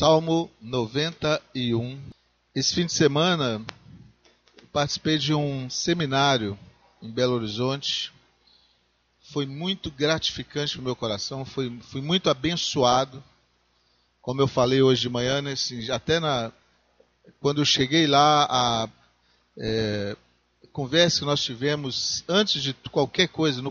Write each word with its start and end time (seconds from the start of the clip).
Salmo 0.00 0.50
91. 0.62 2.00
Esse 2.54 2.74
fim 2.74 2.86
de 2.86 2.92
semana 2.94 3.62
participei 4.72 5.18
de 5.18 5.34
um 5.34 5.68
seminário 5.68 6.58
em 7.02 7.10
Belo 7.10 7.34
Horizonte. 7.34 8.10
Foi 9.30 9.44
muito 9.44 9.90
gratificante 9.90 10.72
para 10.72 10.80
o 10.80 10.84
meu 10.84 10.96
coração, 10.96 11.44
fui, 11.44 11.78
fui 11.82 12.00
muito 12.00 12.30
abençoado. 12.30 13.22
Como 14.22 14.40
eu 14.40 14.48
falei 14.48 14.80
hoje 14.80 15.02
de 15.02 15.10
manhã, 15.10 15.42
né, 15.42 15.52
assim, 15.52 15.90
até 15.90 16.18
na, 16.18 16.50
quando 17.38 17.60
eu 17.60 17.66
cheguei 17.66 18.06
lá, 18.06 18.46
a 18.50 18.88
é, 19.58 20.16
conversa 20.72 21.18
que 21.18 21.26
nós 21.26 21.44
tivemos 21.44 22.24
antes 22.26 22.62
de 22.62 22.72
qualquer 22.90 23.28
coisa 23.28 23.60
no, 23.60 23.70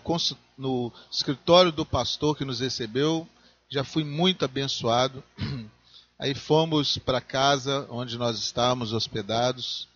no 0.55 0.93
escritório 1.11 1.71
do 1.71 1.83
pastor 1.83 2.37
que 2.37 2.45
nos 2.45 2.59
recebeu, 2.59 3.27
já 3.67 3.83
fui 3.83 4.03
muito 4.03 4.45
abençoado. 4.45 5.23
Aí 6.19 6.35
fomos 6.35 6.97
para 6.97 7.21
casa 7.21 7.87
onde 7.89 8.17
nós 8.17 8.37
estávamos 8.37 8.91
hospedados. 8.91 9.87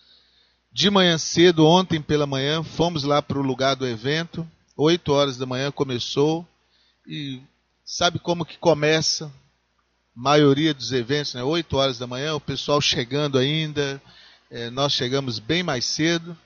De 0.71 0.89
manhã 0.89 1.17
cedo, 1.17 1.67
ontem 1.67 2.01
pela 2.01 2.25
manhã, 2.25 2.63
fomos 2.63 3.03
lá 3.03 3.21
para 3.21 3.37
o 3.37 3.41
lugar 3.41 3.75
do 3.75 3.85
evento. 3.85 4.49
Oito 4.77 5.11
horas 5.11 5.35
da 5.37 5.45
manhã 5.45 5.69
começou. 5.69 6.47
E 7.05 7.41
sabe 7.83 8.19
como 8.19 8.45
que 8.45 8.57
começa? 8.57 9.25
A 9.25 9.29
maioria 10.15 10.73
dos 10.73 10.93
eventos, 10.93 11.33
né? 11.33 11.43
Oito 11.43 11.75
horas 11.75 11.99
da 11.99 12.07
manhã, 12.07 12.33
o 12.35 12.39
pessoal 12.39 12.79
chegando 12.79 13.37
ainda. 13.37 14.01
É, 14.49 14.69
nós 14.69 14.93
chegamos 14.93 15.39
bem 15.39 15.61
mais 15.61 15.83
cedo. 15.83 16.37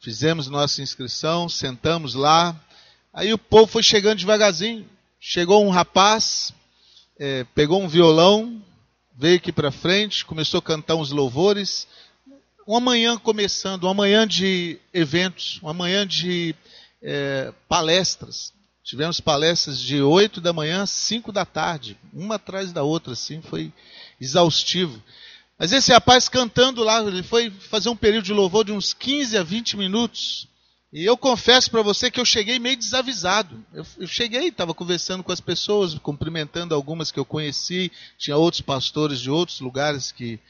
Fizemos 0.00 0.48
nossa 0.48 0.82
inscrição, 0.82 1.48
sentamos 1.48 2.12
lá. 2.12 2.54
Aí 3.14 3.32
o 3.32 3.38
povo 3.38 3.66
foi 3.66 3.82
chegando 3.82 4.18
devagarzinho. 4.18 4.86
Chegou 5.18 5.64
um 5.64 5.70
rapaz, 5.70 6.52
é, 7.18 7.44
pegou 7.54 7.82
um 7.82 7.88
violão, 7.88 8.62
veio 9.18 9.36
aqui 9.36 9.50
para 9.50 9.72
frente, 9.72 10.24
começou 10.24 10.58
a 10.58 10.62
cantar 10.62 10.94
uns 10.94 11.10
louvores. 11.10 11.88
Uma 12.64 12.78
manhã 12.78 13.18
começando, 13.18 13.84
uma 13.84 13.94
manhã 13.94 14.24
de 14.24 14.78
eventos, 14.94 15.58
uma 15.60 15.74
manhã 15.74 16.06
de 16.06 16.54
é, 17.02 17.52
palestras. 17.68 18.52
Tivemos 18.84 19.20
palestras 19.20 19.80
de 19.80 20.00
8 20.00 20.40
da 20.40 20.52
manhã 20.52 20.82
às 20.82 20.90
5 20.90 21.32
da 21.32 21.44
tarde, 21.44 21.98
uma 22.14 22.36
atrás 22.36 22.72
da 22.72 22.84
outra, 22.84 23.12
assim, 23.14 23.42
foi 23.42 23.72
exaustivo. 24.20 25.02
Mas 25.58 25.72
esse 25.72 25.92
rapaz 25.92 26.28
cantando 26.28 26.84
lá, 26.84 27.00
ele 27.00 27.24
foi 27.24 27.50
fazer 27.50 27.88
um 27.88 27.96
período 27.96 28.24
de 28.24 28.32
louvor 28.32 28.64
de 28.64 28.72
uns 28.72 28.94
15 28.94 29.36
a 29.36 29.42
20 29.42 29.76
minutos. 29.76 30.46
E 30.90 31.04
eu 31.04 31.18
confesso 31.18 31.70
para 31.70 31.82
você 31.82 32.10
que 32.10 32.18
eu 32.18 32.24
cheguei 32.24 32.58
meio 32.58 32.76
desavisado. 32.76 33.62
Eu, 33.74 33.84
eu 33.98 34.06
cheguei, 34.06 34.48
estava 34.48 34.72
conversando 34.72 35.22
com 35.22 35.30
as 35.30 35.40
pessoas, 35.40 35.94
cumprimentando 35.96 36.74
algumas 36.74 37.10
que 37.10 37.20
eu 37.20 37.26
conheci, 37.26 37.92
tinha 38.16 38.36
outros 38.36 38.62
pastores 38.62 39.20
de 39.20 39.30
outros 39.30 39.60
lugares 39.60 40.10
que 40.10 40.40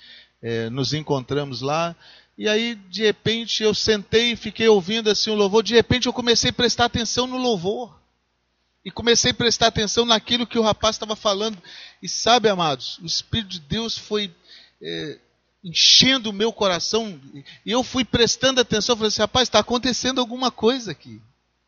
é, 0.41 0.70
nos 0.70 0.95
encontramos 0.95 1.61
lá. 1.61 1.95
E 2.36 2.48
aí, 2.48 2.77
de 2.77 3.03
repente, 3.03 3.64
eu 3.64 3.75
sentei 3.75 4.33
e 4.33 4.36
fiquei 4.36 4.69
ouvindo 4.69 5.11
assim 5.11 5.30
o 5.30 5.34
louvor. 5.34 5.61
De 5.61 5.75
repente, 5.75 6.06
eu 6.06 6.12
comecei 6.12 6.50
a 6.50 6.52
prestar 6.52 6.84
atenção 6.84 7.27
no 7.27 7.36
louvor. 7.36 7.98
E 8.84 8.92
comecei 8.92 9.33
a 9.33 9.34
prestar 9.34 9.67
atenção 9.67 10.05
naquilo 10.05 10.47
que 10.47 10.56
o 10.56 10.62
rapaz 10.62 10.95
estava 10.95 11.17
falando. 11.17 11.61
E 12.00 12.08
sabe, 12.08 12.48
amados, 12.48 12.98
o 13.00 13.06
Espírito 13.06 13.48
de 13.48 13.61
Deus 13.61 13.98
foi 13.98 14.33
é, 14.80 15.19
enchendo 15.62 16.31
o 16.31 16.33
meu 16.33 16.53
coração. 16.53 17.20
E 17.64 17.70
eu 17.70 17.83
fui 17.83 18.05
prestando 18.05 18.61
atenção, 18.61 18.97
falei 18.97 19.09
assim, 19.09 19.20
rapaz, 19.20 19.48
está 19.48 19.59
acontecendo 19.59 20.20
alguma 20.20 20.51
coisa 20.51 20.92
aqui. 20.92 21.20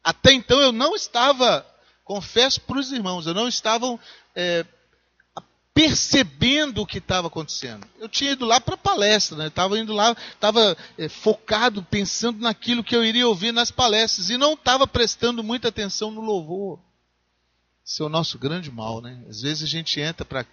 Até 0.03 0.33
então 0.33 0.61
eu 0.61 0.73
não 0.73 0.95
estava, 0.95 1.67
confesso 2.05 2.61
para 2.63 2.79
os 2.79 2.93
irmãos, 2.93 3.27
eu 3.27 3.35
não 3.35 3.49
estava 3.49 3.99
é, 4.35 4.65
percebendo 5.75 6.83
o 6.83 6.87
que 6.87 6.99
estava 6.99 7.29
acontecendo. 7.29 7.87
Eu 7.99 8.09
tinha 8.09 8.33
ido 8.33 8.45
lá 8.45 8.61
para 8.61 8.77
palestra, 8.77 9.37
né? 9.37 9.47
estava 9.49 9.79
indo 9.79 9.93
lá, 9.93 10.17
estava 10.33 10.77
é, 10.97 11.09
focado, 11.09 11.83
pensando 11.83 12.41
naquilo 12.41 12.85
que 12.85 12.97
eu 12.97 13.05
iria 13.05 13.29
ouvir 13.29 13.53
nas 13.53 13.71
palestras, 13.71 14.31
e 14.31 14.37
não 14.37 14.55
estava 14.55 14.87
prestando 14.87 15.43
muita 15.43 15.69
atenção 15.69 16.11
no 16.11 16.21
louvor. 16.21 16.79
Esse 17.85 18.03
é 18.03 18.05
o 18.05 18.09
nosso 18.09 18.39
grande 18.39 18.71
mal, 18.71 19.01
né? 19.01 19.21
Às 19.29 19.41
vezes 19.41 19.65
a 19.65 19.67
gente 19.67 20.01
entra 20.01 20.25
para 20.25 20.47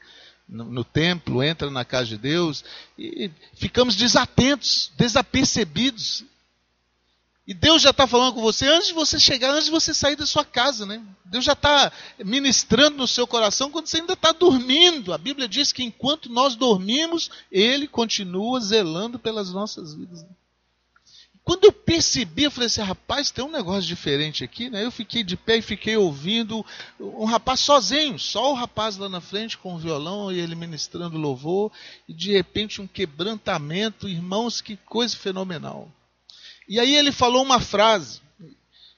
no, 0.48 0.66
no, 0.66 0.84
templo, 0.84 1.44
entra 1.44 1.70
na 1.70 1.84
casa 1.84 2.06
de 2.06 2.18
Deus 2.18 2.64
e 2.98 3.30
ficamos 3.54 3.96
desatentos, 3.96 4.92
desapercebidos. 4.98 6.24
E 7.46 7.54
Deus 7.54 7.82
já 7.82 7.92
está 7.92 8.06
falando 8.06 8.34
com 8.34 8.42
você 8.42 8.68
antes 8.68 8.90
de 8.90 8.94
você 8.94 9.18
chegar, 9.18 9.52
antes 9.52 9.66
de 9.66 9.72
você 9.72 9.94
sair 9.94 10.18
da 10.18 10.26
sua 10.26 10.44
casa, 10.44 10.86
né? 10.86 11.02
Deus 11.24 11.46
já 11.46 11.54
está 11.54 11.92
ministrando 12.20 12.98
no 12.98 13.08
seu 13.08 13.26
coração 13.26 13.72
quando 13.72 13.88
você 13.88 14.02
ainda 14.02 14.14
está 14.14 14.34
dormindo. 14.34 15.14
A 15.14 15.18
Bíblia 15.18 15.48
diz 15.48 15.72
que 15.72 15.84
enquanto 15.84 16.30
nós 16.30 16.56
dormimos, 16.56 17.32
Ele 17.50 17.88
continua 17.88 18.60
zelando 18.60 19.18
pelas 19.18 19.54
nossas 19.54 19.94
vidas. 19.94 20.24
Né? 20.24 20.30
Quando 21.48 21.64
eu 21.64 21.72
percebi, 21.72 22.44
eu 22.44 22.52
falei 22.52 22.66
assim, 22.66 22.82
rapaz, 22.82 23.32
tem 23.32 23.42
um 23.42 23.50
negócio 23.50 23.84
diferente 23.84 24.44
aqui, 24.44 24.70
né? 24.70 24.84
Eu 24.84 24.92
fiquei 24.92 25.24
de 25.24 25.38
pé 25.38 25.56
e 25.56 25.62
fiquei 25.62 25.96
ouvindo 25.96 26.66
um 27.00 27.24
rapaz 27.24 27.62
sozinho, 27.62 28.20
só 28.20 28.52
o 28.52 28.54
rapaz 28.54 28.98
lá 28.98 29.08
na 29.08 29.22
frente 29.22 29.58
com 29.58 29.74
o 29.74 29.78
violão 29.78 30.30
e 30.30 30.38
ele 30.38 30.56
ministrando 30.56 31.18
louvor, 31.18 31.72
e 32.06 32.14
de 32.14 32.34
repente 32.34 32.82
um 32.82 32.86
quebrantamento, 32.86 34.10
irmãos, 34.10 34.60
que 34.60 34.76
coisa 34.76 35.16
fenomenal. 35.16 35.90
E 36.68 36.82
aí 36.82 36.94
ele 36.94 37.14
falou 37.14 37.44
uma 37.44 37.62
frase, 37.62 38.20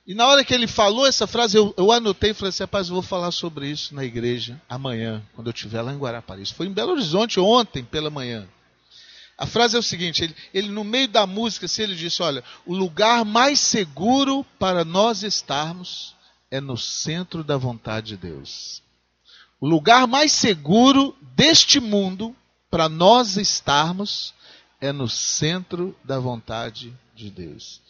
e 0.07 0.15
na 0.15 0.25
hora 0.25 0.43
que 0.43 0.51
ele 0.51 0.65
falou 0.65 1.05
essa 1.05 1.27
frase, 1.27 1.55
eu, 1.55 1.71
eu 1.77 1.91
anotei 1.91 2.31
e 2.31 2.33
falei 2.33 2.49
assim, 2.49 2.63
rapaz, 2.63 2.88
eu 2.88 2.95
vou 2.95 3.03
falar 3.03 3.29
sobre 3.29 3.69
isso 3.69 3.93
na 3.93 4.03
igreja 4.03 4.59
amanhã, 4.67 5.21
quando 5.35 5.51
eu 5.51 5.53
estiver 5.53 5.83
lá 5.83 5.93
em 5.93 5.99
Guarapari. 5.99 6.41
Isso 6.41 6.55
foi 6.55 6.65
em 6.65 6.73
Belo 6.73 6.93
Horizonte 6.93 7.39
ontem 7.39 7.83
pela 7.83 8.09
manhã. 8.09 8.47
A 9.39 9.45
frase 9.45 9.77
é 9.77 9.79
o 9.79 9.83
seguinte: 9.83 10.22
ele, 10.22 10.35
ele, 10.53 10.67
no 10.69 10.83
meio 10.83 11.07
da 11.07 11.25
música, 11.25 11.66
se 11.66 11.81
ele 11.81 11.95
disse, 11.95 12.22
olha, 12.22 12.44
o 12.66 12.75
lugar 12.75 13.23
mais 13.23 13.57
seguro 13.57 14.45
para 14.59 14.83
nós 14.83 15.23
estarmos 15.23 16.13
é 16.51 16.59
no 16.59 16.77
centro 16.77 17.41
da 17.41 17.55
vontade 17.55 18.07
de 18.07 18.17
Deus. 18.17 18.83
O 19.61 19.67
lugar 19.67 20.05
mais 20.07 20.33
seguro 20.33 21.16
deste 21.35 21.79
mundo 21.79 22.35
para 22.69 22.89
nós 22.89 23.38
estarmos 23.38 24.33
é 24.81 24.91
no 24.91 25.07
centro 25.07 25.95
da 26.03 26.19
vontade 26.19 26.94
de 27.16 27.29
Deus. 27.29 27.81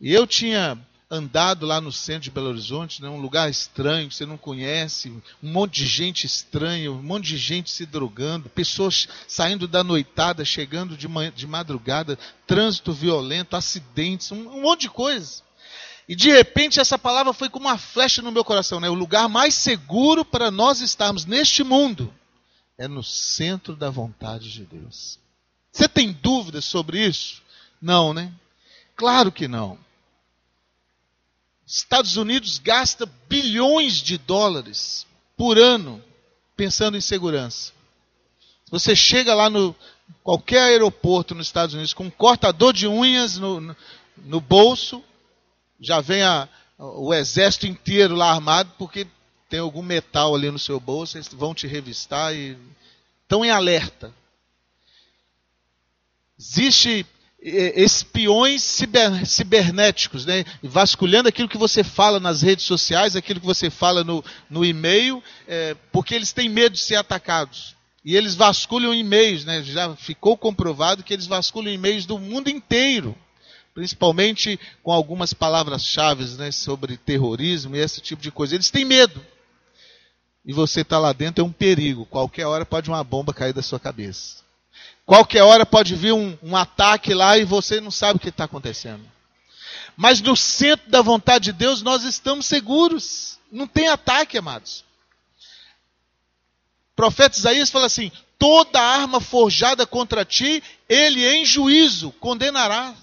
E 0.00 0.12
eu 0.12 0.24
tinha 0.24 0.78
andado 1.12 1.66
lá 1.66 1.78
no 1.78 1.92
centro 1.92 2.22
de 2.22 2.30
Belo 2.30 2.48
Horizonte, 2.48 3.02
né, 3.02 3.08
um 3.10 3.20
lugar 3.20 3.50
estranho 3.50 4.08
que 4.08 4.14
você 4.14 4.24
não 4.24 4.38
conhece, 4.38 5.10
um 5.42 5.52
monte 5.52 5.82
de 5.82 5.86
gente 5.86 6.26
estranha, 6.26 6.90
um 6.90 7.02
monte 7.02 7.26
de 7.26 7.36
gente 7.36 7.70
se 7.70 7.84
drogando, 7.84 8.48
pessoas 8.48 9.06
saindo 9.28 9.68
da 9.68 9.84
noitada, 9.84 10.42
chegando 10.42 10.96
de, 10.96 11.06
de 11.34 11.46
madrugada, 11.46 12.18
trânsito 12.46 12.94
violento, 12.94 13.54
acidentes, 13.54 14.32
um, 14.32 14.48
um, 14.48 14.62
monte 14.62 14.82
de 14.82 14.90
coisa. 14.90 15.42
E 16.08 16.16
de 16.16 16.32
repente 16.32 16.80
essa 16.80 16.98
palavra 16.98 17.34
foi 17.34 17.50
como 17.50 17.66
uma 17.66 17.76
flecha 17.76 18.22
no 18.22 18.32
meu 18.32 18.42
coração, 18.42 18.80
né? 18.80 18.88
O 18.88 18.94
lugar 18.94 19.28
mais 19.28 19.54
seguro 19.54 20.24
para 20.24 20.50
nós 20.50 20.80
estarmos 20.80 21.26
neste 21.26 21.62
mundo 21.62 22.12
é 22.78 22.88
no 22.88 23.02
centro 23.02 23.76
da 23.76 23.90
vontade 23.90 24.50
de 24.50 24.64
Deus. 24.64 25.18
Você 25.70 25.86
tem 25.86 26.10
dúvidas 26.10 26.64
sobre 26.64 27.06
isso? 27.06 27.42
Não, 27.80 28.14
né? 28.14 28.32
Claro 28.96 29.30
que 29.30 29.46
não. 29.46 29.78
Estados 31.72 32.16
Unidos 32.16 32.58
gasta 32.58 33.06
bilhões 33.28 33.94
de 33.94 34.18
dólares 34.18 35.06
por 35.36 35.58
ano 35.58 36.04
pensando 36.54 36.98
em 36.98 37.00
segurança. 37.00 37.72
Você 38.70 38.94
chega 38.94 39.34
lá 39.34 39.48
no 39.48 39.74
qualquer 40.22 40.64
aeroporto 40.64 41.34
nos 41.34 41.46
Estados 41.46 41.74
Unidos 41.74 41.94
com 41.94 42.04
um 42.04 42.10
cortador 42.10 42.74
de 42.74 42.86
unhas 42.86 43.38
no, 43.38 43.58
no, 43.58 43.76
no 44.18 44.40
bolso, 44.40 45.02
já 45.80 46.02
vem 46.02 46.22
a, 46.22 46.46
o 46.78 47.12
exército 47.14 47.66
inteiro 47.66 48.14
lá 48.14 48.30
armado 48.30 48.70
porque 48.78 49.06
tem 49.48 49.60
algum 49.60 49.82
metal 49.82 50.34
ali 50.34 50.50
no 50.50 50.58
seu 50.58 50.78
bolso, 50.78 51.16
eles 51.16 51.28
vão 51.28 51.54
te 51.54 51.66
revistar 51.66 52.34
e 52.34 52.56
estão 53.22 53.42
em 53.42 53.50
alerta. 53.50 54.12
Existe 56.38 57.06
espiões 57.42 58.62
ciber, 58.62 59.26
cibernéticos, 59.26 60.24
né? 60.24 60.44
vasculhando 60.62 61.28
aquilo 61.28 61.48
que 61.48 61.58
você 61.58 61.82
fala 61.82 62.20
nas 62.20 62.40
redes 62.40 62.64
sociais, 62.64 63.16
aquilo 63.16 63.40
que 63.40 63.46
você 63.46 63.68
fala 63.68 64.04
no, 64.04 64.24
no 64.48 64.64
e-mail, 64.64 65.22
é, 65.48 65.74
porque 65.90 66.14
eles 66.14 66.32
têm 66.32 66.48
medo 66.48 66.74
de 66.74 66.80
ser 66.80 66.94
atacados. 66.94 67.74
E 68.04 68.16
eles 68.16 68.34
vasculham 68.34 68.94
e-mails, 68.94 69.44
né? 69.44 69.62
já 69.62 69.94
ficou 69.96 70.36
comprovado 70.36 71.02
que 71.02 71.12
eles 71.12 71.26
vasculham 71.26 71.72
e-mails 71.72 72.06
do 72.06 72.18
mundo 72.18 72.48
inteiro, 72.48 73.16
principalmente 73.74 74.58
com 74.82 74.92
algumas 74.92 75.32
palavras-chave 75.32 76.24
né? 76.36 76.52
sobre 76.52 76.96
terrorismo 76.96 77.74
e 77.74 77.80
esse 77.80 78.00
tipo 78.00 78.22
de 78.22 78.30
coisa. 78.30 78.54
Eles 78.54 78.70
têm 78.70 78.84
medo. 78.84 79.24
E 80.44 80.52
você 80.52 80.80
está 80.82 80.98
lá 80.98 81.12
dentro 81.12 81.44
é 81.44 81.46
um 81.46 81.52
perigo. 81.52 82.06
Qualquer 82.06 82.46
hora 82.46 82.66
pode 82.66 82.88
uma 82.90 83.02
bomba 83.02 83.32
cair 83.32 83.52
da 83.52 83.62
sua 83.62 83.78
cabeça. 83.78 84.41
Qualquer 85.04 85.42
hora 85.42 85.66
pode 85.66 85.94
vir 85.94 86.12
um, 86.12 86.36
um 86.42 86.56
ataque 86.56 87.12
lá 87.12 87.36
e 87.36 87.44
você 87.44 87.80
não 87.80 87.90
sabe 87.90 88.16
o 88.16 88.20
que 88.20 88.28
está 88.28 88.44
acontecendo. 88.44 89.04
Mas 89.96 90.20
no 90.20 90.36
centro 90.36 90.88
da 90.90 91.02
vontade 91.02 91.46
de 91.46 91.52
Deus 91.52 91.82
nós 91.82 92.04
estamos 92.04 92.46
seguros. 92.46 93.38
Não 93.50 93.66
tem 93.66 93.88
ataque, 93.88 94.38
amados. 94.38 94.84
O 96.92 96.96
profeta 96.96 97.36
Isaías 97.36 97.70
fala 97.70 97.86
assim: 97.86 98.10
toda 98.38 98.80
arma 98.80 99.20
forjada 99.20 99.86
contra 99.86 100.24
ti, 100.24 100.62
ele 100.88 101.26
em 101.26 101.44
juízo 101.44 102.12
condenará. 102.12 102.94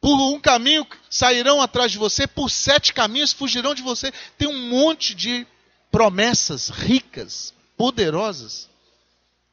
Por 0.00 0.16
um 0.32 0.38
caminho 0.38 0.86
sairão 1.10 1.60
atrás 1.60 1.90
de 1.90 1.98
você, 1.98 2.26
por 2.26 2.50
sete 2.50 2.92
caminhos 2.92 3.32
fugirão 3.32 3.74
de 3.74 3.82
você. 3.82 4.12
Tem 4.38 4.46
um 4.46 4.68
monte 4.68 5.14
de 5.14 5.46
promessas 5.90 6.68
ricas, 6.68 7.52
poderosas. 7.76 8.68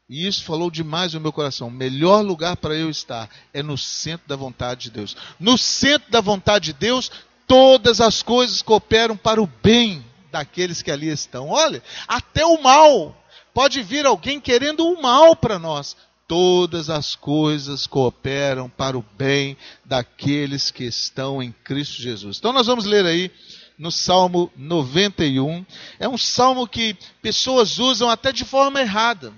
E 0.10 0.28
isso 0.28 0.44
falou 0.44 0.70
demais 0.70 1.14
no 1.14 1.22
meu 1.22 1.32
coração. 1.32 1.70
O 1.70 1.72
melhor 1.72 2.22
lugar 2.24 2.58
para 2.58 2.76
eu 2.76 2.90
estar 2.90 3.30
é 3.54 3.64
no 3.64 3.78
centro 3.78 4.28
da 4.28 4.36
vontade 4.36 4.84
de 4.84 4.92
Deus. 4.92 5.16
No 5.40 5.58
centro 5.58 6.12
da 6.12 6.20
vontade 6.20 6.66
de 6.66 6.74
Deus, 6.74 7.10
todas 7.48 8.02
as 8.02 8.22
coisas 8.22 8.62
cooperam 8.62 9.16
para 9.16 9.42
o 9.42 9.50
bem 9.62 10.06
daqueles 10.32 10.82
que 10.82 10.92
ali 10.92 11.08
estão. 11.08 11.50
Olha, 11.50 11.82
até 12.08 12.46
o 12.46 12.62
mal. 12.62 13.18
Pode 13.54 13.82
vir 13.84 14.06
alguém 14.06 14.42
querendo 14.42 14.86
o 14.86 15.02
mal 15.02 15.36
para 15.36 15.58
nós. 15.58 15.96
Todas 16.28 16.90
as 16.90 17.16
coisas 17.16 17.86
cooperam 17.86 18.70
para 18.70 18.98
o 18.98 19.06
bem 19.18 19.56
daqueles 19.86 20.72
que 20.72 20.84
estão 20.84 21.42
em 21.42 21.52
Cristo 21.64 22.02
Jesus. 22.02 22.38
Então 22.38 22.52
nós 22.52 22.68
vamos 22.68 22.86
ler 22.86 23.06
aí 23.06 23.32
no 23.78 23.92
Salmo 23.92 24.52
91. 24.56 25.66
É 26.00 26.10
um 26.10 26.18
salmo 26.18 26.68
que 26.68 26.98
pessoas 27.22 27.78
usam 27.78 28.10
até 28.10 28.32
de 28.32 28.44
forma 28.44 28.82
errada. 28.82 29.34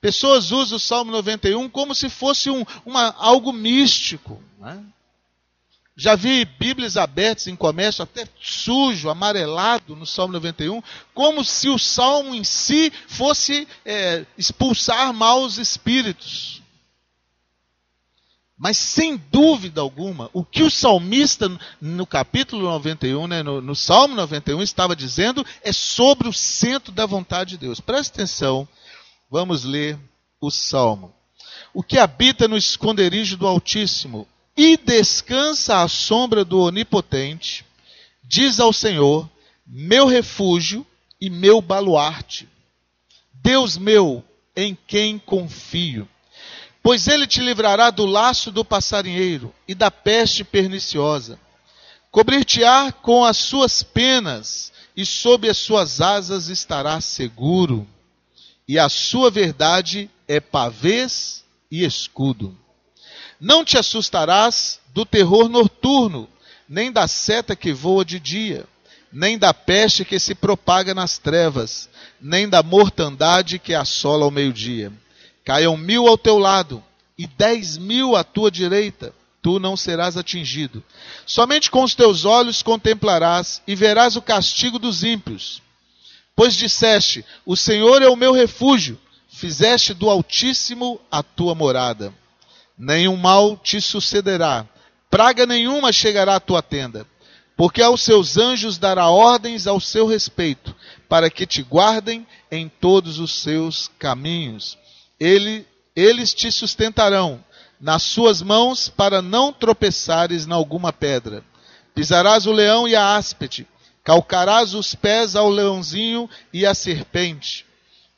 Pessoas 0.00 0.52
usam 0.52 0.76
o 0.76 0.80
Salmo 0.80 1.10
91 1.10 1.68
como 1.68 1.94
se 1.94 2.08
fosse 2.08 2.50
um, 2.50 2.64
uma, 2.84 3.14
algo 3.18 3.52
místico. 3.52 4.42
Né? 4.58 4.84
Já 5.98 6.14
vi 6.14 6.44
Bíblias 6.44 6.98
abertas 6.98 7.46
em 7.46 7.56
comércio, 7.56 8.02
até 8.02 8.28
sujo, 8.38 9.08
amarelado 9.08 9.96
no 9.96 10.04
Salmo 10.04 10.34
91, 10.34 10.82
como 11.14 11.42
se 11.42 11.70
o 11.70 11.78
salmo 11.78 12.34
em 12.34 12.44
si 12.44 12.92
fosse 13.08 13.66
é, 13.82 14.26
expulsar 14.36 15.14
maus 15.14 15.56
espíritos. 15.56 16.60
Mas 18.58 18.76
sem 18.76 19.16
dúvida 19.30 19.80
alguma, 19.80 20.28
o 20.34 20.44
que 20.44 20.62
o 20.62 20.70
salmista 20.70 21.50
no 21.80 22.06
capítulo 22.06 22.62
91, 22.62 23.26
né, 23.26 23.42
no, 23.42 23.62
no 23.62 23.74
Salmo 23.74 24.14
91, 24.14 24.62
estava 24.62 24.94
dizendo 24.94 25.44
é 25.62 25.72
sobre 25.72 26.28
o 26.28 26.32
centro 26.32 26.92
da 26.92 27.06
vontade 27.06 27.50
de 27.50 27.58
Deus. 27.58 27.80
Preste 27.80 28.12
atenção, 28.12 28.68
vamos 29.30 29.64
ler 29.64 29.98
o 30.40 30.50
Salmo. 30.50 31.14
O 31.72 31.82
que 31.82 31.98
habita 31.98 32.48
no 32.48 32.56
esconderijo 32.56 33.36
do 33.36 33.46
Altíssimo 33.46 34.26
e 34.56 34.76
descansa 34.76 35.82
à 35.82 35.88
sombra 35.88 36.44
do 36.44 36.60
Onipotente, 36.60 37.64
diz 38.22 38.58
ao 38.58 38.72
Senhor: 38.72 39.28
meu 39.66 40.06
refúgio 40.06 40.86
e 41.20 41.28
meu 41.28 41.60
baluarte, 41.60 42.48
Deus 43.32 43.76
meu, 43.76 44.24
em 44.54 44.76
quem 44.86 45.18
confio. 45.18 46.08
Pois 46.82 47.08
ele 47.08 47.26
te 47.26 47.40
livrará 47.40 47.90
do 47.90 48.06
laço 48.06 48.50
do 48.52 48.64
passarinheiro 48.64 49.52
e 49.66 49.74
da 49.74 49.90
peste 49.90 50.44
perniciosa. 50.44 51.38
Cobrir-te-á 52.10 52.92
com 52.92 53.24
as 53.24 53.36
suas 53.36 53.82
penas, 53.82 54.72
e 54.96 55.04
sob 55.04 55.48
as 55.50 55.58
suas 55.58 56.00
asas 56.00 56.48
estará 56.48 57.00
seguro. 57.00 57.86
E 58.68 58.78
a 58.78 58.88
sua 58.88 59.30
verdade 59.30 60.10
é 60.26 60.40
pavês 60.40 61.44
e 61.70 61.84
escudo. 61.84 62.56
Não 63.40 63.64
te 63.64 63.78
assustarás 63.78 64.80
do 64.92 65.04
terror 65.04 65.48
noturno, 65.48 66.28
nem 66.68 66.90
da 66.90 67.06
seta 67.06 67.54
que 67.54 67.72
voa 67.72 68.04
de 68.04 68.18
dia, 68.18 68.66
nem 69.12 69.38
da 69.38 69.54
peste 69.54 70.04
que 70.04 70.18
se 70.18 70.34
propaga 70.34 70.94
nas 70.94 71.18
trevas, 71.18 71.88
nem 72.20 72.48
da 72.48 72.62
mortandade 72.62 73.58
que 73.58 73.74
assola 73.74 74.24
ao 74.24 74.30
meio-dia. 74.30 74.92
Caiam 75.44 75.76
mil 75.76 76.08
ao 76.08 76.18
teu 76.18 76.38
lado 76.38 76.82
e 77.16 77.26
dez 77.26 77.78
mil 77.78 78.16
à 78.16 78.24
tua 78.24 78.50
direita, 78.50 79.14
tu 79.40 79.60
não 79.60 79.76
serás 79.76 80.16
atingido. 80.16 80.82
Somente 81.24 81.70
com 81.70 81.84
os 81.84 81.94
teus 81.94 82.24
olhos 82.24 82.62
contemplarás 82.62 83.62
e 83.66 83.76
verás 83.76 84.16
o 84.16 84.22
castigo 84.22 84.78
dos 84.78 85.04
ímpios. 85.04 85.62
Pois 86.36 86.54
disseste: 86.54 87.24
O 87.44 87.56
Senhor 87.56 88.02
é 88.02 88.08
o 88.08 88.14
meu 88.14 88.32
refúgio, 88.32 89.00
fizeste 89.28 89.92
do 89.92 90.08
Altíssimo 90.08 91.00
a 91.10 91.22
tua 91.22 91.54
morada 91.54 92.12
nenhum 92.78 93.16
mal 93.16 93.56
te 93.56 93.80
sucederá, 93.80 94.66
praga 95.10 95.46
nenhuma 95.46 95.92
chegará 95.92 96.36
à 96.36 96.40
tua 96.40 96.62
tenda, 96.62 97.06
porque 97.56 97.80
aos 97.80 98.02
seus 98.02 98.36
anjos 98.36 98.76
dará 98.76 99.08
ordens 99.08 99.66
ao 99.66 99.80
seu 99.80 100.06
respeito, 100.06 100.74
para 101.08 101.30
que 101.30 101.46
te 101.46 101.62
guardem 101.62 102.26
em 102.50 102.68
todos 102.68 103.18
os 103.18 103.32
seus 103.40 103.90
caminhos. 103.98 104.76
Ele, 105.18 105.66
eles 105.94 106.34
te 106.34 106.52
sustentarão 106.52 107.42
nas 107.80 108.02
suas 108.02 108.42
mãos 108.42 108.88
para 108.88 109.22
não 109.22 109.52
tropeçares 109.52 110.46
em 110.46 110.52
alguma 110.52 110.92
pedra. 110.92 111.42
Pisarás 111.94 112.46
o 112.46 112.52
leão 112.52 112.86
e 112.86 112.94
a 112.94 113.16
áspide, 113.16 113.66
calcarás 114.06 114.72
os 114.72 114.94
pés 114.94 115.36
ao 115.36 115.50
leãozinho 115.50 116.30
e 116.50 116.64
à 116.64 116.72
serpente. 116.72 117.66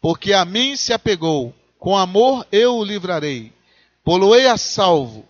Porque 0.00 0.32
a 0.32 0.44
mim 0.44 0.76
se 0.76 0.92
apegou, 0.92 1.52
com 1.80 1.96
amor 1.96 2.46
eu 2.52 2.76
o 2.76 2.84
livrarei 2.84 3.52
Poloei 4.08 4.46
a 4.46 4.56
salvo, 4.56 5.28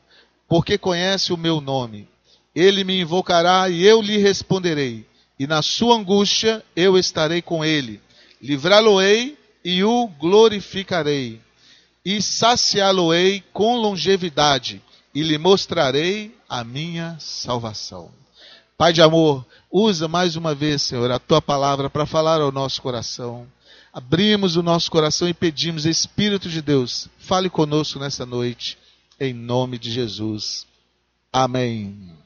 porque 0.49 0.79
conhece 0.79 1.33
o 1.33 1.37
meu 1.37 1.61
nome. 1.61 2.07
Ele 2.55 2.85
me 2.85 3.01
invocará 3.01 3.69
e 3.69 3.85
eu 3.85 4.01
lhe 4.01 4.19
responderei. 4.19 5.05
E 5.37 5.49
na 5.49 5.63
sua 5.63 5.97
angústia 5.97 6.65
eu 6.77 6.97
estarei 6.97 7.43
com 7.43 7.65
ele. 7.65 8.01
Livrá-lo-ei 8.41 9.37
e 9.65 9.83
o 9.83 10.07
glorificarei. 10.07 11.41
E 12.05 12.23
saciá-lo-ei 12.23 13.43
com 13.53 13.79
longevidade. 13.79 14.81
E 15.13 15.25
lhe 15.25 15.39
mostrarei 15.39 16.33
a 16.49 16.63
minha 16.63 17.17
salvação. 17.19 18.13
Pai 18.79 18.95
de 18.95 19.03
amor, 19.03 19.45
usa 19.71 20.09
mais 20.09 20.37
uma 20.37 20.55
vez, 20.55 20.81
Senhor, 20.81 21.11
a 21.11 21.19
tua 21.19 21.43
palavra 21.43 21.91
para 21.91 22.07
falar 22.07 22.41
ao 22.41 22.51
nosso 22.51 22.81
coração 22.81 23.47
abrimos 23.93 24.55
o 24.55 24.63
nosso 24.63 24.91
coração 24.91 25.29
e 25.29 25.35
pedimos, 25.35 25.85
Espírito 25.85 26.49
de 26.49 26.63
Deus, 26.63 27.09
fale 27.19 27.51
conosco 27.51 27.99
nessa 27.99 28.25
noite, 28.25 28.79
em 29.19 29.35
nome 29.35 29.77
de 29.77 29.91
Jesus. 29.91 30.67
Amém. 31.33 32.17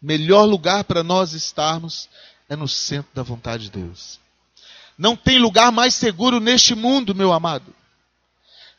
Melhor 0.00 0.44
lugar 0.44 0.84
para 0.84 1.02
nós 1.02 1.34
estarmos 1.34 2.08
é 2.48 2.56
no 2.56 2.66
centro 2.66 3.10
da 3.14 3.22
vontade 3.22 3.64
de 3.64 3.82
Deus. 3.82 4.18
Não 4.96 5.14
tem 5.14 5.38
lugar 5.38 5.70
mais 5.70 5.92
seguro 5.92 6.40
neste 6.40 6.74
mundo, 6.74 7.14
meu 7.14 7.32
amado. 7.34 7.74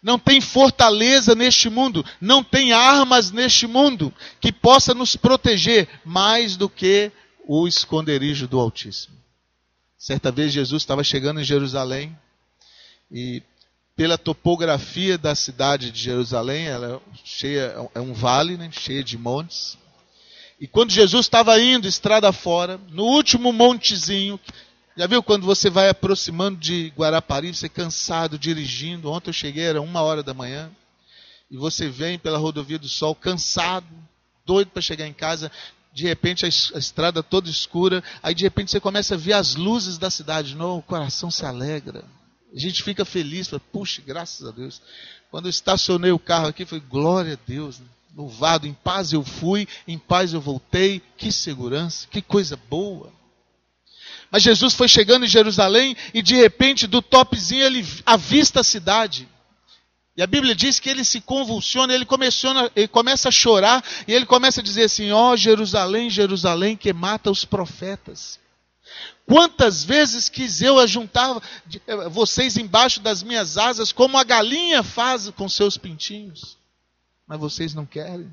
Não 0.04 0.20
tem 0.20 0.42
fortaleza 0.42 1.34
neste 1.34 1.70
mundo, 1.70 2.06
não 2.20 2.44
tem 2.44 2.74
armas 2.74 3.32
neste 3.32 3.66
mundo 3.66 4.14
que 4.42 4.52
possa 4.52 4.94
nos 4.94 5.16
proteger 5.16 5.88
mais 6.04 6.58
do 6.58 6.68
que 6.68 7.10
o 7.48 7.66
esconderijo 7.66 8.46
do 8.46 8.60
Altíssimo. 8.60 9.16
Certa 9.98 10.30
vez 10.30 10.52
Jesus 10.52 10.82
estava 10.82 11.04
chegando 11.06 11.40
em 11.40 11.46
Jerusalém 11.46 12.14
e 13.10 13.42
pela 13.96 14.18
topografia 14.18 15.18
da 15.18 15.36
cidade 15.36 15.90
de 15.92 16.02
Jerusalém, 16.02 16.66
ela 16.66 16.96
é 16.96 17.20
cheia 17.24 17.90
é 17.96 18.02
um 18.02 18.14
vale, 18.14 18.58
né, 18.58 18.70
cheia 18.72 19.04
de 19.04 19.18
montes. 19.18 19.78
E 20.60 20.68
quando 20.68 20.92
Jesus 20.92 21.26
estava 21.26 21.60
indo 21.62 21.88
estrada 21.88 22.32
fora, 22.34 22.80
no 22.90 23.04
último 23.04 23.54
montezinho, 23.54 24.40
já 24.96 25.08
viu 25.08 25.24
quando 25.24 25.46
você 25.46 25.70
vai 25.70 25.90
aproximando 25.90 26.58
de 26.60 26.94
Guarapari, 26.96 27.54
você 27.54 27.66
é 27.66 27.70
cansado 27.70 28.38
dirigindo? 28.38 29.10
Ontem 29.10 29.30
eu 29.30 29.34
cheguei, 29.34 29.64
era 29.64 29.82
uma 29.82 30.02
hora 30.02 30.22
da 30.22 30.34
manhã, 30.34 30.72
e 31.50 31.58
você 31.58 31.90
vem 31.90 32.20
pela 32.20 32.38
rodovia 32.38 32.78
do 32.78 32.88
Sol, 32.88 33.16
cansado, 33.16 33.88
doido 34.46 34.70
para 34.70 34.82
chegar 34.82 35.08
em 35.08 35.14
casa, 35.14 35.52
de 35.94 36.06
repente 36.06 36.46
a, 36.46 36.48
estrada 36.48 37.22
toda 37.22 37.50
escura, 37.50 38.04
aí 38.22 38.34
de 38.34 38.44
repente 38.44 38.72
você 38.72 38.80
começa 38.80 39.16
a 39.16 39.18
ver 39.18 39.34
as 39.34 39.56
luzes 39.56 39.98
da 39.98 40.10
cidade, 40.10 40.56
não, 40.56 40.80
o 40.80 40.84
coração 40.84 41.30
se 41.30 41.46
alegra. 41.46 42.04
A 42.54 42.60
gente 42.60 42.84
fica 42.84 43.04
feliz, 43.04 43.48
fala, 43.48 43.62
puxa, 43.72 44.02
graças 44.06 44.48
a 44.48 44.52
Deus. 44.52 44.82
Quando 45.32 45.46
eu 45.46 45.50
estacionei 45.50 46.12
o 46.12 46.20
carro 46.20 46.48
aqui, 46.48 46.66
foi 46.66 46.80
glória 46.80 47.34
a 47.34 47.48
Deus, 47.48 47.80
né? 47.80 47.88
louvado, 48.16 48.68
em 48.68 48.74
paz 48.74 49.12
eu 49.12 49.24
fui, 49.24 49.68
em 49.88 49.98
paz 49.98 50.34
eu 50.34 50.42
voltei, 50.42 51.02
que 51.18 51.32
segurança, 51.32 52.08
que 52.08 52.22
coisa 52.22 52.56
boa. 52.70 53.12
Mas 54.34 54.42
Jesus 54.42 54.74
foi 54.74 54.88
chegando 54.88 55.26
em 55.26 55.30
Jerusalém 55.30 55.96
e 56.12 56.20
de 56.20 56.34
repente 56.34 56.88
do 56.88 57.04
topzinho 57.04 57.64
ele 57.64 57.88
avista 58.04 58.62
a 58.62 58.64
cidade. 58.64 59.30
E 60.18 60.24
a 60.24 60.28
Bíblia 60.28 60.56
diz 60.56 60.80
que 60.80 60.90
ele 60.90 61.06
se 61.06 61.22
convulsiona, 61.22 61.94
ele, 61.94 62.08
ele 62.76 62.88
começa 62.88 63.30
a 63.30 63.32
chorar 63.32 63.84
e 64.08 64.12
ele 64.12 64.26
começa 64.26 64.60
a 64.60 64.64
dizer 64.64 64.86
assim: 64.86 65.12
Ó 65.12 65.34
oh, 65.34 65.38
Jerusalém, 65.38 66.10
Jerusalém, 66.10 66.76
que 66.76 66.92
mata 66.92 67.30
os 67.30 67.46
profetas. 67.46 68.40
Quantas 69.28 69.84
vezes 69.84 70.30
quis 70.30 70.64
eu 70.64 70.80
ajuntar 70.80 71.40
eh, 71.86 72.10
vocês 72.10 72.58
embaixo 72.58 73.02
das 73.02 73.22
minhas 73.22 73.56
asas, 73.56 73.92
como 73.92 74.18
a 74.18 74.24
galinha 74.24 74.82
faz 74.82 75.30
com 75.30 75.48
seus 75.48 75.78
pintinhos, 75.78 76.58
mas 77.28 77.40
vocês 77.40 77.76
não 77.76 77.86
querem. 77.86 78.32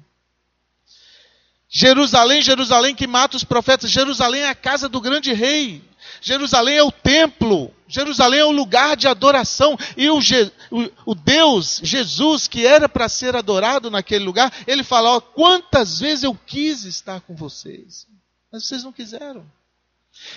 Jerusalém, 1.68 2.40
Jerusalém 2.40 2.94
que 2.94 3.06
mata 3.06 3.36
os 3.36 3.44
profetas. 3.44 3.90
Jerusalém 3.90 4.42
é 4.42 4.48
a 4.48 4.54
casa 4.54 4.88
do 4.88 4.98
grande 4.98 5.34
rei. 5.34 5.89
Jerusalém 6.20 6.76
é 6.76 6.82
o 6.82 6.92
templo, 6.92 7.72
Jerusalém 7.88 8.40
é 8.40 8.44
o 8.44 8.52
lugar 8.52 8.96
de 8.96 9.08
adoração. 9.08 9.76
E 9.96 10.08
o, 10.08 10.20
Je, 10.20 10.50
o, 10.70 10.88
o 11.06 11.14
Deus, 11.14 11.80
Jesus, 11.82 12.46
que 12.46 12.64
era 12.64 12.88
para 12.88 13.08
ser 13.08 13.34
adorado 13.34 13.90
naquele 13.90 14.24
lugar, 14.24 14.52
ele 14.66 14.84
fala: 14.84 15.16
ó, 15.16 15.20
quantas 15.20 15.98
vezes 15.98 16.24
eu 16.24 16.34
quis 16.46 16.84
estar 16.84 17.20
com 17.20 17.34
vocês, 17.34 18.06
mas 18.52 18.64
vocês 18.64 18.84
não 18.84 18.92
quiseram. 18.92 19.44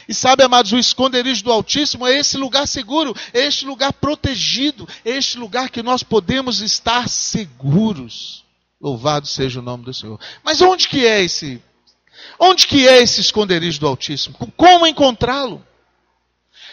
E 0.08 0.14
sabe, 0.14 0.44
amados, 0.44 0.72
o 0.72 0.78
esconderijo 0.78 1.44
do 1.44 1.52
Altíssimo 1.52 2.08
é 2.08 2.18
esse 2.18 2.38
lugar 2.38 2.68
seguro, 2.68 3.14
é 3.34 3.46
este 3.46 3.66
lugar 3.66 3.92
protegido, 3.94 4.88
é 5.04 5.12
este 5.12 5.38
lugar 5.38 5.70
que 5.70 5.84
nós 5.84 6.04
podemos 6.04 6.62
estar 6.62 7.10
seguros. 7.10 8.46
Louvado 8.80 9.28
seja 9.28 9.60
o 9.60 9.64
nome 9.64 9.86
do 9.86 9.94
Senhor. 9.94 10.20
Mas 10.44 10.62
onde 10.62 10.88
que 10.88 11.06
é 11.06 11.24
esse? 11.24 11.62
Onde 12.40 12.68
que 12.68 12.88
é 12.88 13.02
esse 13.02 13.22
esconderijo 13.22 13.80
do 13.80 13.88
Altíssimo? 13.88 14.36
Como 14.58 14.88
encontrá-lo? 14.88 15.66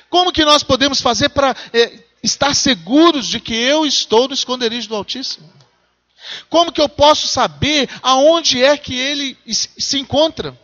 Como 0.09 0.33
que 0.33 0.45
nós 0.45 0.63
podemos 0.63 1.01
fazer 1.01 1.29
para 1.31 1.55
é, 1.73 2.03
estar 2.23 2.55
seguros 2.55 3.29
de 3.29 3.41
que 3.41 3.55
eu 3.55 3.87
estou 3.87 4.27
no 4.27 4.35
esconderijo 4.35 4.89
do 4.89 4.97
Altíssimo? 4.97 5.51
Como 6.49 6.73
que 6.73 6.81
eu 6.81 6.89
posso 6.89 7.27
saber 7.27 7.89
aonde 8.03 8.63
é 8.63 8.77
que 8.77 8.95
ele 8.95 9.37
se 9.47 9.99
encontra? 9.99 10.59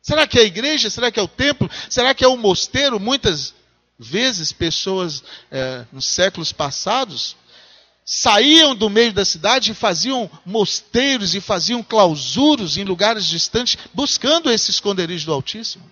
Será 0.00 0.26
que 0.26 0.38
é 0.38 0.42
a 0.42 0.46
igreja? 0.46 0.90
Será 0.90 1.10
que 1.10 1.18
é 1.18 1.22
o 1.22 1.28
templo? 1.28 1.70
Será 1.88 2.14
que 2.14 2.24
é 2.24 2.28
o 2.28 2.36
mosteiro? 2.36 2.98
Muitas 3.00 3.54
vezes, 3.98 4.52
pessoas 4.52 5.22
é, 5.50 5.84
nos 5.92 6.06
séculos 6.06 6.52
passados 6.52 7.36
saíam 8.04 8.74
do 8.74 8.90
meio 8.90 9.12
da 9.12 9.24
cidade 9.24 9.72
e 9.72 9.74
faziam 9.74 10.30
mosteiros 10.44 11.34
e 11.34 11.40
faziam 11.40 11.82
clausuros 11.82 12.76
em 12.76 12.84
lugares 12.84 13.26
distantes, 13.26 13.78
buscando 13.94 14.50
esse 14.50 14.70
esconderijo 14.70 15.26
do 15.26 15.32
Altíssimo. 15.32 15.90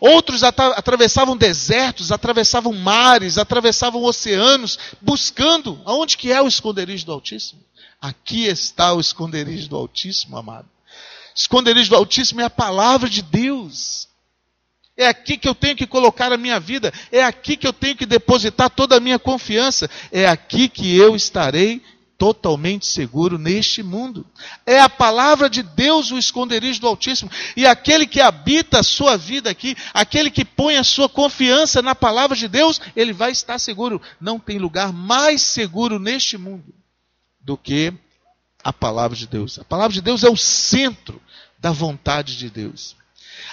Outros 0.00 0.42
atravessavam 0.42 1.36
desertos, 1.36 2.12
atravessavam 2.12 2.72
mares, 2.72 3.38
atravessavam 3.38 4.02
oceanos, 4.02 4.78
buscando 5.00 5.80
aonde 5.84 6.16
que 6.16 6.30
é 6.30 6.40
o 6.40 6.48
esconderijo 6.48 7.06
do 7.06 7.12
Altíssimo. 7.12 7.60
Aqui 8.00 8.46
está 8.46 8.92
o 8.92 9.00
esconderijo 9.00 9.68
do 9.68 9.76
Altíssimo, 9.76 10.36
amado. 10.36 10.68
Esconderijo 11.34 11.90
do 11.90 11.96
Altíssimo 11.96 12.40
é 12.40 12.44
a 12.44 12.50
palavra 12.50 13.08
de 13.08 13.22
Deus. 13.22 14.08
É 15.02 15.08
aqui 15.08 15.36
que 15.36 15.48
eu 15.48 15.54
tenho 15.54 15.76
que 15.76 15.86
colocar 15.86 16.32
a 16.32 16.36
minha 16.36 16.60
vida, 16.60 16.92
é 17.10 17.22
aqui 17.22 17.56
que 17.56 17.66
eu 17.66 17.72
tenho 17.72 17.96
que 17.96 18.06
depositar 18.06 18.70
toda 18.70 18.96
a 18.96 19.00
minha 19.00 19.18
confiança, 19.18 19.90
é 20.10 20.26
aqui 20.26 20.68
que 20.68 20.96
eu 20.96 21.16
estarei 21.16 21.82
totalmente 22.22 22.86
seguro 22.86 23.36
neste 23.36 23.82
mundo. 23.82 24.24
É 24.64 24.80
a 24.80 24.88
palavra 24.88 25.50
de 25.50 25.60
Deus 25.60 26.12
o 26.12 26.18
esconderijo 26.18 26.80
do 26.80 26.86
Altíssimo. 26.86 27.28
E 27.56 27.66
aquele 27.66 28.06
que 28.06 28.20
habita 28.20 28.78
a 28.78 28.82
sua 28.84 29.16
vida 29.16 29.50
aqui, 29.50 29.76
aquele 29.92 30.30
que 30.30 30.44
põe 30.44 30.76
a 30.76 30.84
sua 30.84 31.08
confiança 31.08 31.82
na 31.82 31.96
palavra 31.96 32.36
de 32.36 32.46
Deus, 32.46 32.80
ele 32.94 33.12
vai 33.12 33.32
estar 33.32 33.58
seguro. 33.58 34.00
Não 34.20 34.38
tem 34.38 34.56
lugar 34.56 34.92
mais 34.92 35.42
seguro 35.42 35.98
neste 35.98 36.38
mundo 36.38 36.72
do 37.40 37.56
que 37.56 37.92
a 38.62 38.72
palavra 38.72 39.16
de 39.16 39.26
Deus. 39.26 39.58
A 39.58 39.64
palavra 39.64 39.92
de 39.92 40.00
Deus 40.00 40.22
é 40.22 40.30
o 40.30 40.36
centro 40.36 41.20
da 41.58 41.72
vontade 41.72 42.36
de 42.36 42.48
Deus. 42.48 42.94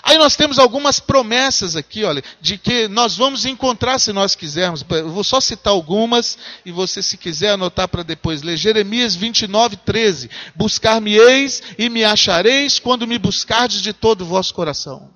Aí 0.02 0.18
nós 0.18 0.36
temos 0.36 0.60
algumas 0.60 1.00
promessas 1.00 1.76
aqui, 1.76 2.04
olha, 2.04 2.24
de 2.40 2.58
que 2.58 2.88
nós 2.88 3.16
vamos 3.16 3.46
encontrar 3.46 4.00
se 4.00 4.14
nós 4.14 4.36
quisermos. 4.36 4.86
Eu 4.90 5.12
vou 5.12 5.24
só 5.24 5.42
citar 5.42 5.74
algumas 5.74 6.38
e 6.66 6.72
você, 6.72 7.02
se 7.02 7.18
quiser 7.18 7.52
anotar 7.52 7.88
para 7.88 8.04
depois 8.04 8.42
ler. 8.42 8.58
Jeremias 8.58 9.16
29, 9.16 9.78
13. 9.78 10.30
Buscar-me-eis 10.56 11.62
e 11.78 11.90
me 11.90 12.04
achareis 12.04 12.80
quando 12.80 13.08
me 13.08 13.18
buscardes 13.18 13.82
de 13.82 13.94
todo 13.94 14.22
o 14.22 14.26
vosso 14.26 14.54
coração. 14.54 15.10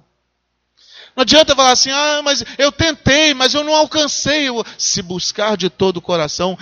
Não 1.15 1.21
adianta 1.21 1.55
falar 1.55 1.71
assim, 1.71 1.91
ah, 1.91 2.21
mas 2.23 2.43
eu 2.57 2.71
tentei, 2.71 3.33
mas 3.33 3.53
eu 3.53 3.63
não 3.63 3.75
alcancei. 3.75 4.47
Se 4.77 5.01
buscar 5.01 5.55
de 5.55 5.69
todo 5.69 5.97
o 5.97 6.01
coração, 6.01 6.57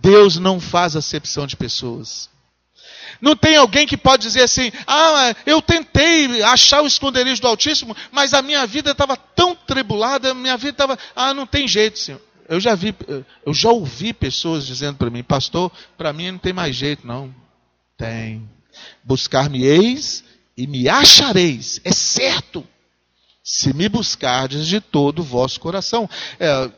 Deus 0.00 0.36
não 0.36 0.58
faz 0.58 0.96
acepção 0.96 1.46
de 1.46 1.56
pessoas. 1.56 2.28
Não 3.20 3.36
tem 3.36 3.56
alguém 3.56 3.86
que 3.86 3.96
pode 3.96 4.22
dizer 4.22 4.42
assim: 4.42 4.72
ah, 4.86 5.34
eu 5.44 5.60
tentei 5.60 6.42
achar 6.42 6.82
o 6.82 6.86
esconderijo 6.86 7.42
do 7.42 7.48
Altíssimo, 7.48 7.96
mas 8.10 8.32
a 8.34 8.42
minha 8.42 8.66
vida 8.66 8.92
estava 8.92 9.16
tão 9.16 9.54
tribulada, 9.54 10.34
minha 10.34 10.56
vida 10.56 10.70
estava. 10.70 10.98
Ah, 11.14 11.34
não 11.34 11.46
tem 11.46 11.68
jeito, 11.68 11.98
Senhor. 11.98 12.20
Eu 12.48 12.58
já 12.58 12.74
vi, 12.74 12.94
eu 13.46 13.54
já 13.54 13.70
ouvi 13.70 14.12
pessoas 14.12 14.66
dizendo 14.66 14.96
para 14.96 15.08
mim, 15.08 15.22
pastor, 15.22 15.70
para 15.96 16.12
mim 16.12 16.32
não 16.32 16.38
tem 16.38 16.52
mais 16.52 16.74
jeito, 16.74 17.06
não. 17.06 17.32
Tem. 17.96 18.48
Buscar-me-eis 19.04 20.24
e 20.56 20.66
me 20.66 20.88
achareis. 20.88 21.80
É 21.84 21.92
certo. 21.92 22.66
Se 23.42 23.72
me 23.72 23.88
buscardes 23.88 24.66
de 24.66 24.80
todo 24.80 25.20
o 25.20 25.24
vosso 25.24 25.60
coração. 25.60 26.08
É, 26.38 26.70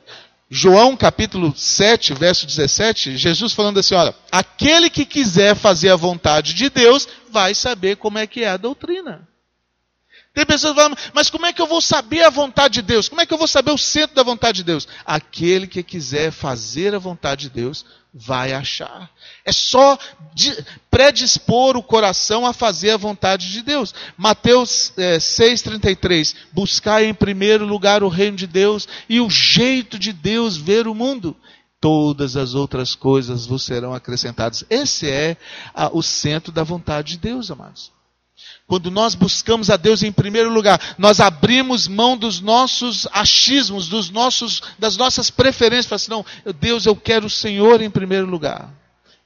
João 0.54 0.94
capítulo 0.94 1.54
7, 1.56 2.12
verso 2.12 2.47
17, 2.47 3.16
Jesus 3.16 3.54
falando 3.54 3.80
assim: 3.80 3.94
olha, 3.94 4.14
aquele 4.30 4.90
que 4.90 5.06
quiser 5.06 5.56
fazer 5.56 5.88
a 5.88 5.97
vontade 5.97 6.52
de 6.52 6.68
Deus 6.68 7.09
vai 7.30 7.54
saber 7.54 7.97
como 7.97 8.18
é 8.18 8.26
que 8.26 8.44
é 8.44 8.50
a 8.50 8.59
doutrina. 8.59 9.26
Tem 10.34 10.46
pessoas 10.46 10.72
que 10.72 10.80
falam, 10.80 10.96
mas 11.12 11.28
como 11.28 11.44
é 11.44 11.52
que 11.52 11.60
eu 11.60 11.66
vou 11.66 11.82
saber 11.82 12.22
a 12.22 12.30
vontade 12.30 12.74
de 12.74 12.82
Deus? 12.82 13.06
Como 13.08 13.20
é 13.20 13.26
que 13.26 13.34
eu 13.34 13.38
vou 13.38 13.46
saber 13.46 13.70
o 13.70 13.78
centro 13.78 14.16
da 14.16 14.22
vontade 14.22 14.58
de 14.58 14.64
Deus? 14.64 14.88
Aquele 15.04 15.66
que 15.66 15.82
quiser 15.82 16.30
fazer 16.30 16.94
a 16.94 16.98
vontade 16.98 17.48
de 17.48 17.50
Deus 17.50 17.84
vai 18.14 18.52
achar. 18.54 19.10
É 19.44 19.52
só 19.52 19.98
predispor 20.90 21.76
o 21.76 21.82
coração 21.82 22.46
a 22.46 22.54
fazer 22.54 22.92
a 22.92 22.96
vontade 22.96 23.50
de 23.50 23.62
Deus. 23.62 23.94
Mateus 24.16 24.92
é, 24.96 25.18
6,33: 25.18 26.34
Buscar 26.52 27.02
em 27.02 27.12
primeiro 27.12 27.66
lugar 27.66 28.02
o 28.02 28.08
reino 28.08 28.36
de 28.36 28.46
Deus 28.46 28.88
e 29.08 29.20
o 29.20 29.28
jeito 29.28 29.98
de 29.98 30.14
Deus 30.14 30.56
ver 30.56 30.86
o 30.86 30.94
mundo. 30.94 31.36
Todas 31.78 32.36
as 32.36 32.54
outras 32.54 32.94
coisas 32.94 33.44
vos 33.44 33.64
serão 33.64 33.92
acrescentadas. 33.92 34.64
Esse 34.70 35.10
é 35.10 35.36
a, 35.74 35.90
o 35.92 36.02
centro 36.02 36.52
da 36.52 36.62
vontade 36.62 37.12
de 37.12 37.18
Deus, 37.18 37.50
amados. 37.50 37.90
Quando 38.66 38.90
nós 38.90 39.14
buscamos 39.14 39.70
a 39.70 39.76
Deus 39.76 40.02
em 40.02 40.12
primeiro 40.12 40.50
lugar, 40.50 40.94
nós 40.96 41.20
abrimos 41.20 41.88
mão 41.88 42.16
dos 42.16 42.40
nossos 42.40 43.06
achismos, 43.12 43.88
dos 43.88 44.11
nossos, 44.11 44.62
das 44.78 44.96
nossas 44.96 45.30
preferências. 45.30 45.87
Fala 45.87 45.96
assim, 45.96 46.11
não, 46.11 46.52
Deus, 46.58 46.87
eu 46.87 46.96
quero 46.96 47.26
o 47.26 47.30
Senhor 47.30 47.82
em 47.82 47.90
primeiro 47.90 48.26
lugar. 48.26 48.72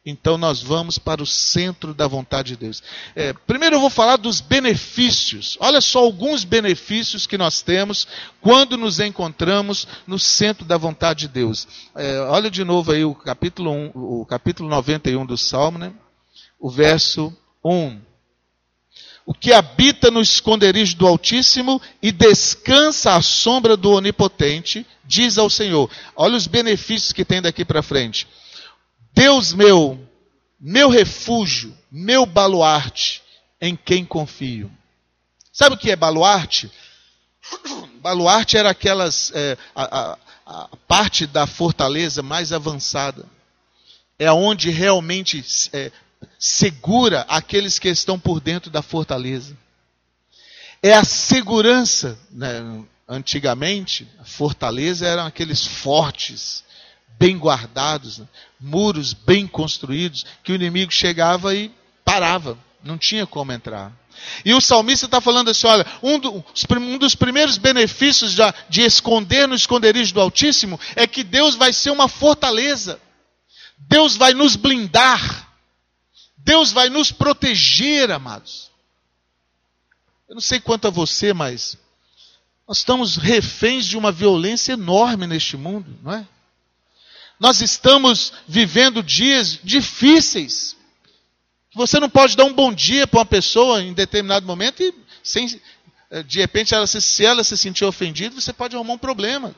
Então 0.05 0.39
nós 0.39 0.63
vamos 0.63 0.99
para 0.99 1.21
o 1.21 1.27
centro 1.27 1.93
da 1.93 2.07
vontade 2.07 2.51
de 2.51 2.57
Deus. 2.57 2.81
É, 3.17 3.33
primeiro 3.33 3.75
eu 3.75 3.81
vou 3.81 3.91
falar 3.91 4.17
dos 4.17 4.41
benefícios. 4.41 5.59
Olha 5.61 5.81
só 5.81 5.99
alguns 5.99 6.45
benefícios 6.45 7.27
que 7.27 7.37
nós 7.37 7.61
temos 7.61 8.07
quando 8.41 8.77
nos 8.77 9.01
encontramos 9.01 9.89
no 10.07 10.17
centro 10.17 10.65
da 10.65 10.77
vontade 10.77 11.21
de 11.21 11.29
Deus. 11.29 11.67
É, 11.97 12.21
olha 12.21 12.49
de 12.49 12.63
novo 12.63 12.93
aí 12.93 13.05
o 13.05 13.17
capítulo, 13.17 13.73
1, 13.73 13.91
o 13.95 14.25
capítulo 14.25 14.69
91 14.69 15.27
do 15.27 15.37
Salmo, 15.37 15.77
né? 15.77 15.93
o 16.59 16.71
verso 16.71 17.37
1 17.65 18.01
o 19.27 19.35
que 19.35 19.53
habita 19.53 20.09
no 20.09 20.23
esconderijo 20.23 20.97
do 20.97 21.05
Altíssimo 21.05 21.83
e 22.01 22.13
descansa 22.13 23.17
à 23.17 23.21
sombra 23.21 23.77
do 23.77 23.91
Onipotente, 23.91 24.87
diz 25.05 25.37
ao 25.37 25.51
Senhor: 25.51 25.91
Olha 26.15 26.37
os 26.37 26.47
benefícios 26.47 27.13
que 27.13 27.25
tem 27.25 27.43
daqui 27.43 27.65
para 27.65 27.83
frente. 27.83 28.29
Deus 29.13 29.53
meu, 29.53 29.99
meu 30.61 30.89
refúgio, 30.89 31.77
meu 31.91 32.25
baluarte, 32.25 33.21
em 33.61 33.75
quem 33.75 34.05
confio. 34.05 34.71
Sabe 35.53 35.75
o 35.75 35.79
que 35.79 35.91
é 35.91 35.97
baluarte? 35.97 36.71
Baluarte 38.01 38.57
era 38.57 38.71
aquelas 38.71 39.33
é, 39.35 39.59
a, 39.75 40.13
a, 40.13 40.19
a 40.47 40.69
parte 40.87 41.27
da 41.27 41.45
fortaleza 41.47 42.23
mais 42.23 42.53
avançada. 42.53 43.25
É 44.19 44.31
onde 44.31 44.71
realmente 44.71 45.45
é, 45.73 45.91
segura 46.39 47.25
aqueles 47.29 47.79
que 47.79 47.89
estão 47.89 48.19
por 48.19 48.41
dentro 48.41 48.71
da 48.71 48.83
fortaleza. 48.83 49.57
É 50.83 50.93
a 50.95 51.05
segurança. 51.05 52.19
Né? 52.31 52.85
Antigamente, 53.09 54.09
a 54.19 54.25
fortaleza 54.25 55.07
eram 55.07 55.27
aqueles 55.27 55.65
fortes, 55.65 56.65
bem 57.19 57.39
guardados, 57.39 58.19
né? 58.19 58.27
muros 58.61 59.13
bem 59.13 59.47
construídos, 59.47 60.27
que 60.43 60.53
o 60.53 60.55
inimigo 60.55 60.93
chegava 60.93 61.55
e 61.55 61.71
parava, 62.05 62.59
não 62.83 62.99
tinha 62.99 63.27
como 63.27 63.53
entrar. 63.53 63.93
E 64.45 64.55
o 64.55 64.61
salmista 64.61 65.07
está 65.07 65.21
falando 65.21 65.51
assim: 65.51 65.67
olha, 65.67 65.87
um, 66.03 66.19
do, 66.19 66.45
um 66.73 66.99
dos 66.99 67.15
primeiros 67.15 67.59
benefícios 67.59 68.35
de, 68.35 68.43
de 68.69 68.83
esconder 68.83 69.47
no 69.47 69.55
esconderijo 69.55 70.15
do 70.15 70.21
Altíssimo 70.21 70.81
é 70.95 71.07
que 71.07 71.23
Deus 71.23 71.55
vai 71.55 71.73
ser 71.73 71.91
uma 71.91 72.09
fortaleza. 72.09 73.01
Deus 73.79 74.17
vai 74.17 74.33
nos 74.33 74.57
blindar. 74.57 75.46
Deus 76.47 76.71
vai 76.71 76.89
nos 76.89 77.11
proteger, 77.11 78.09
amados. 78.13 78.71
Eu 80.29 80.37
não 80.37 80.41
sei 80.41 80.61
quanto 80.61 80.87
a 80.87 80.91
você, 80.91 81.33
mas 81.35 81.77
nós 82.69 82.79
estamos 82.79 83.17
reféns 83.17 83.85
de 83.85 83.99
uma 83.99 84.13
violência 84.13 84.75
enorme 84.75 85.27
neste 85.27 85.57
mundo, 85.57 85.99
não 86.05 86.13
é? 86.13 86.25
Nós 87.41 87.61
estamos 87.61 88.33
vivendo 88.47 89.03
dias 89.03 89.59
difíceis. 89.61 90.77
Você 91.75 91.99
não 91.99 92.09
pode 92.09 92.37
dar 92.37 92.45
um 92.45 92.55
bom 92.55 92.73
dia 92.73 93.09
para 93.09 93.19
uma 93.19 93.27
pessoa 93.27 93.83
em 93.83 93.93
determinado 93.93 94.47
momento 94.47 94.85
e 94.85 94.95
sem 95.25 95.61
eh, 96.11 96.23
de 96.23 96.39
repente, 96.39 96.73
ela 96.73 96.87
se, 96.87 97.01
se 97.01 97.25
ela 97.25 97.43
se 97.43 97.57
sentir 97.57 97.85
ofendida, 97.85 98.41
você 98.41 98.53
pode 98.53 98.77
arrumar 98.77 98.95
um 98.95 98.99
problema. 98.99 99.53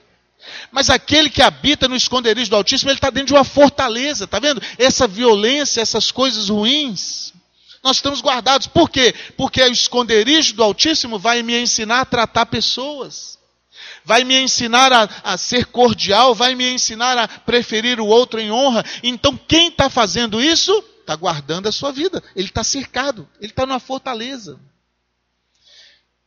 Mas 0.70 0.90
aquele 0.90 1.30
que 1.30 1.42
habita 1.42 1.88
no 1.88 1.96
esconderijo 1.96 2.50
do 2.50 2.56
Altíssimo, 2.56 2.90
ele 2.90 2.98
está 2.98 3.10
dentro 3.10 3.28
de 3.28 3.34
uma 3.34 3.44
fortaleza, 3.44 4.24
está 4.24 4.38
vendo? 4.38 4.62
Essa 4.78 5.06
violência, 5.06 5.80
essas 5.80 6.10
coisas 6.10 6.48
ruins, 6.48 7.32
nós 7.82 7.96
estamos 7.96 8.20
guardados. 8.20 8.66
Por 8.66 8.90
quê? 8.90 9.14
Porque 9.36 9.62
o 9.62 9.72
esconderijo 9.72 10.54
do 10.54 10.62
Altíssimo 10.62 11.18
vai 11.18 11.42
me 11.42 11.58
ensinar 11.60 12.00
a 12.00 12.04
tratar 12.04 12.46
pessoas, 12.46 13.38
vai 14.04 14.24
me 14.24 14.38
ensinar 14.40 14.92
a, 14.92 15.08
a 15.24 15.36
ser 15.36 15.66
cordial, 15.66 16.34
vai 16.34 16.54
me 16.54 16.68
ensinar 16.68 17.16
a 17.18 17.28
preferir 17.28 18.00
o 18.00 18.06
outro 18.06 18.40
em 18.40 18.50
honra. 18.50 18.84
Então, 19.02 19.36
quem 19.36 19.68
está 19.68 19.90
fazendo 19.90 20.40
isso, 20.40 20.72
está 21.00 21.16
guardando 21.16 21.68
a 21.68 21.72
sua 21.72 21.90
vida, 21.90 22.22
ele 22.36 22.48
está 22.48 22.62
cercado, 22.62 23.28
ele 23.40 23.52
está 23.52 23.64
numa 23.64 23.80
fortaleza. 23.80 24.58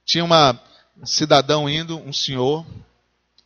Tinha 0.06 0.24
uma 0.24 0.60
cidadão 1.06 1.70
indo, 1.70 1.98
um 1.98 2.12
senhor, 2.14 2.66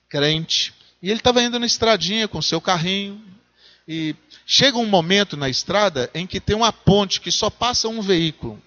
crente, 0.09 0.73
e 1.01 1.09
ele 1.09 1.19
estava 1.19 1.41
indo 1.41 1.59
na 1.59 1.65
estradinha 1.65 2.27
com 2.27 2.41
seu 2.41 2.59
carrinho, 2.59 3.21
e 3.87 4.15
chega 4.45 4.77
um 4.77 4.85
momento 4.85 5.37
na 5.37 5.49
estrada 5.49 6.09
em 6.13 6.25
que 6.25 6.39
tem 6.39 6.55
uma 6.55 6.73
ponte 6.73 7.21
que 7.21 7.31
só 7.31 7.49
passa 7.49 7.87
um 7.87 8.01
veículo. 8.01 8.61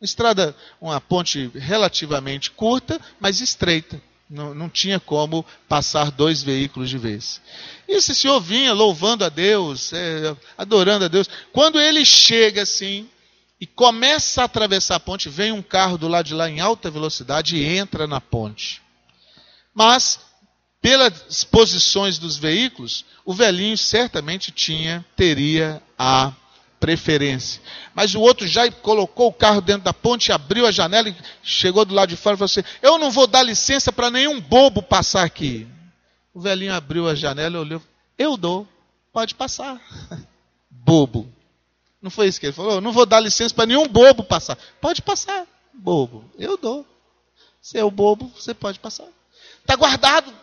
Uma 0.00 0.04
estrada, 0.04 0.56
uma 0.80 1.00
ponte 1.00 1.50
relativamente 1.54 2.50
curta, 2.50 3.00
mas 3.20 3.40
estreita. 3.40 4.00
Não, 4.28 4.54
não 4.54 4.68
tinha 4.68 4.98
como 4.98 5.44
passar 5.68 6.10
dois 6.10 6.42
veículos 6.42 6.88
de 6.88 6.98
vez. 6.98 7.40
E 7.86 7.92
esse 7.92 8.14
senhor 8.14 8.40
vinha 8.40 8.72
louvando 8.72 9.24
a 9.24 9.28
Deus, 9.28 9.92
é, 9.92 10.34
adorando 10.56 11.04
a 11.04 11.08
Deus. 11.08 11.28
Quando 11.52 11.78
ele 11.78 12.04
chega 12.04 12.62
assim 12.62 13.08
e 13.60 13.66
começa 13.66 14.42
a 14.42 14.44
atravessar 14.44 14.96
a 14.96 15.00
ponte, 15.00 15.28
vem 15.28 15.52
um 15.52 15.62
carro 15.62 15.98
do 15.98 16.08
lado 16.08 16.26
de 16.26 16.34
lá 16.34 16.48
em 16.48 16.60
alta 16.60 16.90
velocidade 16.90 17.56
e 17.56 17.64
entra 17.64 18.06
na 18.06 18.20
ponte. 18.20 18.82
Mas 19.74 20.18
pelas 20.82 21.44
posições 21.44 22.18
dos 22.18 22.36
veículos, 22.36 23.04
o 23.24 23.32
velhinho 23.32 23.78
certamente 23.78 24.50
tinha, 24.50 25.04
teria 25.16 25.80
a 25.96 26.32
preferência. 26.80 27.62
Mas 27.94 28.16
o 28.16 28.20
outro 28.20 28.48
já 28.48 28.68
colocou 28.70 29.28
o 29.28 29.32
carro 29.32 29.60
dentro 29.60 29.84
da 29.84 29.94
ponte, 29.94 30.32
abriu 30.32 30.66
a 30.66 30.72
janela 30.72 31.08
e 31.08 31.14
chegou 31.40 31.84
do 31.84 31.94
lado 31.94 32.08
de 32.08 32.16
fora 32.16 32.34
e 32.34 32.38
falou 32.38 32.46
assim: 32.46 32.64
Eu 32.82 32.98
não 32.98 33.12
vou 33.12 33.28
dar 33.28 33.44
licença 33.44 33.92
para 33.92 34.10
nenhum 34.10 34.40
bobo 34.40 34.82
passar 34.82 35.22
aqui. 35.22 35.68
O 36.34 36.40
velhinho 36.40 36.74
abriu 36.74 37.08
a 37.08 37.14
janela 37.14 37.56
e 37.56 37.60
olhou: 37.60 37.82
Eu 38.18 38.36
dou, 38.36 38.66
pode 39.12 39.36
passar. 39.36 39.80
bobo. 40.68 41.32
Não 42.00 42.10
foi 42.10 42.26
isso 42.26 42.40
que 42.40 42.46
ele 42.46 42.52
falou? 42.52 42.72
Eu 42.72 42.80
não 42.80 42.90
vou 42.90 43.06
dar 43.06 43.20
licença 43.20 43.54
para 43.54 43.66
nenhum 43.66 43.86
bobo 43.86 44.24
passar. 44.24 44.58
Pode 44.80 45.00
passar, 45.00 45.46
bobo. 45.72 46.28
Eu 46.36 46.56
dou. 46.56 46.84
Se 47.60 47.78
é 47.78 47.84
o 47.84 47.90
bobo, 47.92 48.32
você 48.36 48.52
pode 48.52 48.80
passar. 48.80 49.06
Está 49.60 49.76
guardado. 49.76 50.41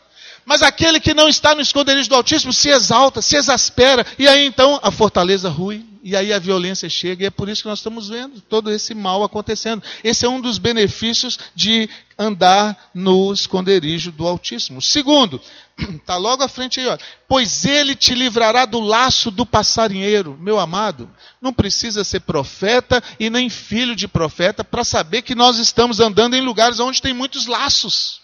Mas 0.50 0.63
aquele 0.63 1.00
que 1.00 1.13
não 1.13 1.29
está 1.29 1.53
no 1.53 1.62
esconderijo 1.62 2.10
do 2.10 2.15
Altíssimo 2.15 2.51
se 2.51 2.70
exalta, 2.70 3.22
se 3.22 3.36
exaspera, 3.36 4.03
e 4.18 4.27
aí 4.27 4.48
então 4.48 4.79
a 4.82 4.89
fortaleza 4.89 5.48
rui, 5.48 5.86
e 6.01 6.15
aí 6.15 6.34
a 6.34 6.39
violência 6.39 6.89
chega, 6.89 7.22
e 7.22 7.27
é 7.27 7.29
por 7.29 7.48
isso 7.48 7.62
que 7.62 7.68
nós 7.68 7.77
estamos 7.77 8.10
vendo 8.10 8.41
todo 8.41 8.72
esse 8.72 8.96
mal 8.96 9.24
acontecendo. 9.24 9.84
Esse 10.03 10.25
é 10.25 10.27
um 10.27 10.41
dos 10.41 10.58
benefícios 10.58 11.38
de 11.53 11.88
andar 12.18 12.89
no 12.96 13.32
esconderijo 13.32 14.12
do 14.12 14.27
Altíssimo. 14.27 14.82
Segundo, 14.82 15.39
está 15.77 16.18
logo 16.18 16.41
à 16.41 16.48
frente 16.48 16.79
aí, 16.79 16.88
ó, 16.88 16.98
pois 17.27 17.63
ele 17.63 17.94
te 17.94 18.15
livrará 18.15 18.65
do 18.65 18.79
laço 18.79 19.29
do 19.29 19.46
passarinheiro. 19.46 20.36
Meu 20.41 20.58
amado, 20.58 21.12
não 21.39 21.53
precisa 21.53 22.03
ser 22.03 22.22
profeta 22.22 23.03
e 23.20 23.29
nem 23.29 23.51
filho 23.51 23.96
de 23.96 24.08
profeta 24.08 24.63
para 24.63 24.84
saber 24.84 25.22
que 25.22 25.36
nós 25.36 25.60
estamos 25.60 26.00
andando 26.00 26.36
em 26.36 26.41
lugares 26.41 26.79
onde 26.79 27.03
tem 27.03 27.13
muitos 27.13 27.46
laços. 27.46 28.20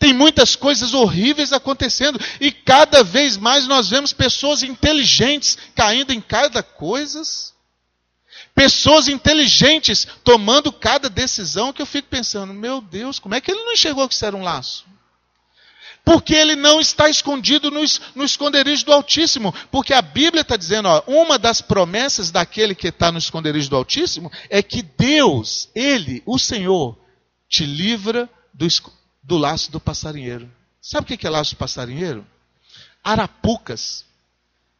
Tem 0.00 0.14
muitas 0.14 0.56
coisas 0.56 0.94
horríveis 0.94 1.52
acontecendo 1.52 2.18
e 2.40 2.50
cada 2.50 3.04
vez 3.04 3.36
mais 3.36 3.68
nós 3.68 3.90
vemos 3.90 4.14
pessoas 4.14 4.62
inteligentes 4.62 5.58
caindo 5.76 6.10
em 6.10 6.22
cada 6.22 6.62
coisa. 6.62 7.22
Pessoas 8.54 9.08
inteligentes 9.08 10.08
tomando 10.24 10.72
cada 10.72 11.10
decisão 11.10 11.70
que 11.70 11.82
eu 11.82 11.86
fico 11.86 12.08
pensando, 12.08 12.54
meu 12.54 12.80
Deus, 12.80 13.18
como 13.18 13.34
é 13.34 13.42
que 13.42 13.50
ele 13.50 13.62
não 13.62 13.74
enxergou 13.74 14.08
que 14.08 14.14
isso 14.14 14.24
era 14.24 14.34
um 14.34 14.42
laço? 14.42 14.86
Porque 16.02 16.34
ele 16.34 16.56
não 16.56 16.80
está 16.80 17.10
escondido 17.10 17.70
no, 17.70 17.82
no 18.14 18.24
esconderijo 18.24 18.86
do 18.86 18.94
Altíssimo. 18.94 19.54
Porque 19.70 19.92
a 19.92 20.00
Bíblia 20.00 20.40
está 20.40 20.56
dizendo, 20.56 20.88
ó, 20.88 21.02
uma 21.06 21.38
das 21.38 21.60
promessas 21.60 22.30
daquele 22.30 22.74
que 22.74 22.88
está 22.88 23.12
no 23.12 23.18
esconderijo 23.18 23.68
do 23.68 23.76
Altíssimo 23.76 24.32
é 24.48 24.62
que 24.62 24.80
Deus, 24.80 25.68
Ele, 25.74 26.22
o 26.24 26.38
Senhor, 26.38 26.98
te 27.46 27.66
livra 27.66 28.30
do, 28.54 28.66
do 29.22 29.36
laço 29.36 29.70
do 29.70 29.80
passarinheiro. 29.80 30.50
Sabe 30.80 31.14
o 31.14 31.18
que 31.18 31.26
é 31.26 31.30
laço 31.30 31.54
do 31.54 31.58
passarinheiro? 31.58 32.26
Arapucas. 33.04 34.04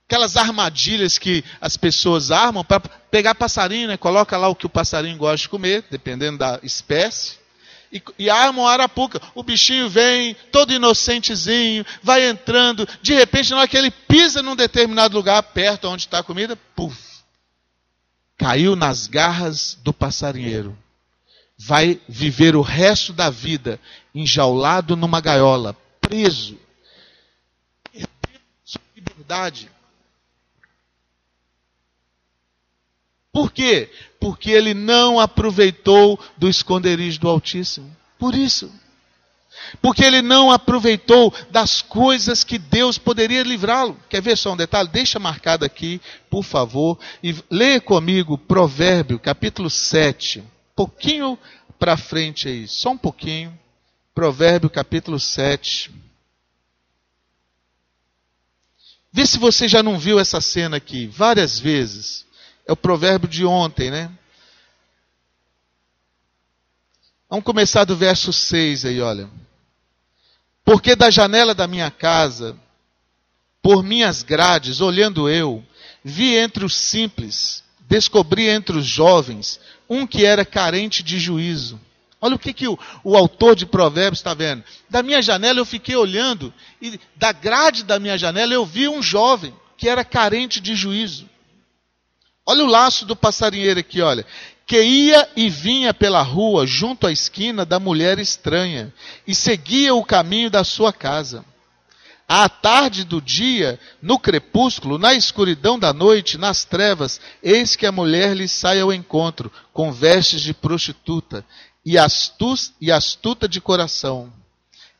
Aquelas 0.06 0.36
armadilhas 0.36 1.18
que 1.18 1.44
as 1.60 1.76
pessoas 1.76 2.30
armam 2.30 2.64
para 2.64 2.80
pegar 2.80 3.34
passarinho, 3.34 3.88
né? 3.88 3.96
Coloca 3.96 4.36
lá 4.36 4.48
o 4.48 4.56
que 4.56 4.66
o 4.66 4.70
passarinho 4.70 5.16
gosta 5.16 5.36
de 5.36 5.48
comer, 5.48 5.84
dependendo 5.90 6.38
da 6.38 6.58
espécie. 6.62 7.38
E, 7.92 8.02
e 8.18 8.30
armam 8.30 8.66
a 8.66 8.72
arapuca. 8.72 9.20
O 9.34 9.42
bichinho 9.42 9.88
vem, 9.88 10.34
todo 10.50 10.72
inocentezinho, 10.72 11.84
vai 12.02 12.28
entrando. 12.28 12.88
De 13.02 13.14
repente, 13.14 13.50
na 13.50 13.58
hora 13.58 13.68
que 13.68 13.76
ele 13.76 13.90
pisa 13.90 14.42
num 14.42 14.56
determinado 14.56 15.16
lugar, 15.16 15.42
perto 15.42 15.88
onde 15.88 16.02
está 16.02 16.18
a 16.18 16.24
comida, 16.24 16.56
puf! 16.74 16.98
Caiu 18.36 18.74
nas 18.74 19.06
garras 19.06 19.78
do 19.82 19.92
passarinheiro 19.92 20.76
vai 21.62 22.00
viver 22.08 22.56
o 22.56 22.62
resto 22.62 23.12
da 23.12 23.28
vida 23.28 23.78
enjaulado 24.14 24.96
numa 24.96 25.20
gaiola, 25.20 25.76
preso, 26.00 26.58
perdendo 27.92 28.44
sua 28.64 28.80
liberdade. 28.94 29.70
Por 33.32 33.52
quê? 33.52 33.90
Porque 34.18 34.50
ele 34.50 34.74
não 34.74 35.20
aproveitou 35.20 36.18
do 36.36 36.48
esconderijo 36.48 37.20
do 37.20 37.28
Altíssimo. 37.28 37.96
Por 38.18 38.34
isso. 38.34 38.72
Porque 39.80 40.02
ele 40.02 40.20
não 40.20 40.50
aproveitou 40.50 41.32
das 41.50 41.80
coisas 41.80 42.42
que 42.42 42.58
Deus 42.58 42.98
poderia 42.98 43.42
livrá-lo. 43.42 43.96
Quer 44.08 44.20
ver 44.20 44.36
só 44.36 44.52
um 44.52 44.56
detalhe? 44.56 44.88
Deixa 44.88 45.18
marcado 45.18 45.64
aqui, 45.64 46.00
por 46.28 46.42
favor, 46.42 46.98
e 47.22 47.34
leia 47.48 47.80
comigo 47.80 48.36
Provérbio, 48.36 49.18
capítulo 49.18 49.70
7 49.70 50.42
pouquinho 50.80 51.38
para 51.78 51.94
frente 51.98 52.48
aí, 52.48 52.66
só 52.66 52.92
um 52.92 52.96
pouquinho. 52.96 53.58
Provérbio 54.14 54.68
capítulo 54.68 55.18
7. 55.18 55.90
Vê 59.12 59.26
se 59.26 59.38
você 59.38 59.68
já 59.68 59.82
não 59.82 59.98
viu 59.98 60.18
essa 60.18 60.40
cena 60.40 60.76
aqui 60.76 61.06
várias 61.06 61.58
vezes. 61.58 62.26
É 62.66 62.72
o 62.72 62.76
provérbio 62.76 63.28
de 63.28 63.44
ontem, 63.44 63.90
né? 63.90 64.10
Vamos 67.28 67.44
começar 67.44 67.84
do 67.84 67.96
verso 67.96 68.32
6 68.32 68.84
aí, 68.84 69.00
olha. 69.00 69.30
Porque 70.64 70.94
da 70.94 71.10
janela 71.10 71.54
da 71.54 71.66
minha 71.66 71.90
casa, 71.90 72.56
por 73.62 73.82
minhas 73.82 74.22
grades, 74.22 74.80
olhando 74.80 75.28
eu, 75.28 75.64
vi 76.04 76.36
entre 76.36 76.64
os 76.64 76.76
simples, 76.76 77.62
descobri 77.88 78.48
entre 78.48 78.76
os 78.76 78.86
jovens 78.86 79.60
um 79.88 80.06
que 80.06 80.24
era 80.24 80.44
carente 80.44 81.02
de 81.02 81.18
juízo. 81.18 81.80
Olha 82.20 82.34
o 82.34 82.38
que, 82.38 82.52
que 82.52 82.68
o, 82.68 82.78
o 83.02 83.16
autor 83.16 83.56
de 83.56 83.64
Provérbios 83.64 84.18
está 84.18 84.34
vendo. 84.34 84.62
Da 84.88 85.02
minha 85.02 85.22
janela 85.22 85.58
eu 85.58 85.64
fiquei 85.64 85.96
olhando, 85.96 86.52
e 86.80 87.00
da 87.16 87.32
grade 87.32 87.82
da 87.82 87.98
minha 87.98 88.18
janela 88.18 88.52
eu 88.52 88.66
vi 88.66 88.88
um 88.88 89.02
jovem 89.02 89.54
que 89.76 89.88
era 89.88 90.04
carente 90.04 90.60
de 90.60 90.74
juízo. 90.74 91.28
Olha 92.44 92.64
o 92.64 92.68
laço 92.68 93.06
do 93.06 93.16
passarinheiro 93.16 93.80
aqui, 93.80 94.02
olha. 94.02 94.26
Que 94.66 94.82
ia 94.82 95.28
e 95.34 95.48
vinha 95.48 95.94
pela 95.94 96.22
rua 96.22 96.66
junto 96.66 97.06
à 97.06 97.12
esquina 97.12 97.64
da 97.64 97.80
mulher 97.80 98.18
estranha 98.18 98.92
e 99.26 99.34
seguia 99.34 99.94
o 99.94 100.04
caminho 100.04 100.50
da 100.50 100.62
sua 100.62 100.92
casa 100.92 101.44
à 102.32 102.48
tarde 102.48 103.02
do 103.02 103.20
dia, 103.20 103.76
no 104.00 104.16
crepúsculo, 104.16 104.98
na 104.98 105.12
escuridão 105.14 105.76
da 105.76 105.92
noite, 105.92 106.38
nas 106.38 106.64
trevas, 106.64 107.20
eis 107.42 107.74
que 107.74 107.84
a 107.84 107.90
mulher 107.90 108.36
lhe 108.36 108.46
sai 108.46 108.78
ao 108.78 108.92
encontro, 108.92 109.50
com 109.72 109.90
vestes 109.90 110.40
de 110.40 110.54
prostituta, 110.54 111.44
e, 111.84 111.96
e 112.80 112.92
astuta 112.92 113.48
de 113.48 113.60
coração. 113.60 114.32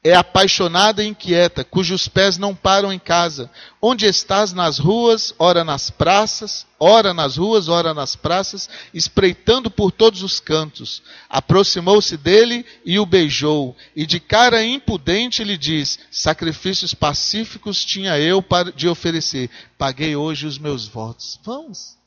É 0.03 0.15
apaixonada 0.15 1.05
e 1.05 1.09
inquieta, 1.09 1.63
cujos 1.63 2.09
pés 2.09 2.39
não 2.39 2.55
param 2.55 2.91
em 2.91 2.99
casa. 2.99 3.51
Onde 3.83 4.07
estás 4.07 4.51
nas 4.51 4.79
ruas, 4.79 5.35
ora 5.39 5.63
nas 5.63 5.91
praças, 5.91 6.67
ora 6.79 7.13
nas 7.13 7.37
ruas, 7.37 7.69
ora 7.69 7.93
nas 7.93 8.17
praças, 8.17 8.71
espreitando 8.95 9.71
por 9.71 9.93
todos 9.93 10.23
os 10.23 10.41
cantos. 10.41 11.03
Aproximou-se 11.29 12.17
dele 12.17 12.65
e 12.83 12.99
o 12.99 13.05
beijou, 13.05 13.77
e 13.95 14.07
de 14.07 14.19
cara 14.19 14.65
impudente 14.65 15.45
lhe 15.45 15.59
diz: 15.59 15.99
Sacrifícios 16.11 16.95
pacíficos 16.95 17.85
tinha 17.85 18.19
eu 18.19 18.43
de 18.75 18.89
oferecer, 18.89 19.51
paguei 19.77 20.17
hoje 20.17 20.47
os 20.47 20.57
meus 20.57 20.89
votos. 20.89 21.39
Vamos. 21.45 21.99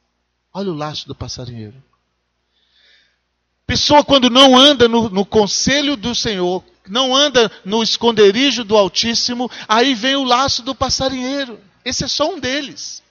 Olha 0.51 0.71
o 0.71 0.75
laço 0.75 1.07
do 1.07 1.13
passarinheiro. 1.13 1.92
Pessoa, 3.65 4.03
quando 4.03 4.29
não 4.29 4.57
anda 4.57 4.87
no, 4.87 5.09
no 5.09 5.25
conselho 5.25 5.95
do 5.95 6.13
Senhor, 6.13 6.63
não 6.87 7.15
anda 7.15 7.51
no 7.63 7.81
esconderijo 7.81 8.63
do 8.63 8.75
Altíssimo, 8.75 9.49
aí 9.67 9.95
vem 9.95 10.15
o 10.15 10.23
laço 10.23 10.61
do 10.61 10.75
passarinheiro. 10.75 11.59
Esse 11.85 12.03
é 12.03 12.07
só 12.07 12.29
um 12.33 12.39
deles. 12.39 13.01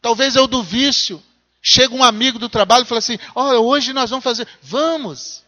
Talvez 0.00 0.36
é 0.36 0.40
o 0.40 0.46
do 0.46 0.62
vício. 0.62 1.22
Chega 1.62 1.94
um 1.94 2.04
amigo 2.04 2.38
do 2.38 2.48
trabalho 2.48 2.84
e 2.84 2.86
fala 2.86 2.98
assim: 2.98 3.18
Olha, 3.34 3.58
hoje 3.58 3.92
nós 3.92 4.10
vamos 4.10 4.24
fazer. 4.24 4.46
Vamos. 4.62 5.42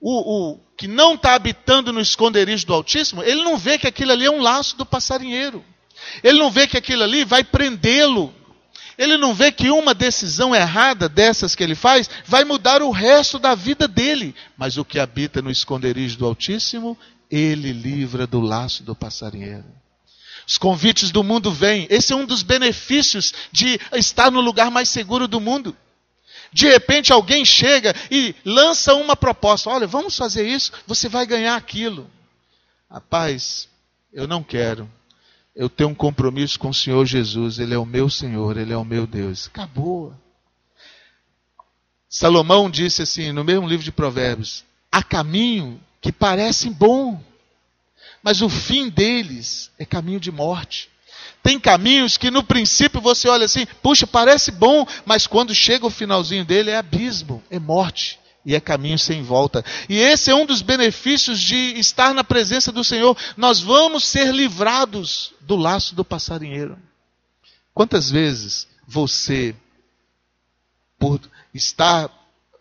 O, 0.00 0.52
o 0.52 0.60
que 0.76 0.88
não 0.88 1.14
está 1.14 1.34
habitando 1.34 1.92
no 1.92 2.00
esconderijo 2.00 2.66
do 2.66 2.74
Altíssimo, 2.74 3.22
ele 3.22 3.44
não 3.44 3.56
vê 3.56 3.78
que 3.78 3.86
aquilo 3.86 4.12
ali 4.12 4.24
é 4.24 4.30
um 4.30 4.40
laço 4.40 4.76
do 4.76 4.86
passarinheiro. 4.86 5.64
Ele 6.24 6.38
não 6.38 6.50
vê 6.50 6.66
que 6.66 6.76
aquilo 6.76 7.02
ali 7.02 7.24
vai 7.24 7.44
prendê-lo 7.44 8.34
ele 9.00 9.16
não 9.16 9.32
vê 9.32 9.50
que 9.50 9.70
uma 9.70 9.94
decisão 9.94 10.54
errada 10.54 11.08
dessas 11.08 11.54
que 11.54 11.64
ele 11.64 11.74
faz 11.74 12.10
vai 12.26 12.44
mudar 12.44 12.82
o 12.82 12.90
resto 12.90 13.38
da 13.38 13.54
vida 13.54 13.88
dele. 13.88 14.34
Mas 14.58 14.76
o 14.76 14.84
que 14.84 14.98
habita 14.98 15.40
no 15.40 15.50
esconderijo 15.50 16.18
do 16.18 16.26
Altíssimo, 16.26 16.98
ele 17.30 17.72
livra 17.72 18.26
do 18.26 18.40
laço 18.40 18.82
do 18.82 18.94
passarinheiro. 18.94 19.64
Os 20.46 20.58
convites 20.58 21.10
do 21.10 21.24
mundo 21.24 21.50
vêm. 21.50 21.86
Esse 21.88 22.12
é 22.12 22.16
um 22.16 22.26
dos 22.26 22.42
benefícios 22.42 23.32
de 23.50 23.80
estar 23.94 24.30
no 24.30 24.42
lugar 24.42 24.70
mais 24.70 24.90
seguro 24.90 25.26
do 25.26 25.40
mundo. 25.40 25.74
De 26.52 26.68
repente 26.68 27.10
alguém 27.10 27.42
chega 27.42 27.94
e 28.10 28.34
lança 28.44 28.94
uma 28.94 29.16
proposta: 29.16 29.70
olha, 29.70 29.86
vamos 29.86 30.14
fazer 30.14 30.46
isso, 30.46 30.72
você 30.86 31.08
vai 31.08 31.24
ganhar 31.24 31.56
aquilo. 31.56 32.10
Rapaz, 32.90 33.66
eu 34.12 34.28
não 34.28 34.42
quero 34.42 34.86
eu 35.60 35.68
tenho 35.68 35.90
um 35.90 35.94
compromisso 35.94 36.58
com 36.58 36.70
o 36.70 36.74
Senhor 36.74 37.04
Jesus, 37.04 37.58
Ele 37.58 37.74
é 37.74 37.78
o 37.78 37.84
meu 37.84 38.08
Senhor, 38.08 38.56
Ele 38.56 38.72
é 38.72 38.76
o 38.78 38.84
meu 38.84 39.06
Deus. 39.06 39.46
Acabou. 39.48 40.14
Salomão 42.08 42.70
disse 42.70 43.02
assim, 43.02 43.30
no 43.30 43.44
mesmo 43.44 43.68
livro 43.68 43.84
de 43.84 43.92
Provérbios: 43.92 44.64
há 44.90 45.02
caminho 45.02 45.78
que 46.00 46.10
parecem 46.10 46.72
bom, 46.72 47.22
mas 48.22 48.40
o 48.40 48.48
fim 48.48 48.88
deles 48.88 49.70
é 49.78 49.84
caminho 49.84 50.18
de 50.18 50.32
morte. 50.32 50.88
Tem 51.42 51.60
caminhos 51.60 52.16
que 52.16 52.30
no 52.30 52.42
princípio 52.42 52.98
você 52.98 53.28
olha 53.28 53.44
assim, 53.44 53.66
puxa, 53.82 54.06
parece 54.06 54.50
bom, 54.50 54.86
mas 55.04 55.26
quando 55.26 55.54
chega 55.54 55.84
o 55.84 55.90
finalzinho 55.90 56.42
dele 56.46 56.70
é 56.70 56.78
abismo, 56.78 57.42
é 57.50 57.58
morte 57.58 58.18
e 58.44 58.54
é 58.54 58.60
caminho 58.60 58.98
sem 58.98 59.22
volta. 59.22 59.64
E 59.88 59.98
esse 59.98 60.30
é 60.30 60.34
um 60.34 60.46
dos 60.46 60.62
benefícios 60.62 61.40
de 61.40 61.78
estar 61.78 62.14
na 62.14 62.24
presença 62.24 62.72
do 62.72 62.82
Senhor. 62.82 63.16
Nós 63.36 63.60
vamos 63.60 64.04
ser 64.04 64.34
livrados 64.34 65.32
do 65.40 65.56
laço 65.56 65.94
do 65.94 66.04
passarinheiro. 66.04 66.78
Quantas 67.74 68.10
vezes 68.10 68.66
você, 68.86 69.54
por 70.98 71.20
estar 71.52 72.10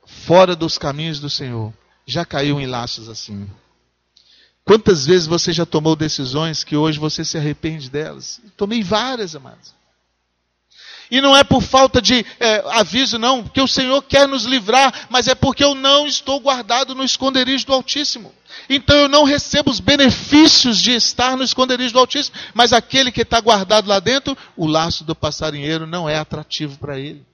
fora 0.06 0.56
dos 0.56 0.78
caminhos 0.78 1.20
do 1.20 1.30
Senhor, 1.30 1.74
já 2.06 2.26
caiu 2.26 2.60
em 2.60 2.65
laços 2.65 3.10
assim? 3.10 3.50
Quantas 4.65 5.06
vezes 5.06 5.26
você 5.26 5.52
já 5.52 5.65
tomou 5.65 5.96
decisões 5.96 6.63
que 6.63 6.76
hoje 6.76 7.00
você 7.00 7.26
se 7.26 7.38
arrepende 7.38 7.89
delas? 7.89 8.39
Tomei 8.56 8.84
várias, 8.84 9.36
amados. 9.36 9.79
E 11.12 11.22
não 11.22 11.36
é 11.36 11.43
por 11.43 11.62
falta 11.62 12.02
de 12.02 12.26
é, 12.39 12.63
aviso, 12.69 13.17
não, 13.17 13.43
porque 13.43 13.62
o 13.62 13.67
Senhor 13.67 14.02
quer 14.04 14.28
nos 14.28 14.43
livrar, 14.43 15.08
mas 15.10 15.28
é 15.28 15.34
porque 15.34 15.63
eu 15.63 15.74
não 15.74 16.06
estou 16.06 16.39
guardado 16.39 16.93
no 16.93 17.04
esconderijo 17.04 17.65
do 17.65 17.74
Altíssimo. 17.74 18.34
Então 18.69 18.95
eu 18.95 19.10
não 19.10 19.24
recebo 19.24 19.72
os 19.72 19.80
benefícios 19.80 20.80
de 20.80 20.91
estar 20.91 21.36
no 21.36 21.43
esconderijo 21.43 21.93
do 21.93 22.00
Altíssimo, 22.00 22.36
mas 22.54 22.74
aquele 22.74 23.12
que 23.12 23.22
está 23.22 23.39
guardado 23.39 23.88
lá 23.88 24.00
dentro, 24.00 24.38
o 24.56 24.67
laço 24.67 25.04
do 25.04 25.15
passarinheiro 25.15 25.88
não 25.88 26.08
é 26.08 26.17
atrativo 26.17 26.78
para 26.78 27.00
ele. 27.00 27.26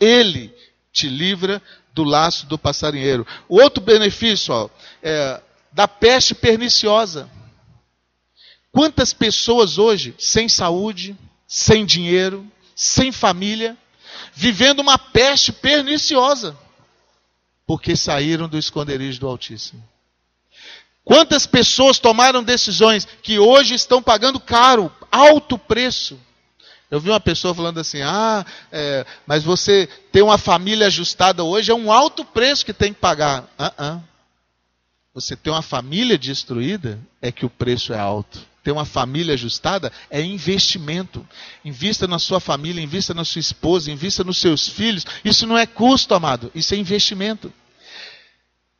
Ele 0.00 0.52
te 0.92 1.08
livra 1.08 1.62
do 1.94 2.02
laço 2.02 2.46
do 2.46 2.58
passarinheiro. 2.58 3.26
O 3.48 3.60
outro 3.60 3.82
benefício, 3.82 4.52
ó, 4.52 4.68
é 5.02 5.40
da 5.72 5.88
peste 5.88 6.34
perniciosa. 6.34 7.30
Quantas 8.70 9.12
pessoas 9.12 9.78
hoje 9.78 10.14
sem 10.18 10.48
saúde, 10.48 11.16
sem 11.46 11.84
dinheiro, 11.84 12.46
sem 12.74 13.12
família, 13.12 13.76
vivendo 14.34 14.80
uma 14.80 14.98
peste 14.98 15.52
perniciosa, 15.52 16.56
porque 17.66 17.96
saíram 17.96 18.48
do 18.48 18.58
esconderijo 18.58 19.20
do 19.20 19.28
Altíssimo. 19.28 19.82
Quantas 21.04 21.46
pessoas 21.46 21.98
tomaram 21.98 22.42
decisões 22.42 23.06
que 23.22 23.38
hoje 23.38 23.74
estão 23.74 24.02
pagando 24.02 24.38
caro, 24.38 24.90
alto 25.10 25.58
preço? 25.58 26.18
Eu 26.90 27.00
vi 27.00 27.10
uma 27.10 27.20
pessoa 27.20 27.54
falando 27.54 27.80
assim: 27.80 28.02
ah, 28.02 28.44
é, 28.70 29.04
mas 29.26 29.42
você 29.42 29.88
ter 30.12 30.22
uma 30.22 30.38
família 30.38 30.86
ajustada 30.86 31.42
hoje 31.42 31.72
é 31.72 31.74
um 31.74 31.90
alto 31.90 32.24
preço 32.24 32.64
que 32.64 32.72
tem 32.72 32.92
que 32.92 33.00
pagar. 33.00 33.42
Uh 33.58 33.82
-uh. 33.82 34.02
Você 35.14 35.34
ter 35.34 35.50
uma 35.50 35.62
família 35.62 36.16
destruída 36.16 36.98
é 37.20 37.32
que 37.32 37.44
o 37.44 37.50
preço 37.50 37.92
é 37.92 37.98
alto 37.98 38.51
ter 38.62 38.70
uma 38.70 38.84
família 38.84 39.34
ajustada 39.34 39.92
é 40.10 40.22
investimento. 40.22 41.26
Invista 41.64 42.06
na 42.06 42.18
sua 42.18 42.40
família, 42.40 42.82
invista 42.82 43.12
na 43.12 43.24
sua 43.24 43.40
esposa, 43.40 43.90
invista 43.90 44.22
nos 44.22 44.38
seus 44.38 44.68
filhos. 44.68 45.04
Isso 45.24 45.46
não 45.46 45.58
é 45.58 45.66
custo, 45.66 46.14
amado, 46.14 46.50
isso 46.54 46.74
é 46.74 46.76
investimento. 46.76 47.52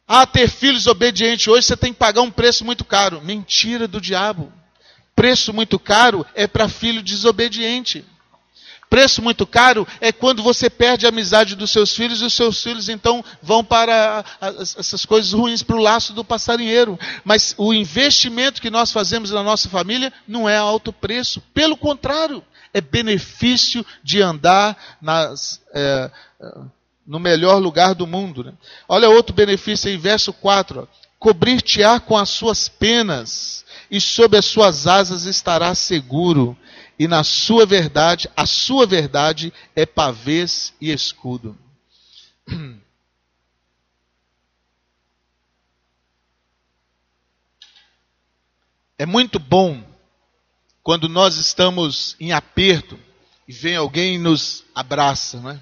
Ah, 0.07 0.27
ter 0.27 0.49
filhos 0.49 0.87
obedientes 0.87 1.49
hoje 1.49 1.67
você 1.67 1.77
tem 1.77 1.93
que 1.93 1.99
pagar 1.99 2.23
um 2.23 2.31
preço 2.31 2.65
muito 2.65 2.85
caro. 2.85 3.21
Mentira 3.23 3.89
do 3.89 4.01
diabo. 4.01 4.53
Preço 5.15 5.53
muito 5.53 5.79
caro 5.79 6.25
é 6.35 6.47
para 6.47 6.69
filho 6.69 7.03
desobediente. 7.03 8.05
Preço 8.93 9.23
muito 9.23 9.47
caro 9.47 9.89
é 10.03 10.13
quando 10.13 10.43
você 10.43 10.69
perde 10.69 11.07
a 11.07 11.09
amizade 11.09 11.57
dos 11.57 11.71
seus 11.71 11.97
filhos 11.97 12.21
e 12.21 12.27
os 12.27 12.35
seus 12.35 12.63
filhos 12.63 12.91
então 12.91 13.25
vão 13.41 13.65
para 13.65 14.23
essas 14.39 15.07
coisas 15.07 15.33
ruins 15.33 15.63
para 15.63 15.77
o 15.77 15.81
laço 15.81 16.13
do 16.13 16.23
passarinheiro. 16.23 16.99
Mas 17.25 17.55
o 17.57 17.73
investimento 17.73 18.61
que 18.61 18.69
nós 18.69 18.93
fazemos 18.93 19.31
na 19.31 19.43
nossa 19.43 19.71
família 19.71 20.13
não 20.29 20.47
é 20.47 20.59
alto 20.59 20.93
preço. 20.93 21.41
Pelo 21.55 21.75
contrário, 21.75 22.45
é 22.75 22.83
benefício 22.83 23.83
de 24.05 24.21
andar 24.21 24.77
nas, 25.01 25.63
é, 25.73 26.11
no 27.07 27.19
melhor 27.19 27.63
lugar 27.63 27.95
do 27.95 28.07
mundo. 28.07 28.45
Né? 28.45 28.53
Olha 28.87 29.09
outro 29.09 29.35
benefício 29.35 29.89
aí, 29.89 29.97
verso 29.97 30.35
4. 30.35 30.87
Cobrir-te-á 31.19 31.99
com 31.99 32.19
as 32.19 32.29
suas 32.29 32.69
penas, 32.69 33.65
e 33.91 33.99
sob 33.99 34.37
as 34.37 34.45
suas 34.45 34.87
asas 34.87 35.25
estarás 35.25 35.79
seguro 35.79 36.57
e 37.03 37.09
na 37.09 37.25
sua 37.25 37.67
verdade, 37.67 38.31
a 38.37 38.47
sua 38.47 38.87
verdade 38.87 39.53
é 39.75 39.85
pavês 39.85 40.73
e 40.81 40.93
escudo. 40.93 41.59
É 48.99 49.07
muito 49.07 49.41
bom 49.41 49.83
quando 50.81 51.09
nós 51.09 51.35
estamos 51.35 52.15
em 52.21 52.31
aperto 52.31 52.97
e 53.49 53.53
vem 53.53 53.75
alguém 53.75 54.15
e 54.15 54.19
nos 54.19 54.63
abraça, 54.73 55.41
não 55.41 55.51
é? 55.51 55.61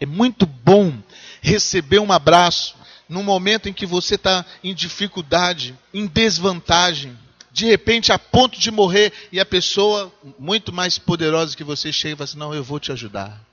É 0.00 0.06
muito 0.06 0.44
bom 0.44 1.00
receber 1.40 2.00
um 2.00 2.10
abraço 2.10 2.74
num 3.08 3.22
momento 3.22 3.68
em 3.68 3.72
que 3.72 3.86
você 3.86 4.16
está 4.16 4.44
em 4.64 4.74
dificuldade, 4.74 5.78
em 5.94 6.08
desvantagem 6.08 7.16
de 7.58 7.66
repente 7.66 8.12
a 8.12 8.18
ponto 8.18 8.58
de 8.58 8.70
morrer, 8.70 9.12
e 9.32 9.40
a 9.40 9.44
pessoa 9.44 10.12
muito 10.38 10.72
mais 10.72 10.96
poderosa 10.96 11.56
que 11.56 11.64
você 11.64 11.92
chega 11.92 12.14
e 12.14 12.16
fala 12.16 12.24
assim: 12.24 12.38
Não, 12.38 12.54
eu 12.54 12.62
vou 12.62 12.78
te 12.78 12.92
ajudar. 12.92 13.44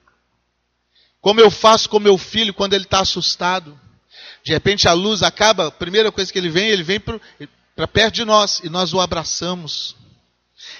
Como 1.19 1.41
eu 1.41 1.49
faço 1.49 1.89
com 1.89 1.99
meu 1.99 2.15
filho 2.17 2.53
quando 2.53 2.73
ele 2.73 2.83
está 2.83 2.99
assustado. 2.99 3.79
De 4.43 4.53
repente 4.53 4.87
a 4.87 4.93
luz 4.93 5.23
acaba, 5.23 5.67
a 5.67 5.71
primeira 5.71 6.11
coisa 6.11 6.31
que 6.31 6.37
ele 6.37 6.49
vem, 6.49 6.69
ele 6.69 6.83
vem 6.83 6.99
para 6.99 7.87
perto 7.87 8.13
de 8.13 8.23
nós 8.23 8.61
e 8.63 8.69
nós 8.69 8.93
o 8.93 9.01
abraçamos. 9.01 9.95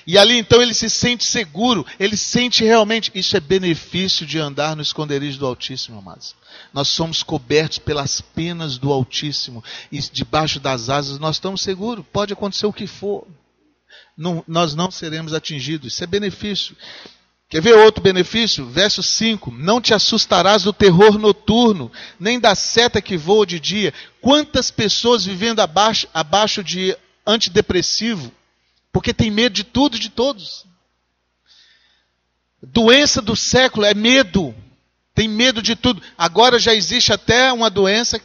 E 0.08 0.18
ali 0.18 0.38
então 0.38 0.62
ele 0.62 0.74
se 0.74 0.90
sente 0.90 1.24
seguro, 1.26 1.86
ele 2.00 2.16
sente 2.16 2.64
realmente, 2.64 3.12
isso 3.14 3.36
é 3.36 3.40
benefício 3.40 4.26
de 4.26 4.40
andar 4.40 4.76
no 4.76 4.82
esconderijo 4.82 5.40
do 5.40 5.46
Altíssimo, 5.46 6.00
amados. 6.00 6.36
Nós 6.74 6.88
somos 6.88 7.24
cobertos 7.24 7.80
pelas 7.80 8.22
penas 8.22 8.78
do 8.78 8.92
Altíssimo 8.92 9.64
e 9.92 10.00
debaixo 10.00 10.60
das 10.60 10.90
asas 10.90 11.20
nós 11.20 11.36
estamos 11.36 11.62
seguros, 11.62 12.06
pode 12.12 12.34
acontecer 12.34 12.66
o 12.66 12.74
que 12.74 12.88
for. 12.88 13.28
Não, 14.18 14.44
nós 14.48 14.76
não 14.76 14.90
seremos 14.90 15.34
atingidos, 15.34 15.94
isso 15.94 16.04
é 16.04 16.08
benefício. 16.08 16.76
Quer 17.50 17.62
ver 17.62 17.76
outro 17.78 18.02
benefício? 18.02 18.66
Verso 18.66 19.04
5: 19.04 19.52
Não 19.52 19.80
te 19.80 19.94
assustarás 19.94 20.64
do 20.64 20.74
terror 20.74 21.18
noturno, 21.18 21.92
nem 22.20 22.40
da 22.40 22.56
seta 22.56 23.02
que 23.02 23.18
voa 23.18 23.46
de 23.46 23.60
dia. 23.60 23.94
Quantas 24.22 24.72
pessoas 24.72 25.26
vivendo 25.26 25.60
abaixo, 25.60 26.08
abaixo 26.14 26.64
de 26.64 26.98
antidepressivo, 27.26 28.32
porque 28.96 29.14
tem 29.14 29.30
medo 29.30 29.52
de 29.52 29.66
tudo 29.66 29.98
e 29.98 30.00
de 30.00 30.08
todos. 30.08 30.66
Doença 32.64 33.22
do 33.22 33.36
século 33.36 33.86
é 33.86 33.94
medo. 33.94 34.56
Tem 35.14 35.28
medo 35.28 35.62
de 35.62 35.76
tudo. 35.76 36.02
Agora 36.18 36.58
já 36.58 36.74
existe 36.74 37.12
até 37.12 37.52
uma 37.52 37.70
doença 37.70 38.22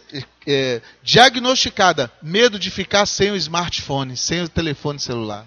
é, 0.47 0.81
diagnosticada: 1.03 2.09
medo 2.23 2.57
de 2.57 2.71
ficar 2.71 3.05
sem 3.07 3.33
o 3.33 3.37
smartphone, 3.37 4.17
sem 4.17 4.43
o 4.43 4.49
telefone 4.49 5.01
celular. 5.01 5.45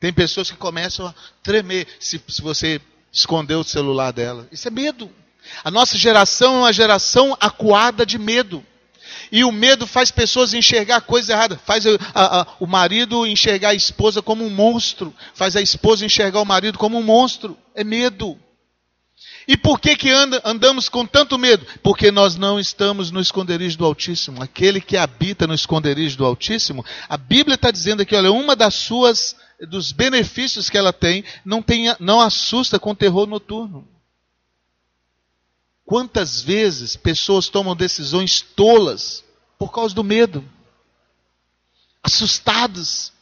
Tem 0.00 0.10
pessoas 0.10 0.50
que 0.50 0.56
começam 0.56 1.08
a 1.08 1.14
tremer 1.42 1.86
se, 2.00 2.18
se 2.26 2.40
você 2.40 2.80
esconder 3.12 3.56
o 3.56 3.64
celular 3.64 4.12
dela. 4.12 4.48
Isso 4.50 4.66
é 4.66 4.70
medo. 4.70 5.12
A 5.62 5.70
nossa 5.70 5.98
geração 5.98 6.54
é 6.54 6.58
uma 6.60 6.72
geração 6.72 7.36
acuada 7.38 8.06
de 8.06 8.18
medo. 8.18 8.64
E 9.30 9.44
o 9.44 9.52
medo 9.52 9.86
faz 9.86 10.10
pessoas 10.10 10.54
enxergar 10.54 11.00
coisa 11.02 11.32
errada. 11.32 11.60
Faz 11.64 11.86
a, 11.86 11.96
a, 12.14 12.46
o 12.60 12.66
marido 12.66 13.26
enxergar 13.26 13.70
a 13.70 13.74
esposa 13.74 14.20
como 14.22 14.44
um 14.44 14.50
monstro. 14.50 15.14
Faz 15.34 15.56
a 15.56 15.60
esposa 15.60 16.04
enxergar 16.04 16.40
o 16.40 16.46
marido 16.46 16.78
como 16.78 16.98
um 16.98 17.02
monstro. 17.02 17.56
É 17.74 17.82
medo. 17.82 18.38
E 19.46 19.56
por 19.56 19.80
que, 19.80 19.96
que 19.96 20.10
anda, 20.10 20.40
andamos 20.44 20.88
com 20.88 21.04
tanto 21.04 21.38
medo? 21.38 21.66
Porque 21.82 22.10
nós 22.10 22.36
não 22.36 22.60
estamos 22.60 23.10
no 23.10 23.20
esconderijo 23.20 23.78
do 23.78 23.84
Altíssimo. 23.84 24.42
Aquele 24.42 24.80
que 24.80 24.96
habita 24.96 25.46
no 25.46 25.54
esconderijo 25.54 26.16
do 26.16 26.24
Altíssimo, 26.24 26.84
a 27.08 27.16
Bíblia 27.16 27.56
está 27.56 27.70
dizendo 27.70 28.02
aqui, 28.02 28.14
olha, 28.14 28.30
uma 28.30 28.54
das 28.54 28.74
suas, 28.74 29.36
dos 29.68 29.92
benefícios 29.92 30.70
que 30.70 30.78
ela 30.78 30.92
tem, 30.92 31.24
não, 31.44 31.60
tem, 31.60 31.86
não 31.98 32.20
assusta 32.20 32.78
com 32.78 32.94
terror 32.94 33.26
noturno. 33.26 33.86
Quantas 35.84 36.40
vezes 36.40 36.96
pessoas 36.96 37.48
tomam 37.48 37.74
decisões 37.74 38.40
tolas 38.40 39.24
por 39.58 39.72
causa 39.72 39.94
do 39.94 40.04
medo? 40.04 40.44
Assustados. 42.02 43.12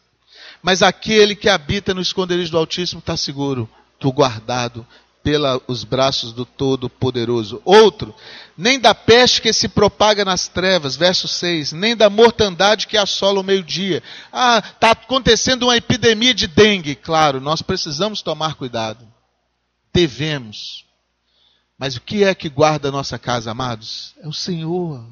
Mas 0.63 0.83
aquele 0.83 1.35
que 1.35 1.49
habita 1.49 1.95
no 1.95 2.03
esconderijo 2.03 2.51
do 2.51 2.59
Altíssimo 2.59 3.01
está 3.01 3.17
seguro, 3.17 3.69
tu 3.99 4.13
guardado 4.13 4.87
pelos 5.23 5.85
braços 5.85 6.33
do 6.33 6.45
Todo-Poderoso. 6.45 7.61
Outro, 7.65 8.15
nem 8.57 8.79
da 8.79 8.95
peste 8.95 9.43
que 9.43 9.53
se 9.53 9.69
propaga 9.69 10.25
nas 10.25 10.49
trevas, 10.49 10.97
verso 10.97 11.29
6, 11.29 11.73
nem 11.73 11.97
da 11.97 12.09
mortandade 12.09 12.87
que 12.87 12.97
assola 12.97 13.41
o 13.41 13.45
meio-dia. 13.45 14.03
Ah, 14.33 14.59
está 14.59 14.93
acontecendo 14.93 15.65
uma 15.65 15.77
epidemia 15.77 16.35
de 16.35 16.47
dengue. 16.47 16.95
Claro, 16.95 17.41
nós 17.41 17.63
precisamos 17.63 18.23
tomar 18.23 18.55
cuidado. 18.55 19.07
Devemos. 19.93 20.85
Mas 21.81 21.97
o 21.97 22.01
que 22.03 22.23
é 22.23 22.35
que 22.35 22.51
guarda 22.51 22.89
a 22.89 22.93
nossa 22.93 23.19
casa, 23.19 23.53
amados? 23.53 24.15
É 24.23 24.29
o 24.29 24.35
Senhor. 24.35 25.03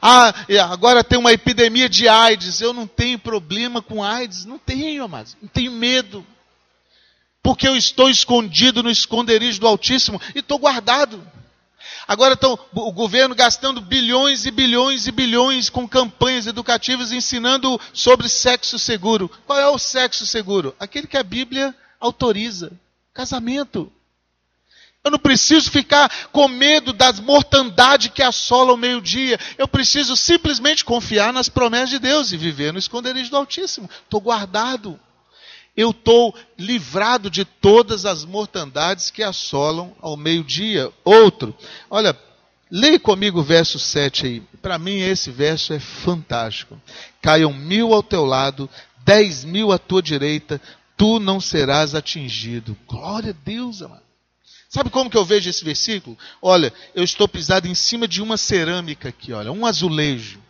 Ah, 0.00 0.34
agora 0.70 1.02
tem 1.02 1.18
uma 1.18 1.32
epidemia 1.32 1.88
de 1.88 2.06
AIDS. 2.06 2.60
Eu 2.60 2.74
não 2.74 2.86
tenho 2.86 3.18
problema 3.18 3.80
com 3.80 4.04
AIDS. 4.04 4.44
Não 4.44 4.58
tenho, 4.58 5.02
amados. 5.02 5.34
Não 5.40 5.48
tenho 5.48 5.72
medo 5.72 6.24
porque 7.42 7.66
eu 7.66 7.76
estou 7.76 8.10
escondido 8.10 8.82
no 8.82 8.90
esconderijo 8.90 9.60
do 9.60 9.66
Altíssimo 9.66 10.20
e 10.34 10.40
estou 10.40 10.58
guardado. 10.58 11.26
Agora 12.06 12.34
estão 12.34 12.58
o 12.74 12.92
governo 12.92 13.34
gastando 13.34 13.80
bilhões 13.80 14.44
e 14.44 14.50
bilhões 14.50 15.06
e 15.06 15.12
bilhões 15.12 15.70
com 15.70 15.88
campanhas 15.88 16.46
educativas 16.46 17.10
ensinando 17.10 17.80
sobre 17.94 18.28
sexo 18.28 18.78
seguro. 18.78 19.30
Qual 19.46 19.58
é 19.58 19.66
o 19.66 19.78
sexo 19.78 20.26
seguro? 20.26 20.74
Aquele 20.78 21.06
que 21.06 21.16
a 21.16 21.22
Bíblia 21.22 21.74
autoriza. 21.98 22.70
Casamento. 23.14 23.90
Eu 25.04 25.10
não 25.10 25.18
preciso 25.18 25.70
ficar 25.70 26.10
com 26.32 26.48
medo 26.48 26.92
das 26.92 27.20
mortandade 27.20 28.08
que 28.08 28.22
assola 28.22 28.72
o 28.72 28.76
meio-dia. 28.76 29.38
Eu 29.58 29.68
preciso 29.68 30.16
simplesmente 30.16 30.84
confiar 30.84 31.32
nas 31.32 31.48
promessas 31.48 31.90
de 31.90 31.98
Deus 31.98 32.32
e 32.32 32.36
viver 32.36 32.72
no 32.72 32.78
esconderijo 32.78 33.30
do 33.30 33.36
Altíssimo. 33.36 33.88
Estou 34.04 34.20
guardado 34.20 34.98
eu 35.76 35.90
estou 35.90 36.34
livrado 36.56 37.28
de 37.28 37.44
todas 37.44 38.06
as 38.06 38.24
mortandades 38.24 39.10
que 39.10 39.22
assolam 39.22 39.92
ao 40.00 40.16
meio-dia. 40.16 40.90
Outro, 41.04 41.54
olha, 41.90 42.16
leia 42.70 43.00
comigo 43.00 43.40
o 43.40 43.44
verso 43.44 43.78
7 43.78 44.26
aí. 44.26 44.42
Para 44.62 44.78
mim, 44.78 45.00
esse 45.00 45.30
verso 45.30 45.72
é 45.72 45.80
fantástico. 45.80 46.80
Caiam 47.20 47.52
mil 47.52 47.92
ao 47.92 48.02
teu 48.02 48.24
lado, 48.24 48.70
dez 49.04 49.44
mil 49.44 49.72
à 49.72 49.78
tua 49.78 50.00
direita, 50.00 50.60
tu 50.96 51.18
não 51.18 51.40
serás 51.40 51.94
atingido. 51.94 52.76
Glória 52.86 53.30
a 53.30 53.44
Deus, 53.44 53.82
amado. 53.82 54.03
Sabe 54.74 54.90
como 54.90 55.08
que 55.08 55.16
eu 55.16 55.24
vejo 55.24 55.48
esse 55.48 55.64
versículo? 55.64 56.18
Olha, 56.42 56.72
eu 56.96 57.04
estou 57.04 57.28
pisado 57.28 57.68
em 57.68 57.76
cima 57.76 58.08
de 58.08 58.20
uma 58.20 58.36
cerâmica 58.36 59.10
aqui, 59.10 59.32
olha, 59.32 59.52
um 59.52 59.64
azulejo. 59.64 60.40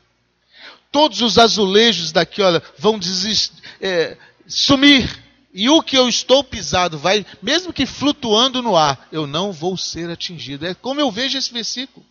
Todos 0.91 1.21
os 1.21 1.37
azulejos 1.37 2.11
daqui, 2.11 2.41
olha, 2.41 2.63
vão 2.79 2.99
desistir. 2.99 3.53
É, 3.83 4.17
sumir. 4.47 5.23
E 5.53 5.69
o 5.69 5.83
que 5.83 5.99
eu 5.99 6.09
estou 6.09 6.43
pisado 6.43 6.99
vai, 6.99 7.27
mesmo 7.43 7.71
que 7.71 7.85
flutuando 7.85 8.63
no 8.63 8.75
ar, 8.75 9.09
eu 9.13 9.27
não 9.27 9.53
vou 9.53 9.77
ser 9.77 10.09
atingido. 10.09 10.65
É 10.65 10.73
como 10.73 10.99
eu 10.99 11.11
vejo 11.11 11.37
esse 11.37 11.53
versículo. 11.53 12.07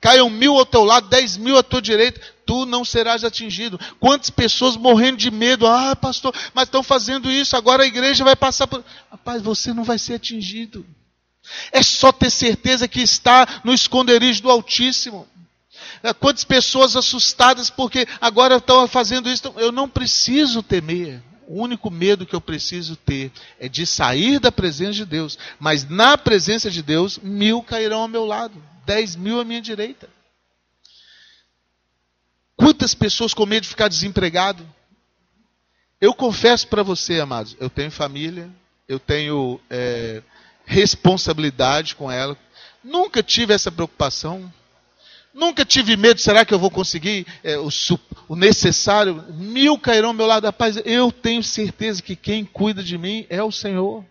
Caiam 0.00 0.28
mil 0.28 0.56
ao 0.58 0.66
teu 0.66 0.82
lado, 0.82 1.08
dez 1.08 1.36
mil 1.36 1.56
à 1.56 1.62
tua 1.62 1.80
direita, 1.80 2.20
tu 2.44 2.66
não 2.66 2.84
serás 2.84 3.22
atingido. 3.22 3.78
Quantas 4.00 4.28
pessoas 4.28 4.76
morrendo 4.76 5.18
de 5.18 5.30
medo, 5.30 5.68
ah, 5.68 5.94
pastor, 5.94 6.34
mas 6.52 6.64
estão 6.64 6.82
fazendo 6.82 7.30
isso, 7.30 7.56
agora 7.56 7.84
a 7.84 7.86
igreja 7.86 8.24
vai 8.24 8.34
passar 8.34 8.66
por. 8.66 8.84
Rapaz, 9.08 9.40
você 9.40 9.72
não 9.72 9.84
vai 9.84 10.00
ser 10.00 10.14
atingido. 10.14 10.84
É 11.70 11.82
só 11.82 12.10
ter 12.12 12.30
certeza 12.30 12.88
que 12.88 13.00
está 13.00 13.60
no 13.64 13.72
esconderijo 13.72 14.42
do 14.42 14.50
Altíssimo. 14.50 15.28
É, 16.02 16.12
quantas 16.12 16.44
pessoas 16.44 16.96
assustadas 16.96 17.70
porque 17.70 18.06
agora 18.20 18.56
estão 18.56 18.86
fazendo 18.86 19.30
isso, 19.30 19.52
eu 19.56 19.72
não 19.72 19.88
preciso 19.88 20.62
temer. 20.62 21.22
O 21.46 21.60
único 21.62 21.90
medo 21.90 22.24
que 22.24 22.34
eu 22.34 22.40
preciso 22.40 22.96
ter 22.96 23.30
é 23.58 23.68
de 23.68 23.86
sair 23.86 24.38
da 24.38 24.50
presença 24.50 24.92
de 24.92 25.04
Deus. 25.04 25.38
Mas 25.58 25.88
na 25.88 26.16
presença 26.16 26.70
de 26.70 26.82
Deus, 26.82 27.18
mil 27.18 27.62
cairão 27.62 28.00
ao 28.00 28.08
meu 28.08 28.24
lado, 28.24 28.62
dez 28.86 29.14
mil 29.14 29.40
à 29.40 29.44
minha 29.44 29.60
direita. 29.60 30.08
Quantas 32.56 32.94
pessoas 32.94 33.34
com 33.34 33.44
medo 33.44 33.64
de 33.64 33.68
ficar 33.68 33.88
desempregado? 33.88 34.66
Eu 36.00 36.14
confesso 36.14 36.68
para 36.68 36.82
você, 36.82 37.20
amados, 37.20 37.56
eu 37.58 37.68
tenho 37.68 37.90
família, 37.90 38.50
eu 38.88 38.98
tenho 38.98 39.60
é, 39.70 40.22
responsabilidade 40.64 41.94
com 41.94 42.10
ela. 42.10 42.36
Nunca 42.82 43.22
tive 43.22 43.54
essa 43.54 43.70
preocupação. 43.70 44.52
Nunca 45.32 45.64
tive 45.64 45.96
medo, 45.96 46.20
será 46.20 46.44
que 46.44 46.54
eu 46.54 46.58
vou 46.60 46.70
conseguir 46.70 47.26
é, 47.42 47.58
o, 47.58 47.68
o, 48.28 48.36
necessário? 48.36 49.24
Mil 49.30 49.76
cairão 49.76 50.10
ao 50.10 50.14
meu 50.14 50.26
lado. 50.26 50.44
Rapaz, 50.44 50.80
eu 50.84 51.10
tenho 51.10 51.42
certeza 51.42 52.00
que 52.00 52.14
quem 52.14 52.44
cuida 52.44 52.84
de 52.84 52.96
mim 52.96 53.26
é 53.28 53.42
o 53.42 53.50
Senhor. 53.50 54.04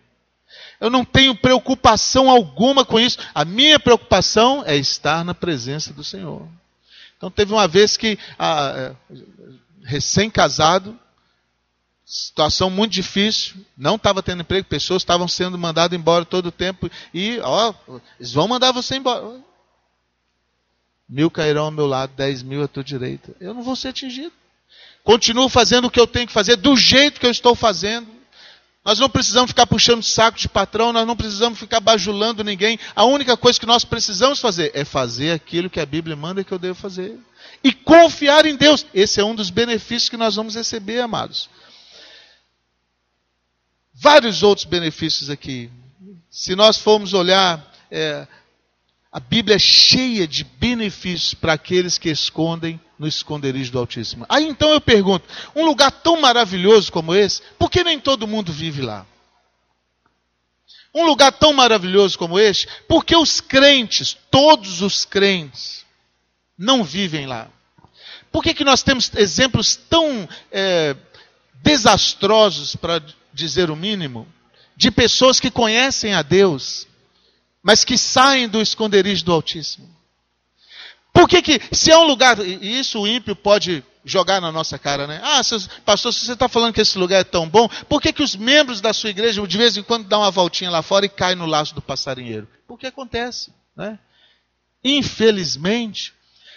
Eu 0.78 0.90
não 0.90 1.02
tenho 1.02 1.34
preocupação 1.34 2.28
alguma 2.28 2.84
com 2.84 3.00
isso. 3.00 3.18
A 3.34 3.44
minha 3.44 3.80
preocupação 3.80 4.62
é 4.66 4.76
estar 4.76 5.24
na 5.24 5.34
presença 5.34 5.94
do 5.94 6.04
Senhor. 6.04 6.46
Então 7.16 7.30
teve 7.30 7.54
uma 7.54 7.66
vez 7.66 7.96
que, 7.96 8.18
ah, 8.38 8.74
é, 8.76 9.16
recém-casado, 9.82 10.98
situação 12.04 12.68
muito 12.68 12.92
difícil, 12.92 13.54
não 13.76 13.96
estava 13.96 14.22
tendo 14.22 14.42
emprego, 14.42 14.66
pessoas 14.66 15.02
estavam 15.02 15.26
sendo 15.26 15.58
mandadas 15.58 15.98
embora 15.98 16.24
todo 16.24 16.46
o 16.46 16.52
tempo, 16.52 16.90
e 17.12 17.38
ó, 17.40 17.72
eles 18.20 18.32
vão 18.32 18.46
mandar 18.46 18.72
você 18.72 18.96
embora. 18.96 19.40
Mil 21.08 21.30
cairão 21.30 21.66
ao 21.66 21.70
meu 21.70 21.86
lado, 21.86 22.12
dez 22.16 22.42
mil 22.42 22.62
à 22.62 22.68
tua 22.68 22.84
direita. 22.84 23.34
Eu 23.40 23.54
não 23.54 23.62
vou 23.62 23.76
ser 23.76 23.88
atingido. 23.88 24.32
Continuo 25.02 25.48
fazendo 25.48 25.86
o 25.86 25.90
que 25.90 26.00
eu 26.00 26.06
tenho 26.06 26.26
que 26.26 26.32
fazer, 26.32 26.56
do 26.56 26.76
jeito 26.76 27.20
que 27.20 27.26
eu 27.26 27.30
estou 27.30 27.54
fazendo. 27.54 28.08
Nós 28.84 28.98
não 28.98 29.08
precisamos 29.08 29.50
ficar 29.50 29.66
puxando 29.66 30.02
saco 30.02 30.38
de 30.38 30.46
patrão, 30.46 30.92
nós 30.92 31.06
não 31.06 31.16
precisamos 31.16 31.58
ficar 31.58 31.80
bajulando 31.80 32.44
ninguém. 32.44 32.78
A 32.94 33.04
única 33.04 33.34
coisa 33.34 33.58
que 33.58 33.64
nós 33.64 33.82
precisamos 33.82 34.40
fazer 34.40 34.70
é 34.74 34.84
fazer 34.84 35.32
aquilo 35.32 35.70
que 35.70 35.80
a 35.80 35.86
Bíblia 35.86 36.14
manda 36.14 36.44
que 36.44 36.52
eu 36.52 36.58
devo 36.58 36.74
fazer. 36.74 37.18
E 37.62 37.72
confiar 37.72 38.44
em 38.44 38.56
Deus. 38.56 38.84
Esse 38.92 39.20
é 39.20 39.24
um 39.24 39.34
dos 39.34 39.48
benefícios 39.48 40.10
que 40.10 40.18
nós 40.18 40.36
vamos 40.36 40.54
receber, 40.54 41.00
amados. 41.00 41.48
Vários 43.94 44.42
outros 44.42 44.66
benefícios 44.66 45.30
aqui. 45.30 45.70
Se 46.28 46.56
nós 46.56 46.76
formos 46.76 47.14
olhar 47.14 47.72
é, 47.90 48.26
a 49.14 49.20
Bíblia 49.20 49.54
é 49.54 49.58
cheia 49.60 50.26
de 50.26 50.42
benefícios 50.42 51.34
para 51.34 51.52
aqueles 51.52 51.96
que 51.96 52.10
escondem 52.10 52.80
no 52.98 53.06
esconderijo 53.06 53.70
do 53.70 53.78
Altíssimo. 53.78 54.26
Aí 54.28 54.44
então 54.44 54.70
eu 54.70 54.80
pergunto: 54.80 55.24
um 55.54 55.64
lugar 55.64 55.92
tão 55.92 56.20
maravilhoso 56.20 56.90
como 56.90 57.14
esse, 57.14 57.40
por 57.56 57.70
que 57.70 57.84
nem 57.84 58.00
todo 58.00 58.26
mundo 58.26 58.52
vive 58.52 58.82
lá? 58.82 59.06
Um 60.92 61.06
lugar 61.06 61.30
tão 61.30 61.52
maravilhoso 61.52 62.18
como 62.18 62.40
este, 62.40 62.66
por 62.88 63.04
que 63.04 63.14
os 63.14 63.40
crentes, 63.40 64.16
todos 64.32 64.82
os 64.82 65.04
crentes, 65.04 65.84
não 66.58 66.82
vivem 66.82 67.26
lá? 67.26 67.48
Por 68.32 68.42
que, 68.42 68.52
que 68.52 68.64
nós 68.64 68.82
temos 68.82 69.12
exemplos 69.14 69.76
tão 69.76 70.28
é, 70.50 70.96
desastrosos, 71.62 72.74
para 72.74 73.00
dizer 73.34 73.70
o 73.70 73.76
mínimo, 73.76 74.26
de 74.76 74.90
pessoas 74.90 75.40
que 75.40 75.50
conhecem 75.50 76.14
a 76.14 76.22
Deus, 76.22 76.86
mas 77.62 77.84
que 77.84 77.98
saem 77.98 78.48
do 78.48 78.62
esconderijo 78.62 79.24
do 79.24 79.32
Altíssimo. 79.32 79.88
Por 81.12 81.28
que, 81.28 81.42
que 81.42 81.60
se 81.72 81.90
é 81.90 81.98
um 81.98 82.04
lugar, 82.04 82.38
e 82.40 82.78
isso 82.78 83.00
o 83.00 83.06
ímpio 83.06 83.36
pode 83.36 83.84
jogar 84.04 84.40
na 84.40 84.52
nossa 84.52 84.78
cara, 84.78 85.06
né? 85.06 85.20
Ah, 85.22 85.40
pastor, 85.84 86.12
se 86.12 86.26
você 86.26 86.32
está 86.32 86.48
falando 86.48 86.74
que 86.74 86.80
esse 86.80 86.98
lugar 86.98 87.20
é 87.20 87.24
tão 87.24 87.48
bom, 87.48 87.68
por 87.88 88.02
que, 88.02 88.12
que 88.12 88.22
os 88.22 88.36
membros 88.36 88.80
da 88.80 88.92
sua 88.92 89.10
igreja 89.10 89.46
de 89.46 89.58
vez 89.58 89.76
em 89.76 89.82
quando 89.82 90.06
dão 90.06 90.20
uma 90.20 90.30
voltinha 90.30 90.70
lá 90.70 90.82
fora 90.82 91.06
e 91.06 91.08
caem 91.08 91.36
no 91.36 91.46
laço 91.46 91.74
do 91.74 91.80
passarinheiro? 91.80 92.48
Porque 92.66 92.86
acontece, 92.86 93.52
né? 93.76 93.98
Infelizmente, 94.82 96.12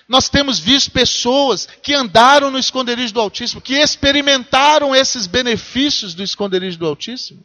nós 0.08 0.30
temos 0.30 0.58
visto 0.58 0.92
pessoas 0.92 1.68
que 1.82 1.94
andaram 1.94 2.50
no 2.50 2.58
esconderijo 2.58 3.14
do 3.14 3.20
Altíssimo, 3.20 3.62
que 3.62 3.76
experimentaram 3.76 4.96
esses 4.96 5.28
benefícios 5.28 6.14
do 6.14 6.24
esconderijo 6.24 6.78
do 6.78 6.88
Altíssimo, 6.88 7.44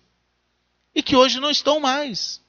e 0.95 1.03
que 1.03 1.17
hoje 1.17 1.41
não 1.41 1.51
estão 1.51 1.81
mais. 1.81 2.41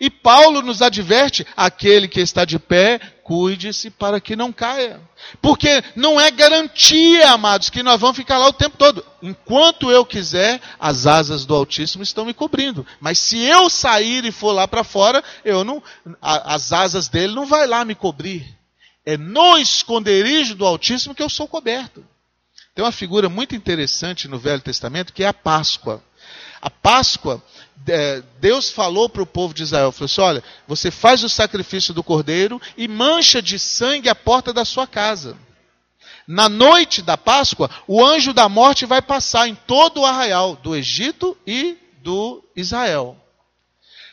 E 0.00 0.10
Paulo 0.10 0.62
nos 0.62 0.82
adverte: 0.82 1.46
aquele 1.56 2.08
que 2.08 2.20
está 2.20 2.44
de 2.44 2.58
pé, 2.58 2.98
cuide-se 3.22 3.90
para 3.90 4.20
que 4.20 4.34
não 4.34 4.52
caia. 4.52 5.00
Porque 5.40 5.84
não 5.94 6.20
é 6.20 6.30
garantia, 6.30 7.30
amados, 7.30 7.70
que 7.70 7.82
nós 7.82 8.00
vamos 8.00 8.16
ficar 8.16 8.38
lá 8.38 8.48
o 8.48 8.52
tempo 8.52 8.76
todo. 8.76 9.04
Enquanto 9.22 9.90
eu 9.90 10.04
quiser, 10.04 10.60
as 10.78 11.06
asas 11.06 11.44
do 11.44 11.54
Altíssimo 11.54 12.02
estão 12.02 12.24
me 12.24 12.34
cobrindo. 12.34 12.86
Mas 13.00 13.18
se 13.18 13.38
eu 13.38 13.68
sair 13.70 14.24
e 14.24 14.32
for 14.32 14.52
lá 14.52 14.66
para 14.66 14.84
fora, 14.84 15.22
eu 15.44 15.62
não, 15.62 15.82
as 16.20 16.72
asas 16.72 17.08
dele 17.08 17.34
não 17.34 17.46
vai 17.46 17.66
lá 17.66 17.84
me 17.84 17.94
cobrir. 17.94 18.55
É 19.06 19.16
no 19.16 19.56
esconderijo 19.56 20.56
do 20.56 20.66
Altíssimo 20.66 21.14
que 21.14 21.22
eu 21.22 21.30
sou 21.30 21.46
coberto. 21.46 22.04
Tem 22.74 22.84
uma 22.84 22.92
figura 22.92 23.28
muito 23.28 23.54
interessante 23.54 24.26
no 24.26 24.38
Velho 24.38 24.60
Testamento 24.60 25.12
que 25.12 25.22
é 25.22 25.28
a 25.28 25.32
Páscoa. 25.32 26.02
A 26.60 26.68
Páscoa, 26.68 27.42
é, 27.86 28.22
Deus 28.40 28.70
falou 28.70 29.08
para 29.08 29.22
o 29.22 29.26
povo 29.26 29.54
de 29.54 29.62
Israel: 29.62 29.92
falou 29.92 30.06
assim, 30.06 30.20
olha, 30.20 30.44
você 30.66 30.90
faz 30.90 31.22
o 31.22 31.28
sacrifício 31.28 31.94
do 31.94 32.02
cordeiro 32.02 32.60
e 32.76 32.88
mancha 32.88 33.40
de 33.40 33.58
sangue 33.58 34.08
a 34.08 34.14
porta 34.14 34.52
da 34.52 34.64
sua 34.64 34.86
casa. 34.86 35.38
Na 36.26 36.48
noite 36.48 37.02
da 37.02 37.16
Páscoa, 37.16 37.70
o 37.86 38.04
anjo 38.04 38.32
da 38.32 38.48
morte 38.48 38.84
vai 38.84 39.00
passar 39.00 39.46
em 39.46 39.54
todo 39.54 40.00
o 40.00 40.04
arraial 40.04 40.56
do 40.56 40.74
Egito 40.74 41.38
e 41.46 41.78
do 42.02 42.42
Israel. 42.56 43.16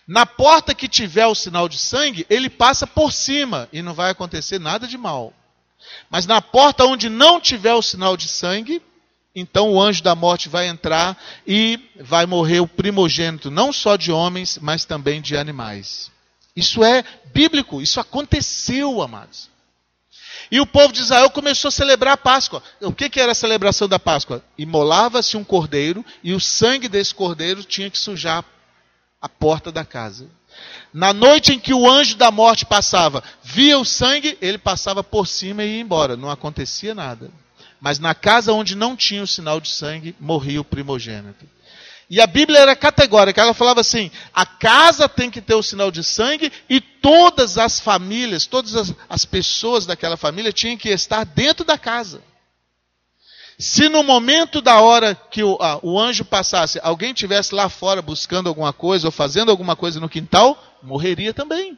Na 0.08 0.26
porta 0.26 0.76
que 0.76 0.88
tiver 0.88 1.26
o 1.26 1.36
sinal 1.36 1.70
de 1.70 1.78
sangue, 1.78 2.26
ele 2.30 2.50
passa 2.50 2.86
por 2.86 3.14
cima 3.14 3.70
e 3.72 3.82
não 3.82 3.94
vai 3.94 4.12
acontecer 4.12 4.60
nada 4.60 4.86
de 4.86 4.98
mal. 4.98 5.34
Mas 6.10 6.26
na 6.26 6.42
porta 6.42 6.86
onde 6.86 7.10
não 7.10 7.40
tiver 7.40 7.74
o 7.74 7.82
sinal 7.82 8.18
de 8.18 8.28
sangue, 8.28 8.82
então 9.36 9.72
o 9.72 9.82
anjo 9.82 10.04
da 10.04 10.14
morte 10.14 10.50
vai 10.50 10.68
entrar 10.68 11.18
e 11.48 11.80
vai 12.00 12.26
morrer 12.26 12.60
o 12.60 12.68
primogênito, 12.68 13.50
não 13.50 13.72
só 13.72 13.96
de 13.96 14.12
homens, 14.12 14.60
mas 14.62 14.86
também 14.86 15.22
de 15.22 15.38
animais. 15.38 16.12
Isso 16.56 16.84
é 16.84 17.04
bíblico, 17.34 17.82
isso 17.82 18.00
aconteceu, 18.00 19.02
amados. 19.02 19.50
E 20.52 20.60
o 20.60 20.68
povo 20.68 20.94
de 20.94 21.00
Israel 21.00 21.30
começou 21.32 21.70
a 21.70 21.72
celebrar 21.72 22.14
a 22.14 22.18
Páscoa. 22.18 22.62
O 22.82 22.94
que, 22.94 23.10
que 23.10 23.20
era 23.20 23.32
a 23.32 23.36
celebração 23.36 23.88
da 23.88 23.98
Páscoa? 23.98 24.44
Imolava-se 24.58 25.36
um 25.36 25.44
cordeiro 25.44 26.06
e 26.24 26.34
o 26.34 26.40
sangue 26.40 26.88
desse 26.88 27.16
cordeiro 27.16 27.64
tinha 27.64 27.90
que 27.90 27.98
sujar 27.98 28.44
a 29.24 29.30
porta 29.30 29.72
da 29.72 29.86
casa. 29.86 30.28
Na 30.94 31.14
noite 31.14 31.54
em 31.54 31.60
que 31.60 31.74
o 31.74 31.90
anjo 31.90 32.18
da 32.18 32.30
morte 32.30 32.66
passava, 32.66 33.24
via 33.42 33.80
o 33.80 33.86
sangue, 33.86 34.38
ele 34.42 34.58
passava 34.58 35.02
por 35.02 35.26
cima 35.26 35.64
e 35.64 35.78
ia 35.78 35.82
embora, 35.82 36.18
não 36.18 36.30
acontecia 36.30 36.94
nada. 36.94 37.32
Mas 37.80 38.00
na 38.00 38.14
casa 38.14 38.52
onde 38.52 38.76
não 38.76 38.98
tinha 38.98 39.24
o 39.24 39.28
sinal 39.28 39.62
de 39.62 39.70
sangue, 39.70 40.14
morria 40.20 40.60
o 40.60 40.66
primogênito. 40.66 41.48
E 42.10 42.20
a 42.20 42.28
Bíblia 42.28 42.60
era 42.60 42.76
categórica, 42.76 43.42
ela 43.42 43.54
falava 43.54 43.80
assim: 43.80 44.12
a 44.34 44.46
casa 44.46 45.08
tem 45.08 45.32
que 45.32 45.42
ter 45.42 45.56
o 45.56 45.64
sinal 45.64 45.90
de 45.90 46.04
sangue 46.04 46.52
e 46.70 46.82
todas 46.82 47.58
as 47.58 47.80
famílias, 47.80 48.46
todas 48.46 48.76
as, 48.76 48.94
as 49.08 49.24
pessoas 49.24 49.86
daquela 49.86 50.18
família 50.18 50.52
tinham 50.52 50.76
que 50.76 50.90
estar 50.90 51.24
dentro 51.24 51.64
da 51.64 51.78
casa. 51.78 52.22
Se 53.58 53.88
no 53.88 54.04
momento 54.04 54.62
da 54.62 54.80
hora 54.82 55.16
que 55.16 55.44
o, 55.44 55.58
o 55.82 56.00
anjo 56.00 56.26
passasse, 56.26 56.80
alguém 56.84 57.14
tivesse 57.14 57.54
lá 57.54 57.70
fora 57.70 58.02
buscando 58.02 58.50
alguma 58.50 58.74
coisa 58.74 59.08
ou 59.08 59.12
fazendo 59.12 59.52
alguma 59.52 59.76
coisa 59.76 60.00
no 60.00 60.10
quintal, 60.10 60.58
morreria 60.82 61.34
também. 61.34 61.78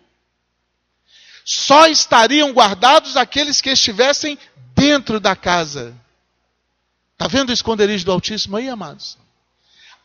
Só 1.44 1.86
estariam 1.88 2.52
guardados 2.52 3.16
aqueles 3.16 3.62
que 3.62 3.70
estivessem 3.70 4.38
dentro 4.74 5.20
da 5.20 5.36
casa. 5.36 5.94
Está 7.14 7.28
vendo 7.28 7.50
o 7.50 7.54
esconderijo 7.54 8.06
do 8.06 8.12
Altíssimo 8.12 8.58
aí, 8.58 8.68
amados? 8.68 9.18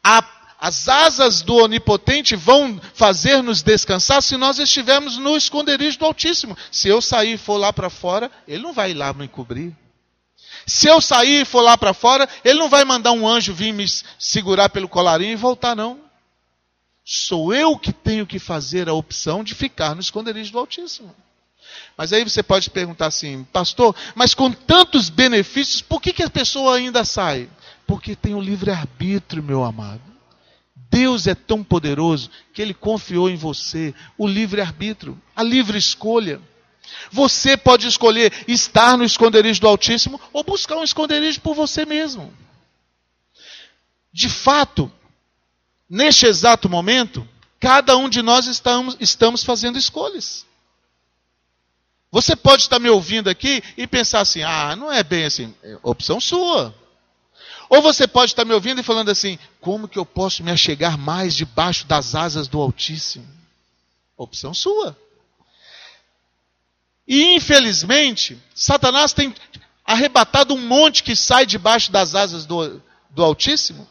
A, 0.05 0.23
as 0.61 0.89
asas 0.89 1.41
do 1.41 1.57
Onipotente 1.57 2.37
vão 2.37 2.81
fazer-nos 2.95 3.63
descansar 3.63 4.23
se 4.23 4.37
nós 4.37 4.59
estivermos 4.59 5.17
no 5.17 5.37
esconderijo 5.37 5.99
do 5.99 6.05
Altíssimo. 6.05 6.57
Se 6.71 6.89
eu 6.89 7.01
sair 7.01 7.35
e 7.35 7.39
for 7.39 7.57
lá 7.57 7.73
para 7.73 7.89
fora, 7.89 8.31
ele 8.47 8.63
não 8.63 8.73
vai 8.73 8.93
lá 8.93 9.13
me 9.15 9.27
cobrir. 9.27 9.75
Se 10.67 10.87
eu 10.87 11.01
sair 11.01 11.43
e 11.43 11.45
for 11.45 11.61
lá 11.61 11.77
para 11.77 11.95
fora, 11.95 12.29
ele 12.45 12.59
não 12.59 12.69
vai 12.69 12.85
mandar 12.85 13.13
um 13.13 13.27
anjo 13.27 13.55
vir 13.55 13.73
me 13.73 13.87
segurar 14.19 14.69
pelo 14.69 14.89
colarinho 14.89 15.33
e 15.33 15.37
voltar, 15.37 15.75
não. 15.75 15.99
Sou 17.05 17.53
eu 17.53 17.77
que 17.77 17.93
tenho 17.93 18.27
que 18.27 18.39
fazer 18.39 18.89
a 18.89 18.93
opção 18.93 19.43
de 19.43 19.55
ficar 19.55 19.95
no 19.95 20.01
esconderijo 20.01 20.53
do 20.53 20.59
Altíssimo. 20.59 21.15
Mas 21.97 22.13
aí 22.13 22.25
você 22.25 22.43
pode 22.43 22.71
perguntar 22.71 23.07
assim, 23.07 23.45
pastor, 23.53 23.95
mas 24.15 24.35
com 24.35 24.51
tantos 24.51 25.09
benefícios, 25.09 25.83
por 25.83 26.01
que, 26.01 26.13
que 26.13 26.23
a 26.23 26.31
pessoa 26.31 26.77
ainda 26.77 27.05
sai? 27.05 27.49
Porque 27.87 28.15
tem 28.15 28.35
o 28.35 28.41
livre-arbítrio, 28.41 29.43
meu 29.43 29.65
amado. 29.65 30.01
Deus 30.91 31.27
é 31.27 31.35
tão 31.35 31.63
poderoso 31.63 32.31
que 32.53 32.61
Ele 32.61 32.75
confiou 32.75 33.31
em 33.31 33.37
você 33.37 33.95
o 34.19 34.27
livre-arbítrio, 34.27 35.21
a 35.35 35.43
livre 35.43 35.79
escolha. 35.79 36.41
Você 37.11 37.57
pode 37.57 37.87
escolher 37.87 38.33
estar 38.47 38.97
no 38.97 39.05
esconderijo 39.05 39.61
do 39.61 39.69
Altíssimo 39.69 40.21
ou 40.33 40.45
buscar 40.45 40.77
um 40.77 40.85
esconderijo 40.85 41.41
por 41.41 41.55
você 41.55 41.85
mesmo. 41.85 42.33
De 44.13 44.29
fato, 44.29 44.91
neste 45.89 46.27
exato 46.27 46.69
momento, 46.69 47.27
cada 47.59 47.97
um 47.97 48.09
de 48.09 48.23
nós 48.23 48.47
estamos, 48.47 48.97
estamos 49.01 49.45
fazendo 49.45 49.79
escolhas. 49.79 50.47
Você 52.13 52.35
pode 52.35 52.63
estar 52.63 52.79
me 52.79 52.89
ouvindo 52.89 53.31
aqui 53.31 53.63
e 53.77 53.87
pensar 53.87 54.21
assim: 54.21 54.43
ah, 54.43 54.75
não 54.75 54.93
é 54.93 55.03
bem 55.03 55.25
assim, 55.25 55.55
é 55.63 55.79
opção 55.83 56.21
sua. 56.21 56.75
Ou 57.69 57.81
você 57.81 58.09
pode 58.09 58.33
estar 58.33 58.45
me 58.45 58.53
ouvindo 58.53 58.81
e 58.81 58.85
falando 58.85 59.11
assim: 59.11 59.39
como 59.61 59.87
que 59.87 59.99
eu 59.99 60.05
posso 60.05 60.43
me 60.43 60.51
achegar 60.51 60.99
mais 60.99 61.35
debaixo 61.35 61.87
das 61.87 62.17
asas 62.17 62.49
do 62.49 62.61
Altíssimo? 62.61 63.29
Opção 64.17 64.53
sua. 64.53 64.97
E 67.11 67.35
infelizmente, 67.35 68.39
Satanás 68.55 69.13
tem 69.13 69.35
arrebatado 69.85 70.55
um 70.55 70.65
monte 70.65 71.03
que 71.03 71.17
sai 71.17 71.45
debaixo 71.45 71.91
das 71.91 72.15
asas 72.15 72.47
do, 72.47 72.81
do 73.11 73.25
Altíssimo 73.25 73.89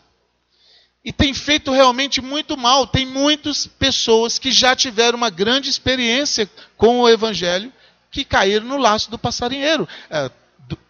e 1.03 1.11
tem 1.11 1.33
feito 1.33 1.69
realmente 1.69 2.21
muito 2.21 2.55
mal. 2.55 2.87
Tem 2.87 3.05
muitas 3.05 3.67
pessoas 3.67 4.39
que 4.39 4.53
já 4.53 4.73
tiveram 4.73 5.17
uma 5.17 5.29
grande 5.29 5.69
experiência 5.69 6.49
com 6.77 7.01
o 7.01 7.09
Evangelho 7.09 7.73
que 8.09 8.23
caíram 8.23 8.65
no 8.65 8.77
laço 8.77 9.11
do 9.11 9.19
passarinheiro. 9.19 9.85
É, 10.09 10.31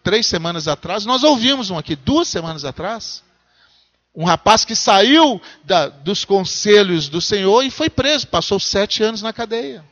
três 0.04 0.24
semanas 0.24 0.68
atrás, 0.68 1.04
nós 1.04 1.24
ouvimos 1.24 1.68
um 1.68 1.78
aqui, 1.78 1.96
duas 1.96 2.28
semanas 2.28 2.64
atrás, 2.64 3.24
um 4.14 4.22
rapaz 4.24 4.64
que 4.64 4.76
saiu 4.76 5.42
da, 5.64 5.88
dos 5.88 6.24
conselhos 6.24 7.08
do 7.08 7.20
Senhor 7.20 7.64
e 7.64 7.72
foi 7.72 7.90
preso, 7.90 8.28
passou 8.28 8.60
sete 8.60 9.02
anos 9.02 9.20
na 9.20 9.32
cadeia. 9.32 9.84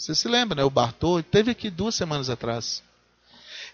Você 0.00 0.14
se 0.14 0.28
lembra, 0.28 0.56
né? 0.56 0.64
O 0.64 0.70
Bartô 0.70 1.22
teve 1.22 1.50
aqui 1.50 1.68
duas 1.68 1.94
semanas 1.94 2.30
atrás. 2.30 2.82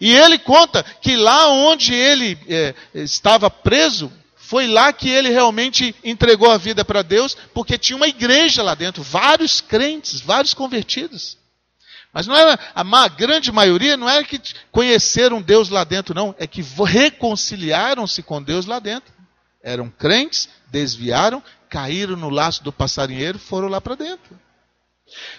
E 0.01 0.13
ele 0.13 0.41
conta 0.41 0.83
que 0.83 1.15
lá 1.15 1.49
onde 1.51 1.95
ele 1.95 2.37
é, 2.49 2.75
estava 2.95 3.49
preso, 3.49 4.13
foi 4.35 4.67
lá 4.67 4.93
que 4.93 5.09
ele 5.09 5.29
realmente 5.29 5.95
entregou 6.03 6.51
a 6.51 6.59
vida 6.59 6.85
para 6.85 7.03
Deus, 7.03 7.37
porque 7.55 7.79
tinha 7.79 7.97
uma 7.97 8.09
igreja 8.09 8.61
lá 8.61 8.75
dentro, 8.75 9.05
vários 9.05 9.61
crentes, 9.61 10.21
vários 10.21 10.53
convertidos. 10.53 11.39
Mas 12.13 12.27
não 12.27 12.35
era, 12.35 12.59
a 12.75 13.09
grande 13.09 13.53
maioria 13.53 13.97
não 13.97 14.09
era 14.09 14.25
que 14.25 14.41
conheceram 14.73 15.41
Deus 15.41 15.69
lá 15.69 15.85
dentro, 15.85 16.13
não. 16.13 16.35
É 16.41 16.47
que 16.49 16.61
reconciliaram-se 16.61 18.21
com 18.25 18.43
Deus 18.43 18.67
lá 18.67 18.81
dentro. 18.81 19.15
Eram 19.63 19.89
crentes, 19.89 20.49
desviaram, 20.73 21.41
caíram 21.69 22.17
no 22.17 22.31
laço 22.31 22.65
do 22.65 22.73
passarinheiro, 22.73 23.39
foram 23.39 23.69
lá 23.69 23.81
para 23.81 23.95
dentro. 23.95 24.46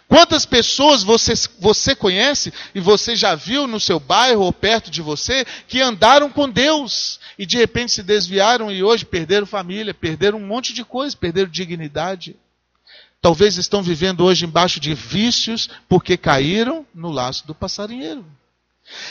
Quantas 0.08 0.45
pessoas 0.45 1.03
você, 1.03 1.34
você 1.60 1.93
conhece 1.93 2.53
e 2.73 2.80
você 2.80 3.15
já 3.15 3.36
viu 3.36 3.67
no 3.67 3.80
seu 3.80 3.99
bairro 3.99 4.43
ou 4.43 4.53
perto 4.53 4.89
de 4.89 5.01
você 5.01 5.45
que 5.67 5.82
andaram 5.82 6.30
com 6.30 6.49
Deus 6.49 7.19
e 7.38 7.45
de 7.45 7.58
repente 7.58 7.91
se 7.91 8.01
desviaram 8.01 8.71
e 8.71 8.82
hoje 8.82 9.06
perderam 9.06 9.45
família, 9.45 9.93
perderam 9.93 10.39
um 10.39 10.47
monte 10.47 10.73
de 10.73 10.86
coisa, 10.86 11.15
perderam 11.15 11.49
dignidade? 11.49 12.36
Talvez 13.21 13.58
estão 13.58 13.84
vivendo 13.84 14.24
hoje 14.24 14.45
embaixo 14.45 14.80
de 14.80 14.93
vícios 14.93 15.70
porque 15.89 16.15
caíram 16.15 16.86
no 16.95 17.11
laço 17.11 17.45
do 17.45 17.53
passarinheiro. 17.53 18.26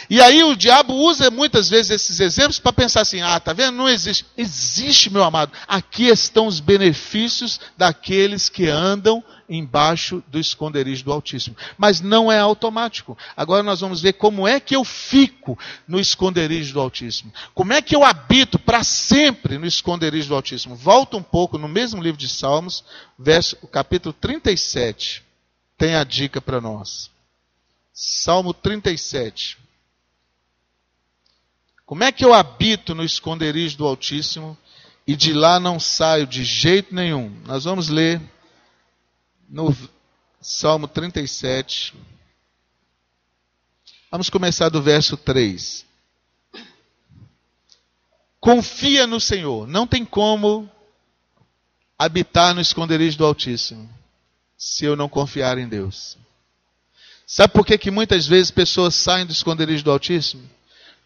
E 0.08 0.22
aí 0.22 0.42
o 0.42 0.56
diabo 0.56 0.94
usa 0.94 1.30
muitas 1.30 1.68
vezes 1.68 1.90
esses 1.90 2.20
exemplos 2.20 2.58
para 2.58 2.72
pensar 2.72 3.02
assim: 3.02 3.20
ah, 3.20 3.38
tá 3.38 3.52
vendo? 3.52 3.76
Não 3.76 3.88
existe. 3.88 4.24
Existe, 4.36 5.10
meu 5.10 5.22
amado. 5.22 5.52
Aqui 5.68 6.06
estão 6.06 6.46
os 6.46 6.60
benefícios 6.60 7.60
daqueles 7.76 8.48
que 8.48 8.68
andam 8.68 9.22
embaixo 9.48 10.22
do 10.28 10.38
esconderijo 10.38 11.04
do 11.04 11.12
Altíssimo. 11.12 11.56
Mas 11.78 12.00
não 12.00 12.30
é 12.30 12.38
automático. 12.38 13.16
Agora 13.36 13.62
nós 13.62 13.80
vamos 13.80 14.00
ver 14.00 14.14
como 14.14 14.46
é 14.46 14.58
que 14.58 14.74
eu 14.74 14.84
fico 14.84 15.58
no 15.86 16.00
esconderijo 16.00 16.74
do 16.74 16.80
Altíssimo. 16.80 17.32
Como 17.54 17.72
é 17.72 17.80
que 17.80 17.94
eu 17.94 18.04
habito 18.04 18.58
para 18.58 18.82
sempre 18.82 19.58
no 19.58 19.66
esconderijo 19.66 20.28
do 20.28 20.34
Altíssimo. 20.34 20.74
Volta 20.74 21.16
um 21.16 21.22
pouco 21.22 21.58
no 21.58 21.68
mesmo 21.68 22.02
livro 22.02 22.18
de 22.18 22.28
Salmos, 22.28 22.84
verso, 23.18 23.56
capítulo 23.68 24.12
37. 24.12 25.22
Tem 25.78 25.94
a 25.94 26.04
dica 26.04 26.40
para 26.40 26.60
nós. 26.60 27.10
Salmo 27.92 28.52
37. 28.52 29.58
Como 31.84 32.02
é 32.02 32.10
que 32.10 32.24
eu 32.24 32.34
habito 32.34 32.94
no 32.94 33.04
esconderijo 33.04 33.78
do 33.78 33.86
Altíssimo 33.86 34.58
e 35.06 35.14
de 35.14 35.32
lá 35.32 35.60
não 35.60 35.78
saio 35.78 36.26
de 36.26 36.44
jeito 36.44 36.94
nenhum? 36.94 37.30
Nós 37.46 37.64
vamos 37.64 37.88
ler 37.88 38.20
no 39.48 39.76
Salmo 40.40 40.86
37. 40.86 41.94
Vamos 44.10 44.30
começar 44.30 44.68
do 44.68 44.82
verso 44.82 45.16
3. 45.16 45.84
Confia 48.40 49.06
no 49.06 49.20
Senhor. 49.20 49.66
Não 49.66 49.86
tem 49.86 50.04
como 50.04 50.70
habitar 51.98 52.54
no 52.54 52.60
esconderijo 52.60 53.18
do 53.18 53.24
Altíssimo 53.24 53.88
se 54.56 54.84
eu 54.84 54.96
não 54.96 55.08
confiar 55.08 55.58
em 55.58 55.68
Deus. 55.68 56.16
Sabe 57.26 57.52
por 57.52 57.66
que, 57.66 57.76
que 57.76 57.90
muitas 57.90 58.26
vezes 58.26 58.50
pessoas 58.50 58.94
saem 58.94 59.26
do 59.26 59.32
esconderijo 59.32 59.82
do 59.82 59.90
Altíssimo? 59.90 60.48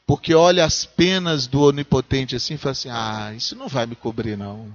Porque 0.07 0.35
olha 0.35 0.65
as 0.65 0.85
penas 0.85 1.47
do 1.47 1.63
Onipotente 1.63 2.37
assim 2.37 2.55
e 2.55 2.59
fala 2.59 2.73
assim: 2.73 2.91
ah, 2.91 3.33
isso 3.35 3.57
não 3.57 3.69
vai 3.69 3.87
me 3.87 3.97
cobrir, 3.97 4.37
não. 4.37 4.75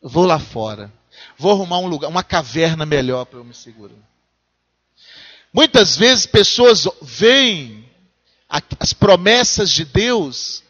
vou 0.00 0.24
lá 0.24 0.38
fora. 0.38 0.90
Vou 1.36 1.52
arrumar 1.52 1.78
um 1.78 1.86
lugar, 1.86 2.08
uma 2.08 2.22
caverna 2.22 2.86
melhor 2.86 3.24
para 3.24 3.38
eu 3.38 3.44
me 3.44 3.54
segurar. 3.54 3.94
Muitas 5.52 5.96
vezes 5.96 6.24
pessoas 6.24 6.88
veem 7.02 7.88
as 8.78 8.92
promessas 8.92 9.70
de 9.70 9.84
Deus, 9.84 10.62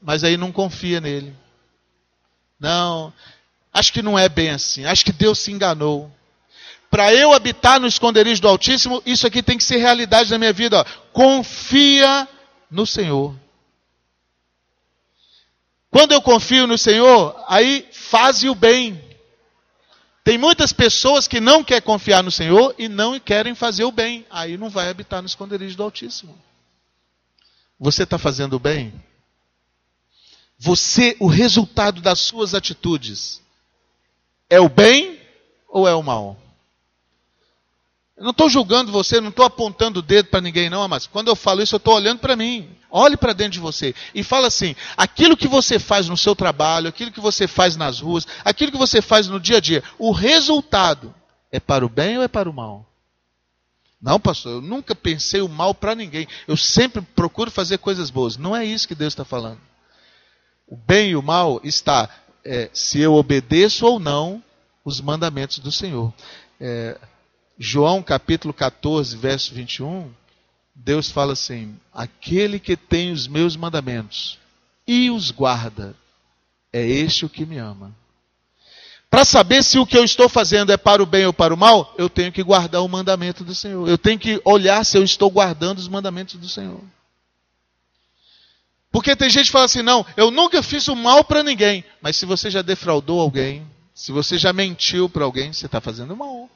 mas 0.00 0.22
aí 0.24 0.36
não 0.36 0.52
confia 0.52 1.00
nele. 1.00 1.34
Não, 2.58 3.12
acho 3.72 3.92
que 3.92 4.02
não 4.02 4.18
é 4.18 4.28
bem 4.28 4.50
assim. 4.50 4.84
Acho 4.84 5.04
que 5.04 5.12
Deus 5.12 5.38
se 5.38 5.52
enganou. 5.52 6.10
Para 6.90 7.12
eu 7.12 7.32
habitar 7.32 7.78
no 7.78 7.86
esconderijo 7.86 8.40
do 8.40 8.48
Altíssimo, 8.48 9.02
isso 9.04 9.26
aqui 9.26 9.42
tem 9.42 9.58
que 9.58 9.64
ser 9.64 9.76
realidade 9.76 10.30
na 10.30 10.38
minha 10.38 10.52
vida. 10.52 10.80
Ó. 10.80 10.84
Confia 11.12 12.26
no 12.70 12.86
Senhor. 12.86 13.34
Quando 15.90 16.12
eu 16.12 16.22
confio 16.22 16.66
no 16.66 16.78
Senhor, 16.78 17.34
aí 17.48 17.86
faze 17.92 18.48
o 18.48 18.54
bem. 18.54 19.07
Tem 20.28 20.36
muitas 20.36 20.74
pessoas 20.74 21.26
que 21.26 21.40
não 21.40 21.64
querem 21.64 21.80
confiar 21.80 22.22
no 22.22 22.30
Senhor 22.30 22.74
e 22.78 22.86
não 22.86 23.18
querem 23.18 23.54
fazer 23.54 23.84
o 23.84 23.90
bem. 23.90 24.26
Aí 24.28 24.58
não 24.58 24.68
vai 24.68 24.90
habitar 24.90 25.22
no 25.22 25.26
esconderijo 25.26 25.74
do 25.74 25.82
Altíssimo. 25.82 26.38
Você 27.80 28.02
está 28.02 28.18
fazendo 28.18 28.52
o 28.52 28.58
bem? 28.58 28.92
Você, 30.58 31.16
o 31.18 31.28
resultado 31.28 32.02
das 32.02 32.20
suas 32.20 32.52
atitudes, 32.54 33.40
é 34.50 34.60
o 34.60 34.68
bem 34.68 35.18
ou 35.66 35.88
é 35.88 35.94
o 35.94 36.02
mal? 36.02 36.36
Eu 38.14 38.24
não 38.24 38.32
estou 38.32 38.50
julgando 38.50 38.92
você, 38.92 39.22
não 39.22 39.30
estou 39.30 39.46
apontando 39.46 40.00
o 40.00 40.02
dedo 40.02 40.28
para 40.28 40.42
ninguém, 40.42 40.68
não, 40.68 40.86
mas 40.88 41.06
quando 41.06 41.28
eu 41.28 41.36
falo 41.36 41.62
isso, 41.62 41.74
eu 41.74 41.78
estou 41.78 41.94
olhando 41.94 42.18
para 42.18 42.36
mim. 42.36 42.68
Olhe 42.90 43.16
para 43.16 43.32
dentro 43.32 43.52
de 43.52 43.60
você 43.60 43.94
e 44.14 44.22
fala 44.22 44.46
assim: 44.46 44.74
aquilo 44.96 45.36
que 45.36 45.48
você 45.48 45.78
faz 45.78 46.08
no 46.08 46.16
seu 46.16 46.34
trabalho, 46.34 46.88
aquilo 46.88 47.12
que 47.12 47.20
você 47.20 47.46
faz 47.46 47.76
nas 47.76 48.00
ruas, 48.00 48.26
aquilo 48.44 48.72
que 48.72 48.78
você 48.78 49.02
faz 49.02 49.28
no 49.28 49.38
dia 49.38 49.58
a 49.58 49.60
dia, 49.60 49.82
o 49.98 50.10
resultado 50.10 51.14
é 51.52 51.60
para 51.60 51.84
o 51.84 51.88
bem 51.88 52.16
ou 52.16 52.22
é 52.22 52.28
para 52.28 52.48
o 52.48 52.52
mal? 52.52 52.86
Não, 54.00 54.20
pastor, 54.20 54.52
eu 54.52 54.60
nunca 54.60 54.94
pensei 54.94 55.40
o 55.40 55.48
mal 55.48 55.74
para 55.74 55.94
ninguém. 55.94 56.26
Eu 56.46 56.56
sempre 56.56 57.02
procuro 57.02 57.50
fazer 57.50 57.78
coisas 57.78 58.10
boas. 58.10 58.36
Não 58.36 58.54
é 58.54 58.64
isso 58.64 58.86
que 58.86 58.94
Deus 58.94 59.12
está 59.12 59.24
falando. 59.24 59.58
O 60.66 60.76
bem 60.76 61.10
e 61.10 61.16
o 61.16 61.22
mal 61.22 61.60
está 61.64 62.08
é, 62.44 62.70
se 62.72 63.00
eu 63.00 63.14
obedeço 63.14 63.84
ou 63.86 63.98
não 63.98 64.42
os 64.84 65.00
mandamentos 65.00 65.58
do 65.58 65.72
Senhor. 65.72 66.14
É, 66.60 66.96
João 67.58 68.02
capítulo 68.02 68.54
14, 68.54 69.16
verso 69.16 69.52
21, 69.52 70.12
Deus 70.78 71.10
fala 71.10 71.32
assim: 71.32 71.76
Aquele 71.92 72.58
que 72.58 72.76
tem 72.76 73.10
os 73.10 73.26
meus 73.26 73.56
mandamentos 73.56 74.38
e 74.86 75.10
os 75.10 75.30
guarda, 75.30 75.94
é 76.72 76.86
este 76.86 77.26
o 77.26 77.28
que 77.28 77.44
me 77.44 77.58
ama. 77.58 77.94
Para 79.10 79.24
saber 79.24 79.64
se 79.64 79.78
o 79.78 79.86
que 79.86 79.96
eu 79.96 80.04
estou 80.04 80.28
fazendo 80.28 80.70
é 80.70 80.76
para 80.76 81.02
o 81.02 81.06
bem 81.06 81.26
ou 81.26 81.32
para 81.32 81.52
o 81.52 81.56
mal, 81.56 81.94
eu 81.96 82.10
tenho 82.10 82.30
que 82.30 82.42
guardar 82.42 82.82
o 82.82 82.88
mandamento 82.88 83.42
do 83.42 83.54
Senhor. 83.54 83.88
Eu 83.88 83.96
tenho 83.96 84.18
que 84.18 84.40
olhar 84.44 84.84
se 84.84 84.98
eu 84.98 85.02
estou 85.02 85.30
guardando 85.30 85.78
os 85.78 85.88
mandamentos 85.88 86.34
do 86.36 86.48
Senhor. 86.48 86.80
Porque 88.92 89.16
tem 89.16 89.30
gente 89.30 89.46
que 89.46 89.52
fala 89.52 89.64
assim: 89.64 89.82
não, 89.82 90.06
eu 90.16 90.30
nunca 90.30 90.62
fiz 90.62 90.86
o 90.88 90.94
mal 90.94 91.24
para 91.24 91.42
ninguém. 91.42 91.84
Mas 92.00 92.16
se 92.16 92.24
você 92.24 92.50
já 92.50 92.62
defraudou 92.62 93.20
alguém, 93.20 93.66
se 93.94 94.12
você 94.12 94.38
já 94.38 94.52
mentiu 94.52 95.08
para 95.08 95.24
alguém, 95.24 95.52
você 95.52 95.66
está 95.66 95.80
fazendo 95.80 96.16
mal. 96.16 96.48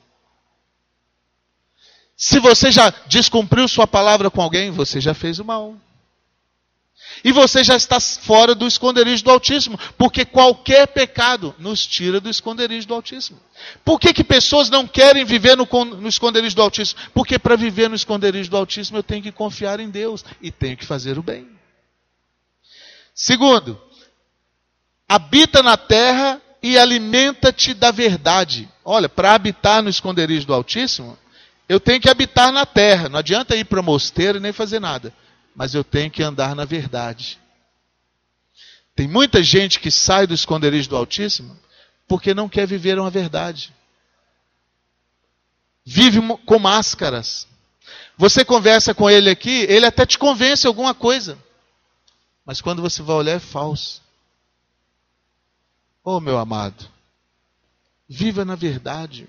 Se 2.16 2.38
você 2.38 2.70
já 2.70 2.90
descumpriu 3.06 3.66
sua 3.66 3.86
palavra 3.86 4.30
com 4.30 4.40
alguém, 4.40 4.70
você 4.70 5.00
já 5.00 5.14
fez 5.14 5.38
o 5.38 5.44
mal. 5.44 5.76
E 7.24 7.30
você 7.30 7.62
já 7.62 7.76
está 7.76 8.00
fora 8.00 8.54
do 8.54 8.66
esconderijo 8.66 9.24
do 9.24 9.30
Altíssimo, 9.30 9.78
porque 9.96 10.24
qualquer 10.24 10.86
pecado 10.88 11.54
nos 11.58 11.86
tira 11.86 12.20
do 12.20 12.28
esconderijo 12.28 12.86
do 12.88 12.94
Altíssimo. 12.94 13.38
Por 13.84 14.00
que, 14.00 14.12
que 14.12 14.24
pessoas 14.24 14.70
não 14.70 14.86
querem 14.86 15.24
viver 15.24 15.56
no, 15.56 15.66
no 15.84 16.08
esconderijo 16.08 16.56
do 16.56 16.62
Altíssimo? 16.62 17.00
Porque 17.14 17.38
para 17.38 17.56
viver 17.56 17.88
no 17.88 17.94
esconderijo 17.94 18.50
do 18.50 18.56
Altíssimo 18.56 18.98
eu 18.98 19.02
tenho 19.02 19.22
que 19.22 19.32
confiar 19.32 19.78
em 19.78 19.90
Deus 19.90 20.24
e 20.40 20.50
tenho 20.50 20.76
que 20.76 20.86
fazer 20.86 21.18
o 21.18 21.22
bem. 21.22 21.48
Segundo, 23.14 23.80
habita 25.08 25.62
na 25.62 25.76
terra 25.76 26.40
e 26.62 26.78
alimenta-te 26.78 27.74
da 27.74 27.90
verdade. 27.90 28.68
Olha, 28.84 29.08
para 29.08 29.34
habitar 29.34 29.82
no 29.82 29.90
esconderijo 29.90 30.46
do 30.46 30.54
Altíssimo, 30.54 31.16
eu 31.68 31.80
tenho 31.80 32.00
que 32.00 32.08
habitar 32.08 32.52
na 32.52 32.66
terra. 32.66 33.08
Não 33.08 33.18
adianta 33.18 33.56
ir 33.56 33.64
para 33.64 33.80
o 33.80 33.82
mosteiro 33.82 34.40
nem 34.40 34.52
fazer 34.52 34.80
nada. 34.80 35.12
Mas 35.54 35.74
eu 35.74 35.84
tenho 35.84 36.10
que 36.10 36.22
andar 36.22 36.54
na 36.54 36.64
verdade. 36.64 37.38
Tem 38.94 39.08
muita 39.08 39.42
gente 39.42 39.80
que 39.80 39.90
sai 39.90 40.26
do 40.26 40.34
esconderijo 40.34 40.88
do 40.88 40.96
Altíssimo 40.96 41.58
porque 42.06 42.34
não 42.34 42.48
quer 42.48 42.66
viver 42.66 42.98
uma 42.98 43.10
verdade. 43.10 43.72
Vive 45.84 46.20
com 46.44 46.58
máscaras. 46.58 47.46
Você 48.16 48.44
conversa 48.44 48.94
com 48.94 49.08
ele 49.08 49.30
aqui, 49.30 49.62
ele 49.68 49.86
até 49.86 50.04
te 50.04 50.18
convence 50.18 50.66
alguma 50.66 50.94
coisa. 50.94 51.38
Mas 52.44 52.60
quando 52.60 52.82
você 52.82 53.02
vai 53.02 53.16
olhar, 53.16 53.32
é 53.32 53.38
falso. 53.38 54.02
Oh, 56.04 56.20
meu 56.20 56.36
amado, 56.38 56.88
viva 58.08 58.44
na 58.44 58.56
verdade. 58.56 59.28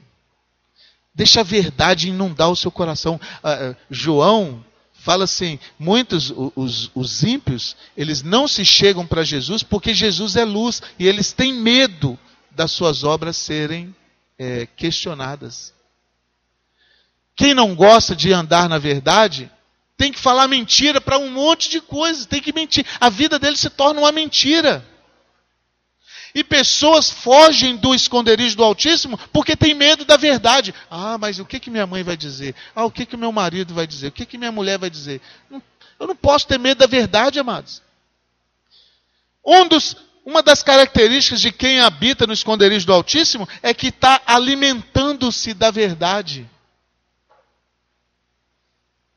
Deixa 1.16 1.42
a 1.42 1.44
verdade 1.44 2.10
inundar 2.10 2.50
o 2.50 2.56
seu 2.56 2.72
coração. 2.72 3.20
Uh, 3.44 3.76
João 3.90 4.66
fala 4.94 5.26
assim: 5.26 5.60
muitos, 5.78 6.34
os, 6.56 6.90
os 6.96 7.24
ímpios, 7.24 7.76
eles 7.96 8.24
não 8.24 8.48
se 8.48 8.66
chegam 8.66 9.06
para 9.06 9.24
Jesus 9.24 9.62
porque 9.62 9.94
Jesus 9.94 10.36
é 10.36 10.46
luz 10.46 10.82
e 10.98 11.08
eles 11.08 11.32
têm 11.32 11.54
medo 11.54 12.18
das 12.52 12.72
suas 12.72 13.04
obras 13.04 13.38
serem 13.38 13.94
é, 14.40 14.68
questionadas. 14.76 15.74
Quem 17.36 17.54
não 17.54 17.76
gosta 17.76 18.16
de 18.16 18.32
andar 18.32 18.70
na 18.70 18.78
verdade, 18.78 19.52
tem 19.98 20.12
que 20.12 20.20
falar 20.20 20.48
mentira 20.48 21.00
para 21.00 21.18
um 21.18 21.30
monte 21.30 21.70
de 21.70 21.82
coisas, 21.82 22.26
tem 22.26 22.42
que 22.42 22.54
mentir. 22.54 22.86
A 23.00 23.10
vida 23.10 23.38
dele 23.38 23.58
se 23.58 23.70
torna 23.70 24.00
uma 24.00 24.12
mentira. 24.12 24.86
E 26.36 26.44
pessoas 26.44 27.12
fogem 27.12 27.76
do 27.76 27.94
esconderijo 27.94 28.58
do 28.58 28.64
Altíssimo 28.64 29.20
porque 29.32 29.56
tem 29.56 29.74
medo 29.74 30.04
da 30.04 30.18
verdade. 30.18 30.74
Ah, 30.90 31.18
mas 31.18 31.40
o 31.40 31.46
que, 31.46 31.60
que 31.60 31.70
minha 31.70 31.86
mãe 31.86 32.02
vai 32.04 32.18
dizer? 32.18 32.56
Ah, 32.76 32.86
o 32.86 32.92
que, 32.92 33.06
que 33.06 33.16
meu 33.16 33.32
marido 33.32 33.74
vai 33.74 33.86
dizer? 33.86 34.08
O 34.08 34.12
que, 34.12 34.26
que 34.26 34.38
minha 34.38 34.52
mulher 34.52 34.80
vai 34.80 34.90
dizer? 34.90 35.22
Eu 36.00 36.08
não 36.08 36.16
posso 36.16 36.48
ter 36.48 36.58
medo 36.58 36.80
da 36.80 36.88
verdade, 36.88 37.40
amados. 37.40 37.82
Um 39.46 39.68
dos, 39.68 39.96
uma 40.26 40.42
das 40.42 40.64
características 40.64 41.42
de 41.42 41.52
quem 41.52 41.80
habita 41.80 42.26
no 42.26 42.34
esconderijo 42.34 42.86
do 42.86 42.94
Altíssimo 42.94 43.48
é 43.62 43.74
que 43.74 43.88
está 43.88 44.22
alimentando-se 44.26 45.54
da 45.54 45.70
verdade. 45.70 46.50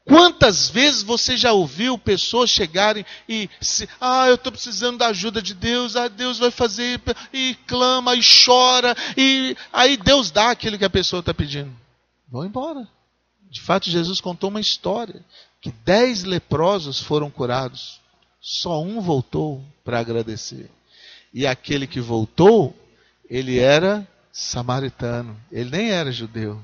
Quantas 0.06 0.68
vezes 0.68 1.02
você 1.02 1.36
já 1.36 1.52
ouviu 1.52 1.98
pessoas 1.98 2.48
chegarem 2.48 3.04
e, 3.28 3.50
se, 3.60 3.88
ah, 4.00 4.28
eu 4.28 4.36
estou 4.36 4.52
precisando 4.52 4.98
da 4.98 5.08
ajuda 5.08 5.42
de 5.42 5.52
Deus, 5.52 5.96
ah, 5.96 6.06
Deus 6.06 6.38
vai 6.38 6.52
fazer, 6.52 7.00
e 7.32 7.56
clama, 7.66 8.14
e 8.14 8.20
chora, 8.22 8.94
e 9.16 9.56
aí 9.72 9.96
Deus 9.96 10.30
dá 10.30 10.52
aquilo 10.52 10.78
que 10.78 10.84
a 10.84 10.90
pessoa 10.90 11.18
está 11.18 11.34
pedindo. 11.34 11.74
Vão 12.28 12.44
embora. 12.44 12.86
De 13.50 13.60
fato, 13.60 13.90
Jesus 13.90 14.20
contou 14.20 14.48
uma 14.48 14.60
história 14.60 15.24
que 15.60 15.72
dez 15.84 16.22
leprosos 16.22 17.00
foram 17.00 17.28
curados, 17.28 18.00
só 18.40 18.80
um 18.80 19.00
voltou 19.00 19.60
para 19.84 19.98
agradecer. 19.98 20.70
E 21.34 21.44
aquele 21.44 21.84
que 21.84 22.00
voltou, 22.00 22.76
ele 23.28 23.58
era 23.58 24.06
samaritano, 24.30 25.36
ele 25.50 25.70
nem 25.70 25.90
era 25.90 26.12
judeu. 26.12 26.62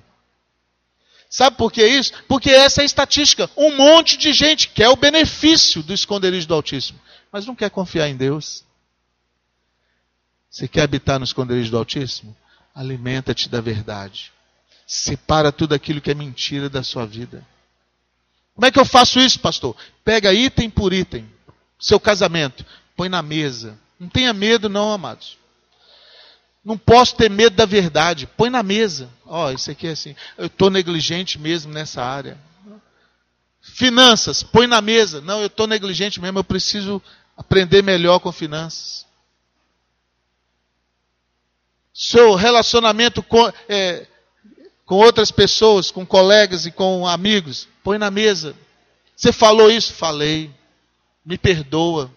Sabe 1.33 1.57
por 1.57 1.73
que 1.73 1.83
isso? 1.83 2.13
Porque 2.29 2.51
essa 2.51 2.83
é 2.83 2.83
a 2.83 2.85
estatística. 2.85 3.49
Um 3.57 3.75
monte 3.75 4.19
de 4.19 4.35
gente 4.35 4.69
quer 4.69 4.91
o 4.91 4.97
benefício 4.97 5.83
do 5.83 5.95
esconderijo 5.95 6.47
do 6.47 6.53
Altíssimo, 6.53 7.01
mas 7.33 7.47
não 7.47 7.55
quer 7.55 7.71
confiar 7.71 8.07
em 8.07 8.15
Deus. 8.15 8.63
Você 10.51 10.69
quer 10.69 10.83
habitar 10.83 11.19
no 11.19 11.25
esconderijo 11.25 11.71
do 11.71 11.79
Altíssimo? 11.79 12.37
Alimenta-te 12.75 13.49
da 13.49 13.63
verdade. 13.63 14.31
Separa 14.87 15.51
tudo 15.51 15.75
aquilo 15.75 16.03
que 16.03 16.11
é 16.11 16.15
mentira 16.15 16.69
da 16.69 16.83
sua 16.83 17.07
vida. 17.07 17.43
Como 18.55 18.67
é 18.67 18.71
que 18.71 18.79
eu 18.79 18.85
faço 18.85 19.19
isso, 19.19 19.41
pastor? 19.41 19.75
Pega 20.05 20.35
item 20.35 20.69
por 20.69 20.93
item. 20.93 21.27
Seu 21.81 21.99
casamento, 21.99 22.63
põe 22.95 23.09
na 23.09 23.23
mesa. 23.23 23.79
Não 23.99 24.07
tenha 24.07 24.35
medo, 24.35 24.69
não, 24.69 24.93
amados. 24.93 25.39
Não 26.65 26.79
posso 26.79 27.17
ter 27.17 27.29
medo 27.29 27.57
da 27.57 27.67
verdade. 27.67 28.27
Põe 28.27 28.49
na 28.49 28.63
mesa. 28.63 29.11
Ó, 29.27 29.47
oh, 29.47 29.51
isso 29.51 29.71
aqui 29.71 29.89
é 29.89 29.93
assim. 29.93 30.15
Eu 30.39 30.47
estou 30.47 30.71
negligente 30.71 31.39
mesmo 31.39 31.73
nessa 31.73 32.03
área. 32.03 32.39
Finanças, 33.61 34.43
põe 34.43 34.67
na 34.67 34.81
mesa. 34.81 35.21
Não, 35.21 35.41
eu 35.41 35.47
estou 35.47 35.67
negligente 35.67 36.21
mesmo. 36.21 36.39
Eu 36.39 36.45
preciso 36.45 37.03
aprender 37.37 37.83
melhor 37.83 38.21
com 38.21 38.31
finanças. 38.31 39.07
Seu 41.93 42.35
relacionamento 42.35 43.23
com, 43.23 43.53
é, 43.69 44.07
com 44.87 44.97
outras 44.97 45.31
pessoas, 45.31 45.91
com 45.91 46.07
colegas 46.07 46.65
e 46.65 46.71
com 46.71 47.07
amigos, 47.07 47.69
põe 47.83 47.99
na 47.99 48.11
mesa. 48.11 48.55
Você 49.15 49.33
falou 49.33 49.71
isso? 49.71 49.93
Falei. 49.93 50.51
Me 51.25 51.37
perdoa. 51.37 52.11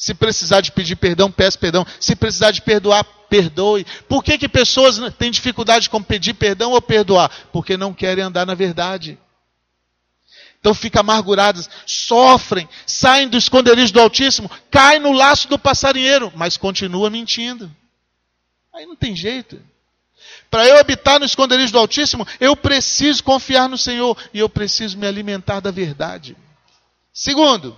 Se 0.00 0.14
precisar 0.14 0.62
de 0.62 0.72
pedir 0.72 0.96
perdão, 0.96 1.30
peça 1.30 1.58
perdão. 1.58 1.86
Se 2.00 2.16
precisar 2.16 2.52
de 2.52 2.62
perdoar, 2.62 3.04
perdoe. 3.28 3.84
Por 4.08 4.24
que, 4.24 4.38
que 4.38 4.48
pessoas 4.48 4.98
têm 5.18 5.30
dificuldade 5.30 5.90
com 5.90 6.02
pedir 6.02 6.32
perdão 6.32 6.72
ou 6.72 6.80
perdoar? 6.80 7.30
Porque 7.52 7.76
não 7.76 7.92
querem 7.92 8.24
andar 8.24 8.46
na 8.46 8.54
verdade. 8.54 9.18
Então 10.58 10.72
ficam 10.72 11.00
amarguradas, 11.00 11.68
sofrem, 11.84 12.66
saem 12.86 13.28
do 13.28 13.36
esconderijo 13.36 13.92
do 13.92 14.00
Altíssimo, 14.00 14.50
caem 14.70 15.00
no 15.00 15.12
laço 15.12 15.46
do 15.48 15.58
passarinheiro, 15.58 16.32
mas 16.34 16.56
continua 16.56 17.10
mentindo. 17.10 17.70
Aí 18.74 18.86
não 18.86 18.96
tem 18.96 19.14
jeito. 19.14 19.60
Para 20.50 20.66
eu 20.66 20.80
habitar 20.80 21.20
no 21.20 21.26
esconderijo 21.26 21.72
do 21.72 21.78
Altíssimo, 21.78 22.26
eu 22.40 22.56
preciso 22.56 23.22
confiar 23.22 23.68
no 23.68 23.76
Senhor 23.76 24.16
e 24.32 24.38
eu 24.38 24.48
preciso 24.48 24.96
me 24.96 25.06
alimentar 25.06 25.60
da 25.60 25.70
verdade. 25.70 26.34
Segundo, 27.12 27.76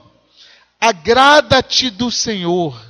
agrada-te 0.83 1.91
do 1.91 2.11
Senhor. 2.11 2.85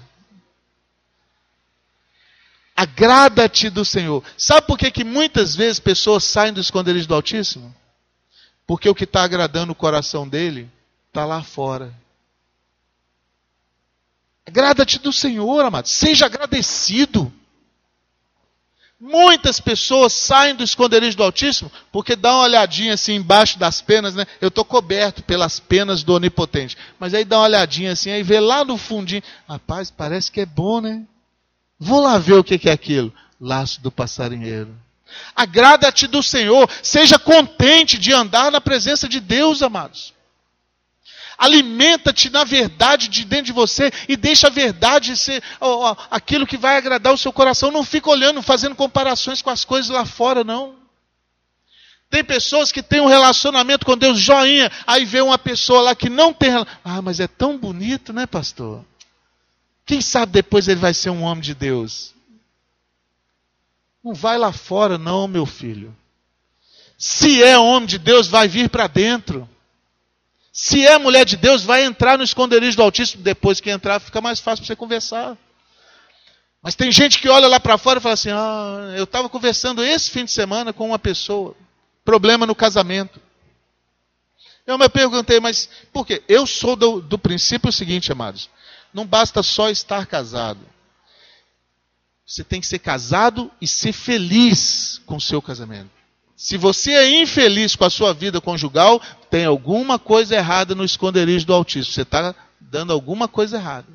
Agrada-te 2.75 3.69
do 3.69 3.85
Senhor. 3.85 4.25
Sabe 4.39 4.67
por 4.67 4.79
que, 4.79 4.91
que 4.91 5.05
muitas 5.05 5.55
vezes 5.55 5.79
pessoas 5.79 6.25
saem 6.25 6.55
do 6.55 6.61
esconderijo 6.61 7.07
do 7.07 7.15
Altíssimo? 7.15 7.73
Porque 8.67 8.89
o 8.89 8.95
que 8.95 9.05
está 9.05 9.23
agradando 9.23 9.73
o 9.73 9.77
coração 9.77 10.27
dele 10.27 10.71
está 11.09 11.27
lá 11.27 11.43
fora. 11.43 11.93
Agrada-te 14.47 14.99
do 14.99 15.13
Senhor, 15.13 15.63
amado. 15.63 15.87
Seja 15.87 16.25
agradecido. 16.25 17.31
Muitas 19.05 19.59
pessoas 19.59 20.13
saem 20.13 20.55
do 20.55 20.63
esconderijo 20.63 21.17
do 21.17 21.25
Altíssimo 21.25 21.73
porque 21.91 22.15
dá 22.15 22.37
uma 22.37 22.45
olhadinha 22.45 22.95
assim 22.95 23.15
embaixo 23.15 23.59
das 23.59 23.83
penas, 23.83 24.15
né? 24.15 24.25
Eu 24.41 24.47
estou 24.47 24.65
coberto 24.65 25.25
pelas 25.25 25.59
penas 25.59 26.05
do 26.05 26.15
Onipotente. 26.15 26.77
Mas 27.01 27.13
aí 27.13 27.25
dá 27.25 27.39
uma 27.39 27.47
olhadinha 27.47 27.91
assim, 27.91 28.13
aí 28.13 28.23
vê 28.23 28.39
lá 28.39 28.65
no 28.65 28.79
fundinho. 28.79 29.21
Rapaz, 29.49 29.91
parece 29.91 30.31
que 30.31 30.41
é 30.41 30.47
bom, 30.47 30.81
né? 30.81 31.03
Vou 31.81 32.01
lá 32.01 32.17
ver 32.17 32.35
o 32.35 32.45
que 32.45 32.69
é 32.69 32.73
aquilo. 32.73 33.13
Laço 33.41 33.81
do 33.81 33.91
passarinheiro. 33.91 34.73
Agrada-te 35.35 36.07
do 36.07 36.23
Senhor, 36.23 36.71
seja 36.81 37.19
contente 37.19 37.99
de 37.99 38.13
andar 38.13 38.53
na 38.53 38.61
presença 38.61 39.09
de 39.09 39.19
Deus, 39.19 39.63
amados. 39.63 40.15
Alimenta-te 41.39 42.31
na 42.31 42.45
verdade 42.45 43.09
de 43.09 43.25
dentro 43.25 43.47
de 43.47 43.53
você 43.53 43.91
e 44.09 44.17
deixa 44.17 44.47
a 44.47 44.51
verdade 44.51 45.17
ser 45.17 45.43
ó, 45.61 45.97
aquilo 46.11 46.47
que 46.47 46.57
vai 46.57 46.77
agradar 46.77 47.13
o 47.13 47.19
seu 47.19 47.33
coração. 47.33 47.71
Não 47.71 47.85
fica 47.85 48.11
olhando, 48.11 48.43
fazendo 48.43 48.75
comparações 48.75 49.43
com 49.43 49.51
as 49.51 49.65
coisas 49.65 49.91
lá 49.91 50.05
fora, 50.05 50.45
não. 50.45 50.75
Tem 52.13 52.23
pessoas 52.23 52.71
que 52.71 52.83
têm 52.83 53.01
um 53.01 53.07
relacionamento 53.07 53.87
com 53.87 53.97
Deus 53.97 54.19
joinha, 54.19 54.71
aí 54.87 55.03
vê 55.05 55.23
uma 55.23 55.39
pessoa 55.39 55.81
lá 55.81 55.95
que 55.95 56.11
não 56.11 56.31
tem. 56.31 56.51
Ah, 56.85 57.01
mas 57.01 57.21
é 57.21 57.27
tão 57.27 57.57
bonito, 57.57 58.13
né, 58.13 58.27
pastor? 58.27 58.85
Quem 59.87 60.01
sabe 60.03 60.33
depois 60.33 60.69
ele 60.69 60.79
vai 60.79 60.93
ser 60.93 61.09
um 61.09 61.23
homem 61.23 61.43
de 61.43 61.55
Deus? 61.55 62.15
Não 64.05 64.15
vai 64.15 64.37
lá 64.37 64.53
fora, 64.53 64.99
não, 64.99 65.27
meu 65.27 65.47
filho. 65.47 65.97
Se 66.99 67.43
é 67.43 67.59
homem 67.59 67.87
de 67.87 67.99
Deus, 67.99 68.29
vai 68.29 68.47
vir 68.47 68.69
para 68.69 68.87
dentro. 68.87 69.49
Se 70.53 70.87
é 70.87 70.99
mulher 70.99 71.25
de 71.25 71.39
Deus, 71.39 71.63
vai 71.63 71.83
entrar 71.83 72.19
no 72.19 72.25
esconderijo 72.25 72.77
do 72.77 72.83
Altíssimo. 72.83 73.23
Depois 73.23 73.59
que 73.59 73.71
entrar, 73.71 73.99
fica 73.99 74.21
mais 74.21 74.39
fácil 74.39 74.63
para 74.63 74.67
você 74.67 74.77
conversar. 74.77 75.37
Mas 76.63 76.75
tem 76.75 76.93
gente 76.93 77.19
que 77.19 77.29
olha 77.29 77.49
lá 77.49 77.59
para 77.59 77.79
fora 77.79 77.99
e 77.99 78.03
fala 78.03 78.13
assim: 78.13 78.31
Ah, 78.31 78.95
eu 78.95 79.05
estava 79.05 79.31
conversando 79.31 79.83
esse 79.83 80.11
fim 80.11 80.27
de 80.27 80.31
semana 80.31 80.73
com 80.73 80.87
uma 80.87 80.99
pessoa. 80.99 81.57
Problema 82.05 82.47
no 82.47 82.55
casamento. 82.55 83.19
Eu 84.67 84.77
me 84.77 84.89
perguntei, 84.89 85.41
mas 85.41 85.69
por 85.93 86.07
quê? 86.07 86.23
Eu 86.29 86.47
sou 86.47 86.77
do, 86.77 87.01
do 87.01 87.19
princípio 87.19 87.73
seguinte, 87.73 88.13
amados. 88.13 88.51
Não 88.93 89.07
basta 89.07 89.43
só 89.43 89.71
estar 89.71 90.07
casado. 90.07 90.61
Você 92.27 92.45
tem 92.45 92.61
que 92.61 92.67
ser 92.67 92.79
casado 92.79 93.51
e 93.61 93.67
ser 93.67 93.93
feliz 93.93 95.01
com 95.07 95.17
o 95.17 95.21
seu 95.21 95.41
casamento. 95.43 96.02
Se 96.37 96.57
você 96.57 96.93
é 96.93 97.21
infeliz 97.21 97.77
com 97.77 97.85
a 97.85 97.91
sua 97.91 98.13
vida 98.13 98.41
conjugal, 98.41 99.01
tem 99.31 99.45
alguma 99.45 99.99
coisa 99.99 100.35
errada 100.35 100.75
no 100.75 100.85
esconderijo 100.85 101.47
do 101.47 101.55
autismo. 101.55 101.93
Você 101.93 102.03
está 102.03 102.35
dando 102.61 102.93
alguma 102.93 103.29
coisa 103.29 103.57
errada. 103.57 103.89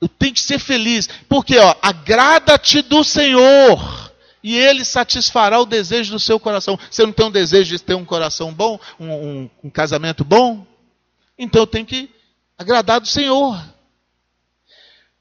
Eu 0.00 0.08
tenho 0.08 0.32
que 0.32 0.40
ser 0.40 0.58
feliz. 0.58 1.08
Porque, 1.28 1.58
ó, 1.58 1.74
agrada-te 1.82 2.80
do 2.82 3.04
Senhor. 3.04 4.10
E 4.42 4.56
Ele 4.56 4.84
satisfará 4.84 5.60
o 5.60 5.66
desejo 5.66 6.12
do 6.12 6.18
seu 6.18 6.40
coração. 6.40 6.78
Você 6.90 7.04
não 7.04 7.12
tem 7.12 7.26
um 7.26 7.30
desejo 7.30 7.76
de 7.76 7.82
ter 7.82 7.94
um 7.94 8.04
coração 8.04 8.52
bom, 8.52 8.80
um, 8.98 9.10
um, 9.10 9.50
um 9.64 9.70
casamento 9.70 10.24
bom? 10.24 10.66
Então 11.38 11.62
eu 11.62 11.66
tenho 11.66 11.84
que 11.84 12.08
agradar 12.56 13.00
do 13.00 13.08
Senhor. 13.08 13.62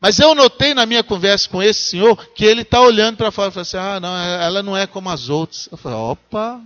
Mas 0.02 0.18
eu 0.18 0.34
notei 0.34 0.74
na 0.74 0.86
minha 0.86 1.04
conversa 1.04 1.50
com 1.50 1.62
esse 1.62 1.90
senhor 1.90 2.16
que 2.34 2.46
ele 2.46 2.62
está 2.62 2.80
olhando 2.80 3.18
para 3.18 3.32
fora 3.32 3.50
e 3.50 3.52
falou 3.52 3.62
assim: 3.64 3.78
ah, 3.78 4.00
não, 4.00 4.16
ela 4.16 4.64
não 4.64 4.78
é 4.78 4.88
como 4.88 5.10
as 5.10 5.28
outras. 5.28 5.68
Eu 5.72 5.78
falei: 5.78 5.98
opa, 5.98 6.62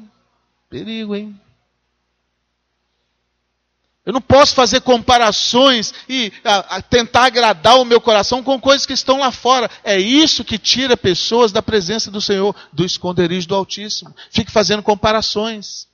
perigo, 0.69 1.15
hein? 1.15 1.36
Eu 4.05 4.11
não 4.11 4.21
posso 4.21 4.53
fazer 4.53 4.81
comparações 4.81 5.93
e 6.09 6.31
a, 6.43 6.75
a, 6.75 6.81
tentar 6.81 7.23
agradar 7.23 7.79
o 7.79 7.86
meu 7.86 8.01
coração 8.01 8.43
com 8.43 8.59
coisas 8.59 8.86
que 8.86 8.91
estão 8.91 9.19
lá 9.19 9.31
fora. 9.31 9.71
É 9.81 9.97
isso 9.97 10.43
que 10.43 10.57
tira 10.57 10.97
pessoas 10.97 11.53
da 11.53 11.61
presença 11.61 12.11
do 12.11 12.19
Senhor, 12.19 12.53
do 12.71 12.84
esconderijo 12.84 13.47
do 13.47 13.55
Altíssimo. 13.55 14.13
Fique 14.29 14.51
fazendo 14.51 14.84
comparações. 14.84 15.88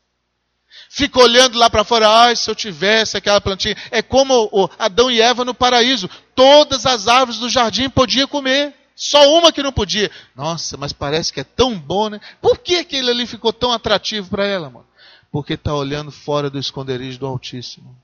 Fica 1.00 1.18
olhando 1.18 1.58
lá 1.58 1.70
para 1.70 1.86
fora, 1.86 2.10
ai, 2.10 2.36
se 2.36 2.52
eu 2.52 2.54
tivesse 2.54 3.16
aquela 3.16 3.39
plantinha. 3.39 3.74
É 3.89 4.02
como 4.02 4.50
o 4.52 4.70
Adão 4.78 5.10
e 5.10 5.22
Eva 5.22 5.45
no 5.45 5.54
paraíso. 5.54 6.10
Todas 6.36 6.86
as 6.86 7.08
árvores 7.08 7.39
do 7.39 7.47
jardim 7.47 7.89
podia 7.89 8.28
comer. 8.28 8.74
Só 8.97 9.34
uma 9.34 9.50
que 9.54 9.64
não 9.64 9.72
podia. 9.72 10.12
Nossa, 10.36 10.76
mas 10.76 10.91
parece 10.91 11.32
que 11.32 11.39
é 11.39 11.45
tão 11.45 11.80
bom, 11.80 12.10
né? 12.10 12.20
Por 12.41 12.58
que 12.58 12.76
aquele 12.76 13.10
ali 13.10 13.26
ficou 13.26 13.54
tão 13.54 13.72
atrativo 13.72 14.30
para 14.30 14.45
ela, 14.45 14.70
mano? 14.70 14.86
Porque 15.32 15.54
está 15.54 15.74
olhando 15.74 16.12
fora 16.12 16.50
do 16.50 16.60
esconderijo 16.60 17.18
do 17.18 17.28
Altíssimo. 17.28 17.95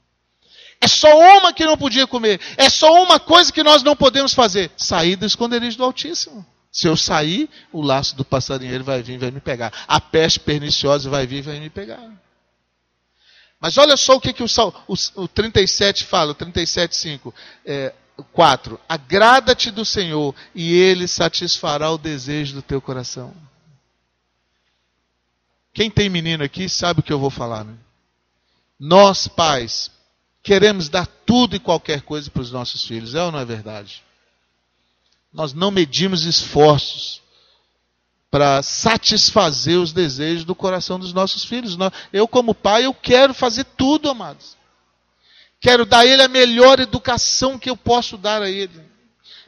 É 0.79 0.87
só 0.87 1.09
uma 1.37 1.51
que 1.51 1.65
não 1.65 1.77
podia 1.77 2.07
comer. 2.07 2.39
É 2.55 2.69
só 2.69 3.03
uma 3.03 3.19
coisa 3.19 3.51
que 3.51 3.61
nós 3.61 3.83
não 3.83 3.93
podemos 3.93 4.33
fazer: 4.33 4.71
sair 4.77 5.17
do 5.17 5.25
esconderijo 5.25 5.77
do 5.77 5.83
Altíssimo. 5.83 6.45
Se 6.71 6.87
eu 6.87 6.95
sair, 6.95 7.49
o 7.73 7.81
laço 7.81 8.15
do 8.15 8.23
passarinheiro 8.23 8.85
vai 8.85 9.03
vir 9.03 9.15
e 9.15 9.17
vai 9.17 9.31
me 9.31 9.41
pegar. 9.41 9.73
A 9.85 9.99
peste 9.99 10.39
perniciosa 10.39 11.09
vai 11.09 11.27
vir 11.27 11.39
e 11.39 11.41
vai 11.41 11.59
me 11.59 11.69
pegar. 11.69 12.09
Mas 13.59 13.77
olha 13.77 13.97
só 13.97 14.15
o 14.15 14.21
que, 14.21 14.33
que 14.33 14.43
o, 14.43 14.47
o, 14.87 15.23
o 15.23 15.27
37 15.27 16.03
fala, 16.05 16.31
o 16.31 16.35
37,5. 16.35 17.33
É, 17.65 17.93
4. 18.31 18.79
Agrada-te 18.87 19.71
do 19.71 19.83
Senhor 19.83 20.33
e 20.53 20.73
Ele 20.73 21.07
satisfará 21.07 21.91
o 21.91 21.97
desejo 21.97 22.55
do 22.55 22.61
teu 22.61 22.81
coração. 22.81 23.33
Quem 25.73 25.89
tem 25.89 26.09
menino 26.09 26.43
aqui 26.43 26.69
sabe 26.69 27.01
o 27.01 27.03
que 27.03 27.11
eu 27.11 27.19
vou 27.19 27.29
falar, 27.29 27.65
né? 27.65 27.75
Nós, 28.79 29.27
pais, 29.27 29.91
queremos 30.41 30.87
dar 30.87 31.05
tudo 31.05 31.55
e 31.55 31.59
qualquer 31.59 32.01
coisa 32.01 32.29
para 32.29 32.41
os 32.41 32.51
nossos 32.51 32.85
filhos, 32.85 33.15
é 33.15 33.23
ou 33.23 33.31
não 33.31 33.39
é 33.39 33.45
verdade? 33.45 34.03
Nós 35.33 35.53
não 35.53 35.71
medimos 35.71 36.23
esforços 36.23 37.21
para 38.35 38.61
satisfazer 38.61 39.79
os 39.79 39.93
desejos 39.93 40.43
do 40.43 40.53
coração 40.53 40.99
dos 40.99 41.13
nossos 41.13 41.45
filhos. 41.45 41.77
Eu, 42.11 42.27
como 42.27 42.53
pai, 42.53 42.85
eu 42.85 42.93
quero 42.93 43.33
fazer 43.33 43.63
tudo, 43.63 44.09
amados. 44.09 44.57
Quero 45.57 45.85
dar 45.85 45.99
a 45.99 46.05
ele 46.05 46.21
a 46.21 46.27
melhor 46.27 46.81
educação 46.81 47.57
que 47.57 47.69
eu 47.69 47.77
posso 47.77 48.17
dar 48.17 48.41
a 48.41 48.49
ele. 48.49 48.73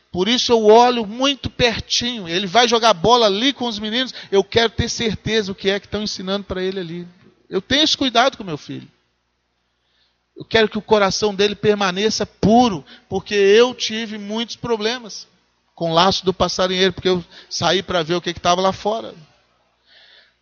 Por 0.10 0.30
isso 0.30 0.54
eu 0.54 0.68
olho 0.68 1.06
muito 1.06 1.50
pertinho. 1.50 2.30
Ele 2.30 2.48
vai 2.48 2.66
jogar 2.66 2.94
bola 2.94 3.26
ali 3.26 3.52
com 3.52 3.68
os 3.68 3.78
meninos. 3.78 4.14
Eu 4.32 4.42
quero 4.42 4.70
ter 4.70 4.88
certeza 4.88 5.52
o 5.52 5.56
que 5.56 5.70
é 5.70 5.82
que 5.82 5.86
estão 5.86 6.02
ensinando 6.02 6.46
para 6.46 6.64
ele 6.64 6.80
ali. 6.80 7.08
Eu 7.50 7.62
tenho 7.62 7.84
esse 7.84 7.98
cuidado 7.98 8.38
com 8.38 8.44
meu 8.46 8.58
filho. 8.58 8.90
Eu 10.34 10.46
quero 10.46 10.70
que 10.70 10.78
o 10.78 10.82
coração 10.82 11.36
dele 11.36 11.56
permaneça 11.56 12.26
puro, 12.26 12.86
porque 13.10 13.36
eu 13.36 13.76
tive 13.76 14.18
muitos 14.18 14.56
problemas 14.56 15.28
com 15.78 15.94
laço 15.94 16.26
do 16.26 16.34
passarinheiro, 16.34 16.92
porque 16.92 17.08
eu 17.08 17.24
saí 17.48 17.84
para 17.84 18.02
ver 18.02 18.16
o 18.16 18.22
que 18.22 18.32
estava 18.32 18.60
lá 18.60 18.74
fora. 18.74 19.14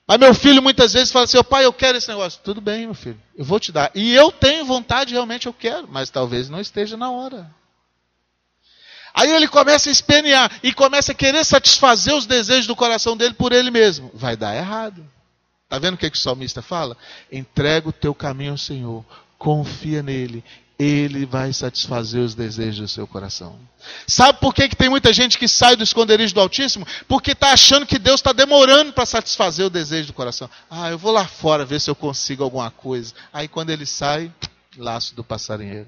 Mas 0.08 0.18
meu 0.18 0.34
filho 0.34 0.64
muitas 0.64 0.94
vezes 0.94 1.12
fala 1.12 1.26
assim: 1.26 1.44
pai, 1.44 1.66
eu 1.66 1.74
quero 1.74 1.98
esse 1.98 2.08
negócio. 2.08 2.40
Tudo 2.42 2.62
bem, 2.62 2.86
meu 2.86 2.96
filho, 2.96 3.22
eu 3.36 3.44
vou 3.44 3.60
te 3.60 3.70
dar. 3.70 3.92
E 3.94 4.16
eu 4.16 4.32
tenho 4.32 4.64
vontade, 4.64 5.12
realmente 5.12 5.48
eu 5.48 5.52
quero, 5.52 5.90
mas 5.92 6.10
talvez 6.10 6.48
não 6.48 6.62
esteja 6.62 6.96
na 6.96 7.12
hora. 7.12 7.54
Aí 9.14 9.30
ele 9.30 9.48
começa 9.50 9.90
a 9.90 9.92
espernear 9.92 10.50
e 10.64 10.72
começa 10.72 11.12
a 11.12 11.16
querer 11.16 11.44
satisfazer 11.44 12.14
os 12.16 12.26
desejos 12.26 12.66
do 12.66 12.76
coração 12.76 13.18
dele 13.18 13.34
por 13.34 13.52
ele 13.52 13.70
mesmo. 13.70 14.10
Vai 14.14 14.38
dar 14.38 14.56
errado. 14.56 15.06
Está 15.66 15.78
vendo 15.80 15.96
o 15.96 15.98
que, 15.98 16.10
que 16.10 16.18
o 16.18 16.20
salmista 16.20 16.62
fala? 16.62 16.96
Entrega 17.30 17.90
o 17.90 17.94
teu 17.94 18.16
caminho 18.16 18.52
ao 18.52 18.58
Senhor, 18.58 19.04
confia 19.38 20.02
nele, 20.02 20.46
ele 20.78 21.26
vai 21.26 21.54
satisfazer 21.54 22.22
os 22.22 22.36
desejos 22.36 22.80
do 22.80 22.88
seu 22.88 23.08
coração. 23.08 23.58
Sabe 24.06 24.40
por 24.40 24.54
que, 24.54 24.68
que 24.68 24.76
tem 24.76 24.90
muita 24.90 25.14
gente 25.14 25.38
que 25.38 25.48
sai 25.48 25.76
do 25.76 25.84
esconderijo 25.84 26.34
do 26.34 26.42
Altíssimo? 26.42 26.86
Porque 27.08 27.32
está 27.32 27.54
achando 27.54 27.86
que 27.86 27.98
Deus 27.98 28.20
está 28.20 28.34
demorando 28.34 28.92
para 28.92 29.06
satisfazer 29.06 29.66
o 29.66 29.70
desejo 29.70 30.08
do 30.08 30.14
coração. 30.14 30.50
Ah, 30.70 30.90
eu 30.90 30.98
vou 30.98 31.12
lá 31.12 31.26
fora 31.26 31.66
ver 31.66 31.80
se 31.80 31.90
eu 31.90 31.96
consigo 31.96 32.44
alguma 32.44 32.70
coisa. 32.70 33.14
Aí 33.32 33.48
quando 33.48 33.70
ele 33.70 33.86
sai, 33.86 34.32
laço 34.78 35.16
do 35.16 35.24
passarinheiro. 35.24 35.88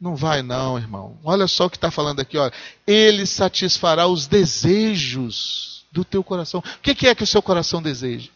Não 0.00 0.14
vai 0.14 0.42
não, 0.42 0.78
irmão. 0.78 1.18
Olha 1.24 1.46
só 1.46 1.66
o 1.66 1.70
que 1.70 1.76
está 1.76 1.90
falando 1.90 2.20
aqui. 2.20 2.38
Olha. 2.38 2.52
Ele 2.86 3.26
satisfará 3.26 4.06
os 4.06 4.26
desejos 4.26 5.84
do 5.90 6.04
teu 6.04 6.22
coração. 6.22 6.60
O 6.60 6.80
que, 6.80 6.94
que 6.94 7.08
é 7.08 7.14
que 7.14 7.24
o 7.24 7.26
seu 7.26 7.42
coração 7.42 7.82
deseja? 7.82 8.30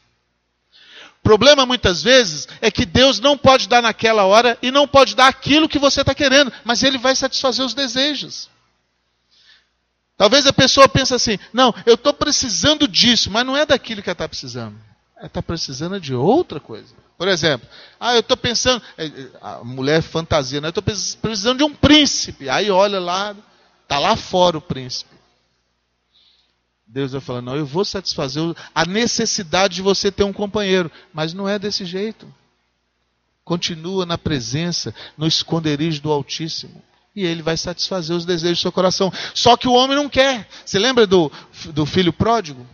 Problema 1.23 1.65
muitas 1.65 2.03
vezes 2.03 2.49
é 2.61 2.71
que 2.71 2.85
Deus 2.85 3.21
não 3.21 3.39
pode 3.39 3.69
dar 3.69 3.81
naquela 3.81 4.25
hora 4.25 4.59
e 4.61 4.71
não 4.71 4.89
pode 4.89 5.15
dar 5.15 5.29
aquilo 5.29 5.69
que 5.69 5.79
você 5.79 6.01
está 6.01 6.15
querendo, 6.15 6.53
mas 6.65 6.83
Ele 6.83 6.99
vai 6.99 7.15
satisfazer 7.15 7.65
os 7.65 7.75
desejos. 7.75 8.51
Talvez 10.17 10.47
a 10.47 10.53
pessoa 10.53 10.89
pense 10.89 11.15
assim: 11.15 11.39
não, 11.53 11.73
eu 11.87 11.95
estou 11.95 12.13
precisando 12.13 12.89
disso, 12.89 13.31
mas 13.31 13.47
não 13.47 13.57
é 13.57 13.65
daquilo 13.65 14.03
que 14.03 14.09
ela 14.09 14.15
está 14.15 14.29
precisando. 14.29 14.77
Ela 15.17 15.27
está 15.27 15.41
precisando 15.41 16.01
de 16.01 16.13
outra 16.13 16.59
coisa. 16.59 16.93
Por 17.17 17.29
exemplo, 17.29 17.69
ah, 18.01 18.15
eu 18.15 18.21
estou 18.21 18.37
pensando, 18.37 18.83
é, 18.99 19.07
é, 19.07 19.29
a 19.41 19.63
mulher 19.63 20.03
fantasia, 20.03 20.61
né? 20.61 20.67
eu 20.67 20.71
estou 20.71 20.83
precisando 20.83 21.59
de 21.59 21.65
um 21.65 21.73
príncipe. 21.73 22.49
Aí 22.49 22.69
olha 22.69 22.99
lá, 22.99 23.37
está 23.85 24.01
lá 24.01 24.17
fora 24.17 24.59
o 24.59 24.61
príncipe. 24.61 25.15
Deus 26.93 27.13
vai 27.13 27.21
falar: 27.23 27.41
não, 27.41 27.57
eu 27.57 27.65
vou 27.65 27.87
satisfazer 27.87 28.43
a 28.75 28.85
necessidade 28.85 29.77
de 29.77 29.83
você 29.83 30.13
ter 30.13 30.25
um 30.25 30.33
companheiro, 30.33 30.93
mas 31.13 31.33
não 31.33 31.49
é 31.49 31.59
desse 31.59 31.87
jeito. 31.87 32.33
Continua 33.43 34.05
na 34.05 34.19
presença, 34.19 34.95
no 35.17 35.27
esconderijo 35.27 36.03
do 36.03 36.13
Altíssimo. 36.13 36.83
E 37.17 37.25
ele 37.25 37.43
vai 37.43 37.57
satisfazer 37.57 38.15
os 38.15 38.27
desejos 38.27 38.59
do 38.59 38.63
seu 38.63 38.73
coração. 38.73 39.13
Só 39.35 39.57
que 39.57 39.67
o 39.67 39.73
homem 39.73 39.97
não 39.97 40.09
quer. 40.09 40.47
Você 40.65 40.79
lembra 40.79 41.07
do, 41.07 41.33
do 41.73 41.87
filho 41.87 42.13
pródigo? 42.13 42.67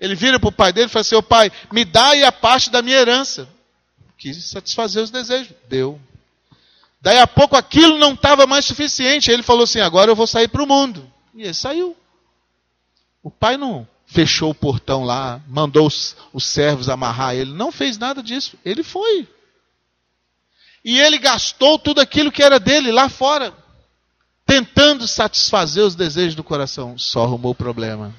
Ele 0.00 0.14
vira 0.14 0.40
para 0.40 0.48
o 0.48 0.52
pai 0.52 0.72
dele 0.72 0.86
e 0.86 0.90
fala 0.90 1.02
assim: 1.02 1.14
Ô 1.14 1.22
pai, 1.22 1.52
me 1.70 1.84
dá 1.84 2.08
aí 2.08 2.24
a 2.24 2.32
parte 2.32 2.70
da 2.70 2.80
minha 2.80 2.96
herança 2.96 3.46
quis 4.16 4.42
satisfazer 4.46 5.02
os 5.02 5.10
desejos. 5.10 5.52
Deu. 5.68 6.00
Daí 6.98 7.18
a 7.18 7.26
pouco 7.26 7.56
aquilo 7.56 7.98
não 7.98 8.14
estava 8.14 8.46
mais 8.46 8.64
suficiente. 8.64 9.30
Ele 9.30 9.42
falou 9.42 9.64
assim: 9.64 9.80
agora 9.80 10.10
eu 10.10 10.16
vou 10.16 10.26
sair 10.26 10.48
para 10.48 10.62
o 10.62 10.66
mundo. 10.66 11.06
E 11.34 11.42
ele 11.42 11.52
saiu. 11.52 11.94
O 13.24 13.30
pai 13.30 13.56
não 13.56 13.88
fechou 14.04 14.50
o 14.50 14.54
portão 14.54 15.02
lá, 15.02 15.40
mandou 15.48 15.86
os, 15.86 16.14
os 16.30 16.44
servos 16.44 16.90
amarrar 16.90 17.34
ele. 17.34 17.54
Não 17.54 17.72
fez 17.72 17.96
nada 17.96 18.22
disso. 18.22 18.58
Ele 18.62 18.82
foi. 18.82 19.26
E 20.84 21.00
ele 21.00 21.16
gastou 21.16 21.78
tudo 21.78 22.02
aquilo 22.02 22.30
que 22.30 22.42
era 22.42 22.60
dele 22.60 22.92
lá 22.92 23.08
fora, 23.08 23.54
tentando 24.44 25.08
satisfazer 25.08 25.82
os 25.82 25.94
desejos 25.94 26.34
do 26.34 26.44
coração. 26.44 26.98
Só 26.98 27.24
arrumou 27.24 27.52
o 27.52 27.56
problema. 27.56 28.14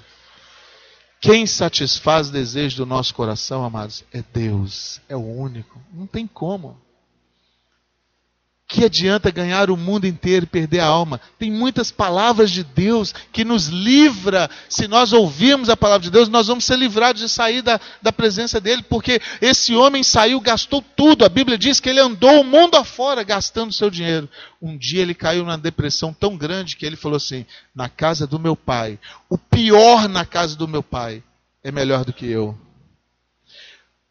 Quem 1.21 1.45
satisfaz 1.45 2.29
o 2.29 2.31
desejo 2.31 2.77
do 2.77 2.85
nosso 2.87 3.13
coração, 3.13 3.63
amados, 3.63 4.03
é 4.11 4.23
Deus. 4.33 4.99
É 5.07 5.15
o 5.15 5.23
único. 5.23 5.79
Não 5.93 6.07
tem 6.07 6.25
como. 6.25 6.81
Que 8.67 8.83
adianta 8.83 9.29
ganhar 9.29 9.69
o 9.69 9.77
mundo 9.77 10.07
inteiro 10.07 10.45
e 10.45 10.47
perder 10.47 10.79
a 10.79 10.87
alma? 10.87 11.21
Tem 11.37 11.51
muitas 11.51 11.91
palavras 11.91 12.49
de 12.49 12.63
Deus 12.63 13.13
que 13.31 13.45
nos 13.45 13.67
livra. 13.67 14.49
Se 14.67 14.87
nós 14.87 15.13
ouvirmos 15.13 15.69
a 15.69 15.77
palavra 15.77 16.03
de 16.03 16.09
Deus, 16.09 16.27
nós 16.29 16.47
vamos 16.47 16.65
ser 16.65 16.75
livrados 16.75 17.21
de 17.21 17.29
sair 17.29 17.61
da, 17.61 17.79
da 18.01 18.11
presença 18.11 18.59
dele, 18.59 18.81
porque 18.81 19.21
esse 19.39 19.75
homem 19.75 20.01
saiu, 20.01 20.41
gastou 20.41 20.81
tudo. 20.81 21.23
A 21.23 21.29
Bíblia 21.29 21.59
diz 21.59 21.79
que 21.79 21.87
ele 21.87 21.99
andou 21.99 22.41
o 22.41 22.43
mundo 22.43 22.75
afora 22.75 23.21
gastando 23.21 23.71
seu 23.71 23.91
dinheiro. 23.91 24.27
Um 24.59 24.75
dia 24.75 25.03
ele 25.03 25.13
caiu 25.13 25.43
numa 25.43 25.59
depressão 25.59 26.11
tão 26.11 26.35
grande 26.35 26.75
que 26.75 26.87
ele 26.87 26.95
falou 26.95 27.17
assim: 27.17 27.45
Na 27.73 27.87
casa 27.87 28.25
do 28.25 28.39
meu 28.39 28.55
pai, 28.55 28.97
o 29.29 29.37
pior 29.37 30.09
na 30.09 30.25
casa 30.25 30.55
do 30.55 30.67
meu 30.67 30.81
pai 30.81 31.21
é 31.63 31.71
melhor 31.71 32.03
do 32.03 32.11
que 32.11 32.25
eu. 32.25 32.57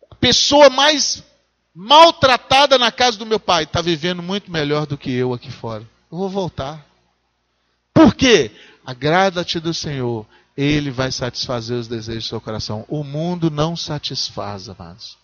A 0.08 0.14
pessoa 0.14 0.70
mais 0.70 1.24
maltratada 1.74 2.78
na 2.78 2.92
casa 2.92 3.18
do 3.18 3.26
meu 3.26 3.40
pai, 3.40 3.64
está 3.64 3.82
vivendo 3.82 4.22
muito 4.22 4.50
melhor 4.50 4.86
do 4.86 4.96
que 4.96 5.10
eu 5.10 5.32
aqui 5.32 5.50
fora. 5.50 5.82
Eu 6.10 6.18
vou 6.18 6.28
voltar. 6.28 6.86
Por 7.92 8.14
quê? 8.14 8.50
Agrada-te 8.86 9.58
do 9.58 9.74
Senhor, 9.74 10.26
Ele 10.56 10.90
vai 10.90 11.10
satisfazer 11.10 11.76
os 11.76 11.88
desejos 11.88 12.24
do 12.24 12.28
seu 12.28 12.40
coração. 12.40 12.84
O 12.88 13.02
mundo 13.02 13.50
não 13.50 13.76
satisfaz, 13.76 14.68
amados. 14.68 15.16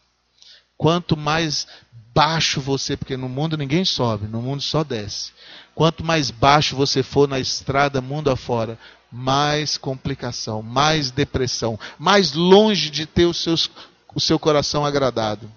Quanto 0.77 1.17
mais 1.17 1.69
baixo 2.15 2.61
você, 2.61 2.97
porque 2.97 3.17
no 3.17 3.29
mundo 3.29 3.57
ninguém 3.57 3.85
sobe, 3.85 4.27
no 4.27 4.43
mundo 4.43 4.63
só 4.63 4.83
desce. 4.83 5.33
Quanto 5.75 6.03
mais 6.03 6.31
baixo 6.31 6.75
você 6.75 7.03
for 7.03 7.29
na 7.29 7.39
estrada 7.39 8.01
mundo 8.01 8.31
afora, 8.31 8.79
mais 9.13 9.77
complicação, 9.77 10.63
mais 10.63 11.11
depressão, 11.11 11.79
mais 11.99 12.33
longe 12.33 12.91
de 12.91 13.07
ter 13.07 13.27
os 13.27 13.37
seus, 13.37 13.71
o 14.15 14.21
seu 14.21 14.39
coração 14.39 14.85
agradado. 14.85 15.51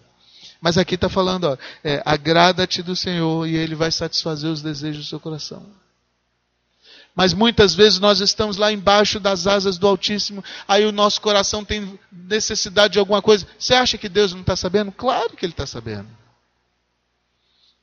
Mas 0.64 0.78
aqui 0.78 0.96
está 0.96 1.10
falando, 1.10 1.60
é, 1.84 2.02
agrada-te 2.06 2.82
do 2.82 2.96
Senhor 2.96 3.46
e 3.46 3.58
Ele 3.58 3.76
vai 3.76 3.92
satisfazer 3.92 4.50
os 4.50 4.62
desejos 4.62 5.04
do 5.04 5.10
seu 5.10 5.20
coração. 5.20 5.62
Mas 7.14 7.34
muitas 7.34 7.76
vezes 7.76 8.00
nós 8.00 8.22
estamos 8.22 8.56
lá 8.56 8.72
embaixo 8.72 9.20
das 9.20 9.46
asas 9.46 9.78
do 9.78 9.86
Altíssimo, 9.86 10.42
aí 10.66 10.86
o 10.86 10.92
nosso 10.94 11.20
coração 11.20 11.66
tem 11.66 12.00
necessidade 12.10 12.94
de 12.94 13.00
alguma 13.00 13.22
coisa. 13.22 13.46
Você 13.60 13.74
acha 13.74 13.98
que 13.98 14.08
Deus 14.08 14.32
não 14.32 14.40
está 14.40 14.56
sabendo? 14.56 14.90
Claro 14.94 15.36
que 15.36 15.46
Ele 15.46 15.52
está 15.52 15.68
sabendo. 15.68 16.08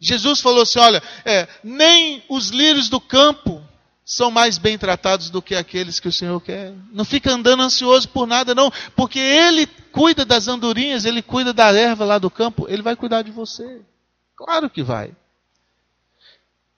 Jesus 0.01 0.41
falou 0.41 0.63
assim: 0.63 0.79
olha, 0.79 1.03
é, 1.27 1.47
nem 1.63 2.25
os 2.31 2.49
lírios 2.49 2.89
do 2.89 2.99
campo 2.99 3.63
são 4.11 4.29
mais 4.29 4.59
bem 4.59 4.77
tratados 4.77 5.31
do 5.31 5.41
que 5.41 5.55
aqueles 5.55 6.01
que 6.01 6.09
o 6.09 6.13
Senhor 6.13 6.41
quer. 6.41 6.75
Não 6.93 7.05
fica 7.05 7.31
andando 7.31 7.63
ansioso 7.63 8.09
por 8.09 8.27
nada, 8.27 8.57
não, 8.57 8.69
porque 8.97 9.21
Ele 9.21 9.69
cuida 9.93 10.25
das 10.25 10.49
andorinhas, 10.49 11.05
Ele 11.05 11.23
cuida 11.23 11.53
da 11.53 11.73
erva 11.73 12.05
lá 12.05 12.19
do 12.19 12.29
campo, 12.29 12.67
Ele 12.69 12.83
vai 12.83 12.97
cuidar 12.97 13.23
de 13.23 13.31
você. 13.31 13.81
Claro 14.35 14.69
que 14.69 14.83
vai. 14.83 15.13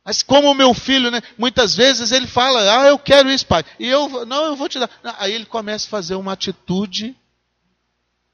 Mas 0.05 0.22
como 0.22 0.51
o 0.51 0.55
meu 0.55 0.74
filho, 0.74 1.11
né, 1.11 1.22
muitas 1.39 1.74
vezes 1.74 2.12
ele 2.12 2.26
fala, 2.26 2.83
ah, 2.83 2.89
eu 2.89 2.99
quero 2.99 3.30
isso, 3.30 3.47
pai. 3.47 3.64
E 3.78 3.89
eu, 3.89 4.26
não, 4.26 4.45
eu 4.45 4.57
vou 4.57 4.68
te 4.68 4.78
dar. 4.78 4.91
Aí 5.18 5.33
ele 5.33 5.47
começa 5.47 5.87
a 5.87 5.91
fazer 5.91 6.16
uma 6.16 6.35
atitude 6.35 7.16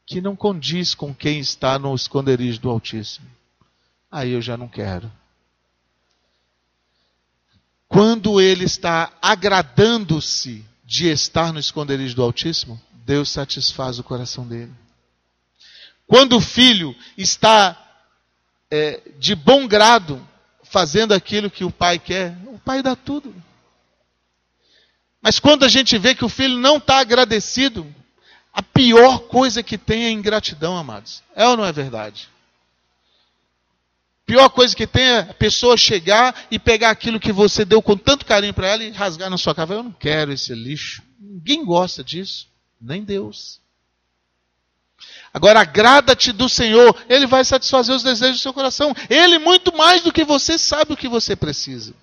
que 0.04 0.20
não 0.20 0.34
condiz 0.34 0.92
com 0.92 1.14
quem 1.14 1.38
está 1.38 1.78
no 1.78 1.94
esconderijo 1.94 2.60
do 2.60 2.70
Altíssimo. 2.70 3.28
Aí 4.10 4.32
eu 4.32 4.42
já 4.42 4.56
não 4.56 4.66
quero. 4.66 5.08
Quando 7.88 8.40
ele 8.40 8.64
está 8.64 9.12
agradando-se 9.20 10.64
de 10.84 11.08
estar 11.08 11.52
no 11.52 11.58
esconderijo 11.58 12.14
do 12.14 12.22
Altíssimo, 12.22 12.80
Deus 13.04 13.30
satisfaz 13.30 13.98
o 13.98 14.04
coração 14.04 14.46
dele. 14.46 14.72
Quando 16.06 16.36
o 16.36 16.40
filho 16.40 16.94
está 17.16 17.76
é, 18.70 19.00
de 19.18 19.34
bom 19.34 19.66
grado 19.66 20.26
fazendo 20.62 21.12
aquilo 21.12 21.50
que 21.50 21.64
o 21.64 21.70
pai 21.70 21.98
quer, 21.98 22.36
o 22.46 22.58
pai 22.58 22.82
dá 22.82 22.94
tudo. 22.94 23.34
Mas 25.22 25.38
quando 25.38 25.64
a 25.64 25.68
gente 25.68 25.96
vê 25.98 26.14
que 26.14 26.24
o 26.24 26.28
filho 26.28 26.58
não 26.58 26.76
está 26.76 26.98
agradecido, 26.98 27.86
a 28.52 28.62
pior 28.62 29.20
coisa 29.20 29.62
que 29.62 29.78
tem 29.78 30.04
é 30.04 30.10
ingratidão, 30.10 30.76
amados. 30.76 31.22
É 31.34 31.46
ou 31.46 31.56
não 31.56 31.64
é 31.64 31.72
verdade? 31.72 32.28
Pior 34.28 34.50
coisa 34.50 34.76
que 34.76 34.86
tem 34.86 35.04
é 35.04 35.18
a 35.20 35.32
pessoa 35.32 35.74
chegar 35.74 36.46
e 36.50 36.58
pegar 36.58 36.90
aquilo 36.90 37.18
que 37.18 37.32
você 37.32 37.64
deu 37.64 37.80
com 37.80 37.96
tanto 37.96 38.26
carinho 38.26 38.52
para 38.52 38.68
ela 38.68 38.84
e 38.84 38.90
rasgar 38.90 39.30
na 39.30 39.38
sua 39.38 39.54
cara. 39.54 39.72
Eu 39.72 39.82
não 39.82 39.90
quero 39.90 40.30
esse 40.30 40.54
lixo. 40.54 41.02
Ninguém 41.18 41.64
gosta 41.64 42.04
disso, 42.04 42.46
nem 42.78 43.02
Deus. 43.02 43.58
Agora, 45.32 45.60
agrada-te 45.60 46.30
do 46.30 46.46
Senhor, 46.46 46.94
Ele 47.08 47.26
vai 47.26 47.42
satisfazer 47.42 47.96
os 47.96 48.02
desejos 48.02 48.36
do 48.36 48.42
seu 48.42 48.52
coração. 48.52 48.94
Ele, 49.08 49.38
muito 49.38 49.74
mais 49.74 50.02
do 50.02 50.12
que 50.12 50.24
você, 50.26 50.58
sabe 50.58 50.92
o 50.92 50.96
que 50.96 51.08
você 51.08 51.34
precisa. 51.34 51.94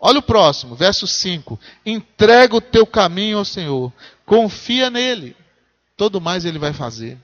Olha 0.00 0.20
o 0.20 0.22
próximo, 0.22 0.74
verso 0.74 1.06
5. 1.06 1.60
Entrega 1.84 2.56
o 2.56 2.60
teu 2.60 2.86
caminho 2.86 3.36
ao 3.36 3.44
Senhor, 3.44 3.92
confia 4.24 4.88
nele, 4.88 5.36
todo 5.94 6.22
mais 6.22 6.46
Ele 6.46 6.58
vai 6.58 6.72
fazer. 6.72 7.18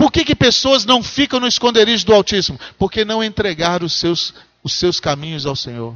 Por 0.00 0.10
que, 0.10 0.24
que 0.24 0.34
pessoas 0.34 0.86
não 0.86 1.02
ficam 1.02 1.38
no 1.38 1.46
esconderijo 1.46 2.06
do 2.06 2.14
Altíssimo? 2.14 2.58
Porque 2.78 3.04
não 3.04 3.22
entregaram 3.22 3.84
os 3.84 3.92
seus, 3.92 4.32
os 4.62 4.72
seus 4.72 4.98
caminhos 4.98 5.44
ao 5.44 5.54
Senhor. 5.54 5.94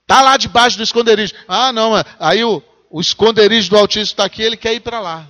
Está 0.00 0.22
lá 0.22 0.38
debaixo 0.38 0.78
do 0.78 0.82
esconderijo. 0.82 1.34
Ah, 1.46 1.74
não, 1.74 1.92
aí 2.18 2.42
o, 2.42 2.62
o 2.88 3.02
esconderijo 3.02 3.68
do 3.68 3.76
Altíssimo 3.76 4.14
está 4.14 4.24
aqui, 4.24 4.40
ele 4.40 4.56
quer 4.56 4.72
ir 4.72 4.80
para 4.80 4.98
lá. 4.98 5.28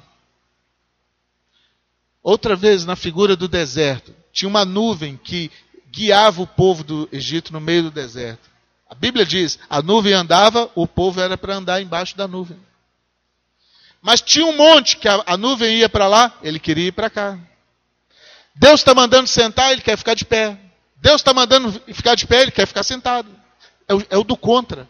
Outra 2.23 2.55
vez, 2.55 2.85
na 2.85 2.95
figura 2.95 3.35
do 3.35 3.49
deserto, 3.49 4.15
tinha 4.33 4.49
uma 4.49 4.65
nuvem 4.65 5.17
que 5.17 5.51
guiava 5.91 6.41
o 6.41 6.47
povo 6.47 6.85
do 6.85 7.09
Egito 7.11 7.53
no 7.53 7.61
meio 7.61 7.83
do 7.83 7.91
deserto. 7.91 8.49
A 8.89 8.95
Bíblia 8.95 9.27
diz: 9.27 9.59
a 9.69 9.83
nuvem 9.83 10.13
andava, 10.13 10.71
o 10.73 10.87
povo 10.87 11.21
era 11.21 11.37
para 11.37 11.57
andar 11.57 11.83
embaixo 11.83 12.17
da 12.17 12.29
nuvem. 12.29 12.57
Mas 14.07 14.21
tinha 14.21 14.47
um 14.47 14.57
monte 14.57 14.99
que 14.99 15.09
a, 15.09 15.21
a 15.27 15.37
nuvem 15.37 15.79
ia 15.79 15.89
para 15.89 16.07
lá, 16.07 16.33
ele 16.41 16.61
queria 16.61 16.87
ir 16.87 16.93
para 16.93 17.11
cá. 17.11 17.37
Deus 18.55 18.79
está 18.79 18.95
mandando 18.95 19.27
sentar, 19.27 19.73
ele 19.73 19.81
quer 19.81 19.99
ficar 19.99 20.15
de 20.15 20.25
pé. 20.25 20.57
Deus 20.95 21.17
está 21.17 21.35
mandando 21.35 21.73
ficar 21.93 22.15
de 22.15 22.25
pé, 22.25 22.43
ele 22.43 22.53
quer 22.53 22.69
ficar 22.69 22.85
sentado. 22.85 23.29
É 23.89 23.93
o, 23.93 24.07
é 24.11 24.17
o 24.17 24.23
do 24.23 24.37
contra. 24.37 24.89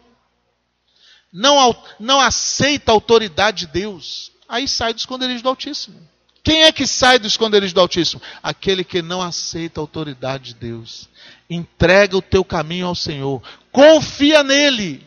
Não, 1.33 1.75
não 1.99 2.21
aceita 2.21 2.91
a 2.91 2.93
autoridade 2.93 3.65
de 3.65 3.73
Deus. 3.73 4.31
Aí 4.47 4.67
sai 4.67 4.93
do 4.93 4.99
esconderijo 4.99 5.41
do 5.41 5.49
Altíssimo. 5.49 5.99
Quem 6.43 6.65
é 6.65 6.71
que 6.71 6.85
sai 6.85 7.17
do 7.17 7.25
esconderijo 7.25 7.73
do 7.73 7.81
Altíssimo? 7.81 8.21
Aquele 8.43 8.83
que 8.83 9.01
não 9.01 9.19
aceita 9.19 9.79
a 9.79 9.81
autoridade 9.81 10.53
de 10.53 10.59
Deus. 10.59 11.09
Entrega 11.49 12.15
o 12.15 12.21
teu 12.21 12.45
caminho 12.45 12.85
ao 12.85 12.93
Senhor. 12.93 13.41
Confia 13.71 14.43
nele. 14.43 15.06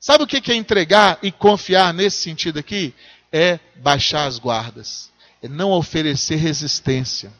Sabe 0.00 0.24
o 0.24 0.26
que 0.26 0.52
é 0.52 0.54
entregar 0.54 1.18
e 1.22 1.32
confiar 1.32 1.92
nesse 1.92 2.18
sentido 2.18 2.58
aqui? 2.58 2.94
É 3.32 3.58
baixar 3.76 4.26
as 4.26 4.38
guardas. 4.38 5.10
É 5.42 5.48
não 5.48 5.72
oferecer 5.72 6.36
resistência. 6.36 7.32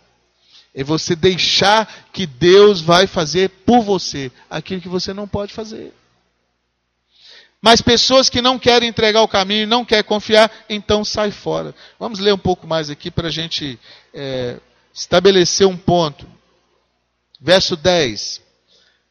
É 0.75 0.83
você 0.83 1.15
deixar 1.15 2.09
que 2.13 2.27
Deus 2.27 2.81
vai 2.81 3.07
fazer 3.07 3.49
por 3.65 3.83
você 3.83 4.31
aquilo 4.51 4.81
que 4.81 4.89
você 4.89 5.13
não 5.15 5.27
pode 5.27 5.53
fazer. 5.53 5.93
Mas 7.61 7.81
pessoas 7.81 8.29
que 8.29 8.41
não 8.41 8.59
querem 8.59 8.89
entregar 8.89 9.23
o 9.23 9.29
caminho, 9.29 9.67
não 9.67 9.85
querem 9.85 10.05
confiar, 10.05 10.51
então 10.69 11.05
sai 11.05 11.33
fora. 11.33 11.75
Vamos 11.99 12.21
ler 12.21 12.33
um 12.33 12.39
pouco 12.39 12.67
mais 12.67 12.89
aqui 12.91 13.11
para 13.11 13.29
a 13.29 13.33
gente 13.33 13.79
é, 14.15 14.61
estabelecer 14.95 15.67
um 15.67 15.77
ponto. 15.77 16.27
Verso 17.41 17.77
10. 17.77 18.41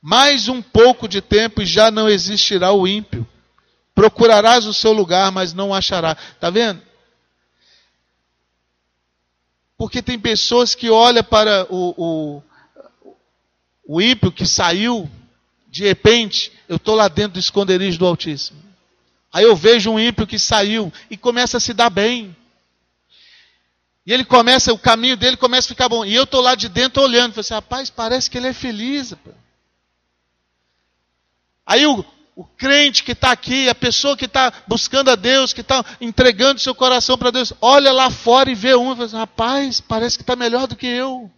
Mais 0.02 0.48
um 0.48 0.62
pouco 0.62 1.08
de 1.08 1.22
tempo 1.22 1.62
e 1.62 1.66
já 1.66 1.91
não 1.91 2.08
existirá 2.08 2.72
o 2.72 2.88
ímpio. 2.88 3.28
Procurarás 3.98 4.68
o 4.68 4.76
seu 4.76 4.93
lugar, 4.93 5.32
mas 5.32 5.56
não 5.56 5.74
achará. 5.74 6.16
Está 6.36 6.52
vendo? 6.52 6.80
Porque 9.76 10.04
tem 10.04 10.20
pessoas 10.20 10.76
que 10.76 10.88
olham 10.88 11.24
para 11.24 11.66
o, 11.68 11.95
o, 11.98 13.14
o 13.88 14.00
ímpio 14.00 14.32
que 14.32 14.45
saiu 14.45 15.10
de 15.68 15.84
repente, 15.84 16.52
eu 16.70 16.76
estou 16.76 16.93
lá 16.93 17.08
dentro 17.08 17.34
do 17.34 17.39
esconderijo 17.39 17.98
do 17.98 18.06
Altíssimo. 18.06 18.62
Aí 19.34 19.43
eu 19.43 19.56
vejo 19.56 19.89
um 19.89 20.00
ímpio 20.00 20.28
que 20.28 20.38
saiu 20.38 20.93
e 21.10 21.18
começa 21.18 21.58
a 21.58 21.60
se 21.60 21.74
dar 21.74 21.89
bem. 21.89 22.38
E 24.06 24.14
ele 24.14 24.24
começa, 24.24 24.72
o 24.72 24.78
caminho 24.78 25.18
dele 25.18 25.38
começa 25.38 25.66
a 25.66 25.70
ficar 25.70 25.89
bom. 25.89 26.06
E 26.06 26.14
eu 26.14 26.26
estou 26.26 26.39
lá 26.39 26.54
de 26.54 26.70
dentro 26.70 27.02
olhando. 27.02 27.32
Falei 27.34 27.41
assim, 27.41 27.54
rapaz, 27.56 27.89
parece 27.89 28.30
que 28.30 28.38
ele 28.38 28.48
é 28.48 28.54
feliz. 28.54 29.16
Aí 31.66 31.84
o, 31.88 32.06
o 32.38 32.46
crente 32.46 33.04
que 33.04 33.14
está 33.14 33.32
aqui, 33.32 33.68
a 33.68 33.74
pessoa 33.74 34.16
que 34.16 34.26
está 34.26 34.54
buscando 34.68 35.10
a 35.10 35.16
Deus, 35.16 35.54
que 35.54 35.62
está 35.62 35.84
entregando 36.00 36.62
seu 36.62 36.76
coração 36.76 37.18
para 37.18 37.32
Deus, 37.32 37.52
olha 37.60 37.92
lá 37.92 38.12
fora 38.12 38.52
e 38.52 38.54
vê 38.54 38.76
um 38.76 38.92
e 38.92 38.96
fala 38.96 39.06
assim, 39.08 39.18
rapaz, 39.18 39.82
parece 39.82 40.20
que 40.20 40.22
está 40.22 40.36
melhor 40.36 40.68
do 40.68 40.76
que 40.76 40.86
eu. 40.86 41.32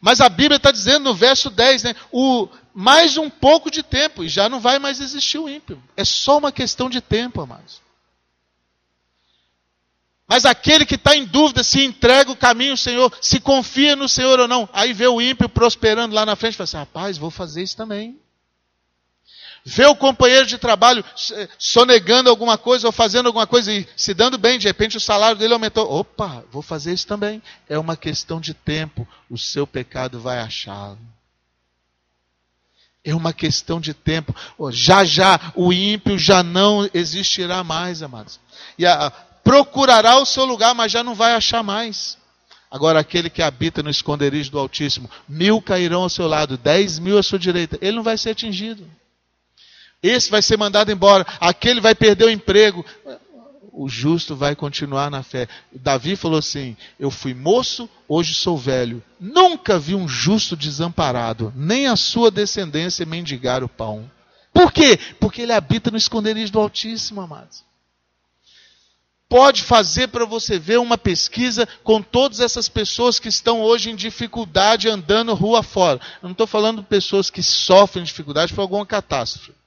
Mas 0.00 0.22
a 0.22 0.30
Bíblia 0.30 0.56
está 0.56 0.70
dizendo 0.70 1.04
no 1.04 1.14
verso 1.14 1.50
10, 1.50 1.82
né? 1.82 1.94
O, 2.10 2.48
mais 2.72 3.18
um 3.18 3.28
pouco 3.28 3.70
de 3.70 3.82
tempo, 3.82 4.24
e 4.24 4.30
já 4.30 4.48
não 4.48 4.60
vai 4.60 4.78
mais 4.78 4.98
existir 4.98 5.36
o 5.36 5.46
ímpio. 5.46 5.82
É 5.94 6.02
só 6.02 6.38
uma 6.38 6.50
questão 6.50 6.88
de 6.88 7.02
tempo, 7.02 7.42
amados. 7.42 7.82
Mas 10.26 10.46
aquele 10.46 10.86
que 10.86 10.94
está 10.94 11.14
em 11.14 11.26
dúvida 11.26 11.62
se 11.62 11.84
entrega 11.84 12.32
o 12.32 12.36
caminho 12.36 12.70
ao 12.70 12.78
Senhor, 12.78 13.12
se 13.20 13.40
confia 13.40 13.94
no 13.94 14.08
Senhor 14.08 14.40
ou 14.40 14.48
não, 14.48 14.66
aí 14.72 14.94
vê 14.94 15.06
o 15.06 15.20
ímpio 15.20 15.50
prosperando 15.50 16.14
lá 16.14 16.24
na 16.24 16.34
frente 16.34 16.54
e 16.54 16.56
fala 16.56 16.64
assim: 16.64 16.76
rapaz, 16.78 17.18
vou 17.18 17.30
fazer 17.30 17.62
isso 17.62 17.76
também. 17.76 18.18
Vê 19.64 19.84
o 19.84 19.94
companheiro 19.94 20.46
de 20.46 20.56
trabalho 20.56 21.04
sonegando 21.58 22.30
alguma 22.30 22.56
coisa 22.56 22.86
ou 22.86 22.92
fazendo 22.92 23.26
alguma 23.26 23.46
coisa 23.46 23.72
e 23.72 23.86
se 23.96 24.14
dando 24.14 24.38
bem, 24.38 24.58
de 24.58 24.66
repente 24.66 24.96
o 24.96 25.00
salário 25.00 25.36
dele 25.36 25.52
aumentou. 25.52 25.90
Opa, 25.90 26.44
vou 26.50 26.62
fazer 26.62 26.92
isso 26.92 27.06
também. 27.06 27.42
É 27.68 27.78
uma 27.78 27.96
questão 27.96 28.40
de 28.40 28.54
tempo, 28.54 29.06
o 29.28 29.36
seu 29.36 29.66
pecado 29.66 30.18
vai 30.18 30.38
achá-lo. 30.38 30.98
É 33.04 33.14
uma 33.14 33.32
questão 33.32 33.80
de 33.80 33.94
tempo. 33.94 34.34
Já 34.70 35.04
já 35.04 35.52
o 35.54 35.72
ímpio 35.72 36.18
já 36.18 36.42
não 36.42 36.88
existirá 36.92 37.62
mais, 37.62 38.02
amados. 38.02 38.40
E 38.78 38.86
a, 38.86 39.10
procurará 39.44 40.18
o 40.18 40.26
seu 40.26 40.44
lugar, 40.44 40.74
mas 40.74 40.92
já 40.92 41.02
não 41.02 41.14
vai 41.14 41.34
achar 41.34 41.62
mais. 41.62 42.18
Agora, 42.70 43.00
aquele 43.00 43.28
que 43.28 43.42
habita 43.42 43.82
no 43.82 43.90
esconderijo 43.90 44.50
do 44.50 44.58
Altíssimo, 44.58 45.10
mil 45.28 45.60
cairão 45.60 46.02
ao 46.02 46.08
seu 46.08 46.28
lado, 46.28 46.56
dez 46.56 46.98
mil 46.98 47.18
à 47.18 47.22
sua 47.22 47.38
direita, 47.38 47.76
ele 47.80 47.96
não 47.96 48.02
vai 48.02 48.16
ser 48.16 48.30
atingido. 48.30 48.88
Esse 50.02 50.30
vai 50.30 50.40
ser 50.40 50.56
mandado 50.56 50.90
embora, 50.90 51.26
aquele 51.40 51.80
vai 51.80 51.94
perder 51.94 52.24
o 52.24 52.30
emprego. 52.30 52.84
O 53.72 53.88
justo 53.88 54.34
vai 54.34 54.56
continuar 54.56 55.10
na 55.10 55.22
fé. 55.22 55.46
Davi 55.72 56.16
falou 56.16 56.38
assim: 56.38 56.76
Eu 56.98 57.10
fui 57.10 57.34
moço, 57.34 57.88
hoje 58.08 58.34
sou 58.34 58.56
velho. 58.56 59.02
Nunca 59.18 59.78
vi 59.78 59.94
um 59.94 60.08
justo 60.08 60.56
desamparado, 60.56 61.52
nem 61.54 61.86
a 61.86 61.96
sua 61.96 62.30
descendência 62.30 63.06
mendigar 63.06 63.62
o 63.62 63.68
pão. 63.68 64.10
Por 64.52 64.72
quê? 64.72 64.98
Porque 65.20 65.42
ele 65.42 65.52
habita 65.52 65.90
no 65.90 65.96
esconderijo 65.96 66.52
do 66.52 66.60
Altíssimo, 66.60 67.20
amados. 67.20 67.62
Pode 69.28 69.62
fazer 69.62 70.08
para 70.08 70.24
você 70.24 70.58
ver 70.58 70.80
uma 70.80 70.98
pesquisa 70.98 71.68
com 71.84 72.02
todas 72.02 72.40
essas 72.40 72.68
pessoas 72.68 73.20
que 73.20 73.28
estão 73.28 73.62
hoje 73.62 73.88
em 73.88 73.94
dificuldade 73.94 74.88
andando 74.88 75.32
rua 75.34 75.62
fora. 75.62 76.00
Eu 76.20 76.26
não 76.26 76.32
estou 76.32 76.48
falando 76.48 76.80
de 76.80 76.88
pessoas 76.88 77.30
que 77.30 77.40
sofrem 77.40 78.02
dificuldade 78.02 78.52
por 78.52 78.62
alguma 78.62 78.84
catástrofe. 78.84 79.59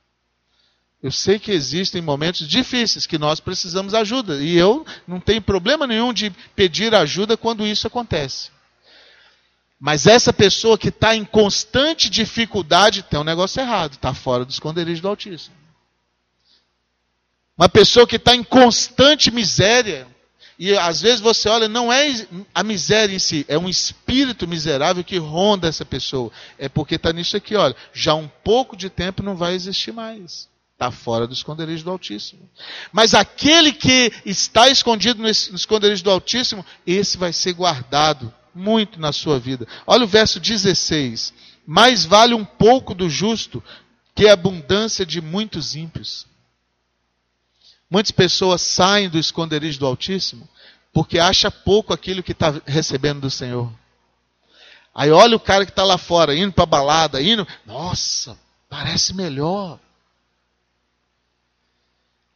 Eu 1.04 1.12
sei 1.12 1.38
que 1.38 1.52
existem 1.52 2.02
momentos 2.02 2.48
difíceis 2.48 3.06
que 3.06 3.18
nós 3.18 3.42
precisamos 3.42 3.94
ajuda. 3.94 4.42
E 4.42 4.56
eu 4.58 4.86
não 5.06 5.20
tenho 5.20 5.42
problema 5.42 5.86
nenhum 5.86 6.14
de 6.14 6.30
pedir 6.56 6.96
ajuda 6.96 7.36
quando 7.36 7.68
isso 7.68 7.86
acontece. 7.86 8.50
Mas 9.78 10.08
essa 10.08 10.32
pessoa 10.32 10.78
que 10.78 10.88
está 10.88 11.14
em 11.14 11.26
constante 11.26 12.10
dificuldade 12.10 13.04
tem 13.04 13.20
um 13.20 13.24
negócio 13.26 13.60
errado, 13.60 13.96
está 13.96 14.14
fora 14.14 14.46
do 14.46 14.52
esconderijo 14.52 15.02
do 15.02 15.10
Altíssimo. 15.10 15.54
Uma 17.58 17.68
pessoa 17.68 18.08
que 18.08 18.16
está 18.16 18.34
em 18.34 18.44
constante 18.44 19.30
miséria, 19.30 20.08
e 20.58 20.74
às 20.78 21.02
vezes 21.02 21.20
você 21.20 21.50
olha, 21.50 21.68
não 21.68 21.92
é 21.92 22.26
a 22.56 22.64
miséria 22.64 23.14
em 23.14 23.20
si, 23.20 23.46
é 23.50 23.58
um 23.58 23.68
espírito 23.68 24.48
miserável 24.48 25.04
que 25.04 25.18
ronda 25.18 25.68
essa 25.68 25.84
pessoa. 25.84 26.32
É 26.58 26.70
porque 26.70 26.96
está 26.96 27.12
nisso 27.12 27.36
aqui, 27.36 27.58
olha, 27.58 27.76
já 27.92 28.16
um 28.16 28.30
pouco 28.42 28.78
de 28.78 28.90
tempo 28.90 29.22
não 29.22 29.36
vai 29.36 29.54
existir 29.54 29.92
mais. 29.92 30.53
Está 30.74 30.92
fora 30.92 31.28
do 31.28 31.34
esconderijo 31.34 31.84
do 31.84 31.92
Altíssimo. 31.92 32.50
Mas 32.92 33.14
aquele 33.14 33.72
que 33.72 34.12
está 34.26 34.68
escondido 34.68 35.22
no 35.22 35.30
esconderijo 35.30 36.04
do 36.04 36.12
Altíssimo, 36.12 36.66
esse 36.86 37.18
vai 37.18 37.32
ser 37.32 37.54
guardado 37.54 38.34
muito 38.54 39.00
na 39.00 39.12
sua 39.12 39.40
vida. 39.40 39.68
Olha 39.88 40.04
o 40.04 40.08
verso 40.08 40.40
16. 40.40 41.34
Mais 41.66 42.04
vale 42.06 42.34
um 42.34 42.44
pouco 42.44 42.94
do 42.94 43.10
justo 43.10 43.64
que 44.14 44.28
a 44.28 44.34
abundância 44.34 45.06
de 45.06 45.22
muitos 45.22 45.76
ímpios. 45.76 46.28
Muitas 47.90 48.12
pessoas 48.12 48.62
saem 48.62 49.10
do 49.10 49.20
esconderijo 49.20 49.80
do 49.80 49.86
Altíssimo 49.86 50.50
porque 50.94 51.18
acha 51.18 51.50
pouco 51.50 51.92
aquilo 51.92 52.22
que 52.22 52.32
está 52.32 52.54
recebendo 52.66 53.22
do 53.22 53.30
Senhor. 53.30 53.72
Aí 54.94 55.10
olha 55.10 55.36
o 55.36 55.40
cara 55.40 55.66
que 55.66 55.72
está 55.72 55.84
lá 55.84 55.98
fora, 55.98 56.36
indo 56.36 56.54
para 56.54 56.64
a 56.64 56.68
balada, 56.68 57.22
indo, 57.22 57.48
nossa, 57.66 58.38
parece 58.70 59.14
melhor. 59.14 59.80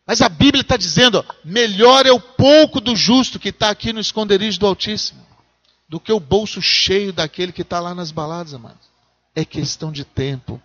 Mas 0.07 0.21
a 0.21 0.29
Bíblia 0.29 0.61
está 0.61 0.77
dizendo: 0.77 1.19
ó, 1.19 1.33
melhor 1.43 2.05
é 2.05 2.11
o 2.11 2.19
pouco 2.19 2.79
do 2.79 2.95
justo 2.95 3.37
que 3.37 3.49
está 3.49 3.69
aqui 3.69 3.91
no 3.91 3.99
esconderijo 3.99 4.57
do 4.57 4.65
Altíssimo, 4.65 5.23
do 5.89 5.99
que 5.99 6.13
o 6.13 6.19
bolso 6.19 6.61
cheio 6.61 7.11
daquele 7.11 7.51
que 7.51 7.61
está 7.61 7.81
lá 7.81 7.93
nas 7.93 8.09
baladas, 8.09 8.53
amados. 8.53 8.87
É 9.35 9.43
questão 9.43 9.91
de 9.91 10.05
tempo. 10.05 10.61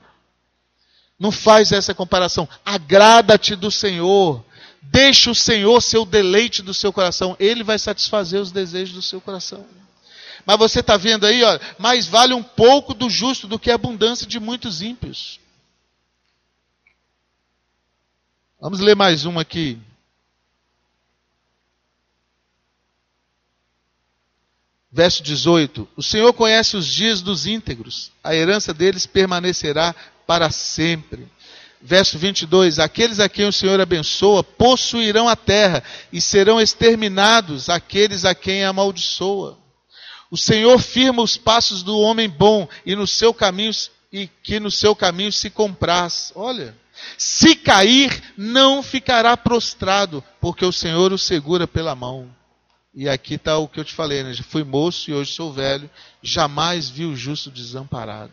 Não 1.18 1.32
faz 1.32 1.72
essa 1.72 1.92
comparação. 1.92 2.48
Agrada-te 2.64 3.56
do 3.56 3.70
Senhor. 3.70 4.44
Deixa 4.80 5.30
o 5.30 5.34
Senhor 5.34 5.80
ser 5.80 5.98
o 5.98 6.04
deleite 6.04 6.62
do 6.62 6.72
seu 6.72 6.92
coração. 6.92 7.36
Ele 7.38 7.62
vai 7.62 7.78
satisfazer 7.78 8.40
os 8.40 8.50
desejos 8.50 8.94
do 8.94 9.02
seu 9.02 9.20
coração. 9.20 9.64
Mas 10.44 10.58
você 10.58 10.80
está 10.80 10.96
vendo 10.96 11.24
aí, 11.24 11.44
ó, 11.44 11.58
mais 11.78 12.06
vale 12.06 12.34
um 12.34 12.42
pouco 12.42 12.94
do 12.94 13.08
justo 13.08 13.46
do 13.46 13.58
que 13.58 13.70
a 13.70 13.74
abundância 13.74 14.26
de 14.26 14.40
muitos 14.40 14.82
ímpios. 14.82 15.38
Vamos 18.62 18.78
ler 18.78 18.94
mais 18.94 19.26
um 19.26 19.40
aqui. 19.40 19.76
Verso 24.88 25.20
18: 25.20 25.88
O 25.96 26.00
Senhor 26.00 26.32
conhece 26.32 26.76
os 26.76 26.86
dias 26.86 27.20
dos 27.20 27.44
íntegros, 27.44 28.12
a 28.22 28.36
herança 28.36 28.72
deles 28.72 29.04
permanecerá 29.04 29.92
para 30.28 30.48
sempre. 30.52 31.26
Verso 31.80 32.16
22: 32.16 32.78
Aqueles 32.78 33.18
a 33.18 33.28
quem 33.28 33.48
o 33.48 33.52
Senhor 33.52 33.80
abençoa 33.80 34.44
possuirão 34.44 35.28
a 35.28 35.34
terra, 35.34 35.82
e 36.12 36.20
serão 36.20 36.60
exterminados 36.60 37.68
aqueles 37.68 38.24
a 38.24 38.32
quem 38.32 38.62
amaldiçoa. 38.62 39.58
O 40.30 40.36
Senhor 40.36 40.78
firma 40.78 41.20
os 41.20 41.36
passos 41.36 41.82
do 41.82 41.98
homem 41.98 42.28
bom, 42.28 42.68
e 42.86 42.94
no 42.94 43.08
seu 43.08 43.34
caminho 43.34 43.72
e 44.12 44.28
que 44.28 44.60
no 44.60 44.70
seu 44.70 44.94
caminho 44.94 45.32
se 45.32 45.50
compraz. 45.50 46.30
Olha, 46.36 46.76
se 47.18 47.54
cair, 47.54 48.22
não 48.36 48.82
ficará 48.82 49.36
prostrado, 49.36 50.22
porque 50.40 50.64
o 50.64 50.72
Senhor 50.72 51.12
o 51.12 51.18
segura 51.18 51.66
pela 51.66 51.94
mão. 51.94 52.28
E 52.94 53.08
aqui 53.08 53.34
está 53.34 53.56
o 53.56 53.68
que 53.68 53.80
eu 53.80 53.84
te 53.84 53.94
falei, 53.94 54.22
né? 54.22 54.34
Fui 54.48 54.64
moço 54.64 55.10
e 55.10 55.14
hoje 55.14 55.32
sou 55.32 55.52
velho, 55.52 55.88
jamais 56.22 56.88
vi 56.90 57.04
o 57.04 57.16
justo 57.16 57.50
desamparado. 57.50 58.32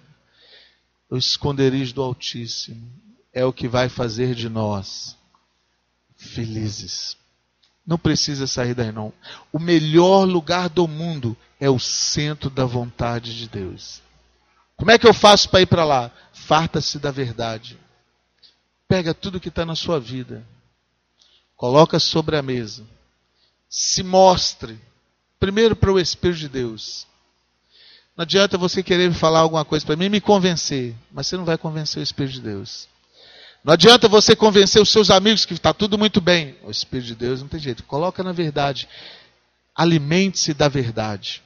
O 1.10 1.18
esconderijo 1.18 1.94
do 1.94 2.02
Altíssimo 2.02 2.92
é 3.34 3.46
o 3.46 3.54
que 3.54 3.68
vai 3.68 3.90
fazer 3.90 4.36
de 4.36 4.50
nós 4.50 5.16
felizes. 6.16 7.18
Não 7.88 7.98
precisa 7.98 8.46
sair 8.46 8.76
daí, 8.76 8.92
não. 8.92 9.12
O 9.52 9.58
melhor 9.58 10.26
lugar 10.26 10.70
do 10.70 10.88
mundo 10.88 11.36
é 11.60 11.70
o 11.70 11.80
centro 11.80 12.50
da 12.50 12.66
vontade 12.66 13.36
de 13.36 13.48
Deus. 13.48 14.02
Como 14.76 14.92
é 14.92 15.00
que 15.00 15.08
eu 15.08 15.14
faço 15.14 15.50
para 15.50 15.62
ir 15.62 15.66
para 15.66 15.84
lá? 15.84 16.12
Farta-se 16.32 17.00
da 17.00 17.12
verdade. 17.12 17.78
Pega 18.90 19.14
tudo 19.14 19.40
que 19.40 19.50
está 19.50 19.66
na 19.68 19.76
sua 19.76 20.00
vida, 20.00 20.44
coloca 21.56 22.00
sobre 22.00 22.36
a 22.36 22.42
mesa, 22.42 22.84
se 23.70 24.02
mostre, 24.02 24.80
primeiro 25.40 25.76
para 25.76 25.92
o 25.92 26.00
Espírito 26.00 26.40
de 26.40 26.50
Deus. 26.50 27.06
Não 28.18 28.24
adianta 28.24 28.58
você 28.58 28.82
querer 28.82 29.14
falar 29.14 29.42
alguma 29.42 29.64
coisa 29.64 29.86
para 29.86 29.96
mim 29.96 30.10
me 30.10 30.20
convencer, 30.20 30.96
mas 31.12 31.28
você 31.28 31.38
não 31.38 31.46
vai 31.46 31.56
convencer 31.56 32.02
o 32.02 32.04
Espírito 32.04 32.34
de 32.34 32.42
Deus. 32.42 32.90
Não 33.64 33.74
adianta 33.74 34.08
você 34.08 34.36
convencer 34.36 34.82
os 34.82 34.90
seus 34.90 35.12
amigos 35.12 35.46
que 35.46 35.54
está 35.54 35.72
tudo 35.72 35.98
muito 35.98 36.20
bem. 36.20 36.56
O 36.64 36.72
Espírito 36.72 37.08
de 37.08 37.16
Deus 37.16 37.42
não 37.42 37.48
tem 37.48 37.60
jeito. 37.60 37.84
Coloca 37.84 38.24
na 38.24 38.32
verdade. 38.32 38.88
Alimente-se 39.76 40.54
da 40.54 40.68
verdade. 40.68 41.44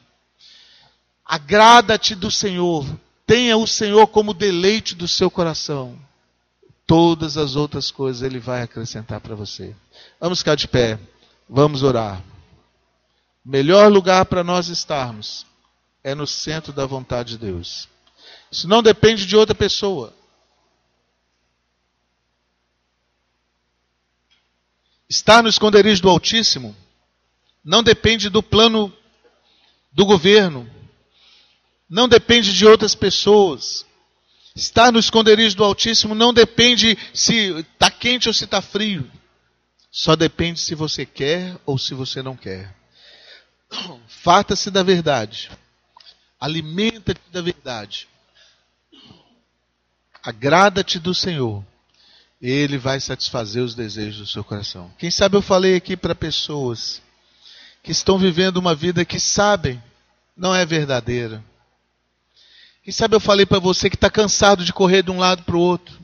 Agrada-te 1.25 2.15
do 2.15 2.31
Senhor. 2.31 2.87
Tenha 3.25 3.57
o 3.57 3.67
Senhor 3.67 4.07
como 4.07 4.33
deleite 4.33 4.95
do 4.95 5.07
seu 5.07 5.29
coração. 5.29 5.99
Todas 6.85 7.37
as 7.37 7.55
outras 7.55 7.91
coisas 7.91 8.21
Ele 8.21 8.39
vai 8.39 8.61
acrescentar 8.61 9.19
para 9.21 9.35
você. 9.35 9.75
Vamos 10.19 10.39
ficar 10.39 10.55
de 10.55 10.67
pé. 10.67 10.99
Vamos 11.49 11.83
orar. 11.83 12.23
Melhor 13.43 13.91
lugar 13.91 14.25
para 14.25 14.43
nós 14.43 14.67
estarmos 14.67 15.45
é 16.03 16.13
no 16.13 16.27
centro 16.27 16.73
da 16.73 16.85
vontade 16.85 17.31
de 17.31 17.37
Deus. 17.37 17.87
Isso 18.51 18.67
não 18.67 18.83
depende 18.83 19.25
de 19.25 19.35
outra 19.35 19.55
pessoa. 19.55 20.13
Estar 25.09 25.43
no 25.43 25.49
esconderijo 25.49 26.01
do 26.01 26.09
Altíssimo 26.09 26.75
não 27.63 27.83
depende 27.83 28.29
do 28.29 28.41
plano 28.41 28.91
do 29.91 30.05
governo, 30.05 30.69
não 31.89 32.07
depende 32.07 32.53
de 32.53 32.65
outras 32.65 32.95
pessoas. 32.95 33.85
Estar 34.55 34.91
no 34.91 34.99
esconderijo 34.99 35.55
do 35.55 35.63
Altíssimo 35.63 36.13
não 36.13 36.33
depende 36.33 36.97
se 37.13 37.59
está 37.59 37.89
quente 37.89 38.27
ou 38.27 38.33
se 38.33 38.45
está 38.45 38.61
frio. 38.61 39.09
Só 39.91 40.15
depende 40.15 40.59
se 40.59 40.75
você 40.75 41.05
quer 41.05 41.57
ou 41.65 41.77
se 41.77 41.93
você 41.93 42.21
não 42.21 42.35
quer. 42.35 42.73
Farta-se 44.07 44.69
da 44.69 44.83
verdade. 44.83 45.51
Alimenta-te 46.39 47.21
da 47.31 47.41
verdade. 47.41 48.07
Agrada-te 50.21 50.99
do 50.99 51.13
Senhor 51.13 51.63
ele 52.51 52.77
vai 52.77 52.99
satisfazer 52.99 53.63
os 53.63 53.73
desejos 53.73 54.17
do 54.17 54.27
seu 54.27 54.43
coração. 54.43 54.91
Quem 54.97 55.09
sabe 55.09 55.37
eu 55.37 55.41
falei 55.41 55.75
aqui 55.75 55.95
para 55.95 56.13
pessoas 56.13 57.01
que 57.81 57.91
estão 57.91 58.17
vivendo 58.17 58.57
uma 58.57 58.75
vida 58.75 59.05
que 59.05 59.19
sabem 59.19 59.81
não 60.35 60.53
é 60.53 60.65
verdadeira. 60.65 61.41
Quem 62.83 62.93
sabe 62.93 63.15
eu 63.15 63.19
falei 63.19 63.45
para 63.45 63.59
você 63.59 63.89
que 63.89 63.95
está 63.95 64.09
cansado 64.09 64.65
de 64.65 64.73
correr 64.73 65.03
de 65.03 65.11
um 65.11 65.17
lado 65.17 65.43
para 65.43 65.55
o 65.55 65.59
outro, 65.59 65.97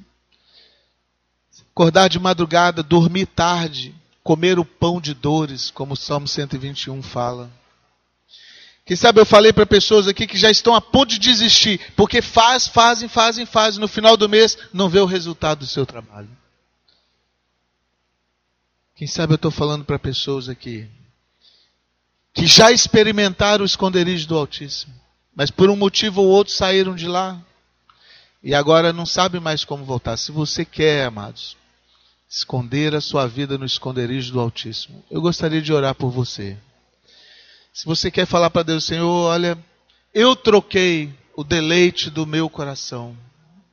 acordar 1.71 2.07
de 2.07 2.17
madrugada, 2.17 2.81
dormir 2.81 3.25
tarde, 3.25 3.93
comer 4.23 4.57
o 4.57 4.63
pão 4.63 5.01
de 5.01 5.13
dores, 5.13 5.69
como 5.69 5.93
o 5.93 5.97
Salmo 5.97 6.27
121 6.27 7.01
fala. 7.01 7.51
Quem 8.85 8.95
sabe 8.95 9.19
eu 9.19 9.25
falei 9.25 9.51
para 9.51 9.65
pessoas 9.65 10.07
aqui 10.07 10.25
que 10.25 10.37
já 10.37 10.49
estão 10.49 10.73
a 10.73 10.81
ponto 10.81 11.09
de 11.09 11.19
desistir, 11.19 11.79
porque 11.95 12.21
faz, 12.21 12.65
fazem, 12.65 13.09
fazem, 13.09 13.45
fazem, 13.45 13.79
no 13.79 13.87
final 13.87 14.15
do 14.15 14.29
mês 14.29 14.57
não 14.73 14.89
vê 14.89 14.99
o 14.99 15.05
resultado 15.05 15.59
do 15.59 15.67
seu 15.67 15.85
trabalho. 15.85 16.29
Quem 18.95 19.07
sabe 19.07 19.33
eu 19.33 19.35
estou 19.35 19.51
falando 19.51 19.83
para 19.83 19.99
pessoas 19.99 20.49
aqui 20.49 20.89
que 22.33 22.47
já 22.47 22.71
experimentaram 22.71 23.63
o 23.63 23.65
esconderijo 23.65 24.27
do 24.27 24.37
Altíssimo, 24.37 24.93
mas 25.35 25.51
por 25.51 25.69
um 25.69 25.75
motivo 25.75 26.21
ou 26.21 26.27
outro 26.27 26.53
saíram 26.53 26.95
de 26.95 27.07
lá 27.07 27.39
e 28.43 28.55
agora 28.55 28.93
não 28.93 29.05
sabem 29.05 29.41
mais 29.41 29.63
como 29.63 29.83
voltar. 29.83 30.17
Se 30.17 30.31
você 30.31 30.63
quer, 30.63 31.05
amados, 31.05 31.57
esconder 32.29 32.95
a 32.95 33.01
sua 33.01 33.27
vida 33.27 33.57
no 33.57 33.65
esconderijo 33.65 34.33
do 34.33 34.39
Altíssimo, 34.39 35.03
eu 35.09 35.21
gostaria 35.21 35.61
de 35.61 35.73
orar 35.73 35.95
por 35.95 36.09
você. 36.09 36.57
Se 37.73 37.85
você 37.85 38.09
quer 38.09 38.25
falar 38.25 38.49
para 38.49 38.63
Deus, 38.63 38.83
Senhor, 38.83 39.07
olha, 39.07 39.57
eu 40.13 40.35
troquei 40.35 41.13
o 41.35 41.43
deleite 41.43 42.09
do 42.09 42.25
meu 42.25 42.49
coração, 42.49 43.15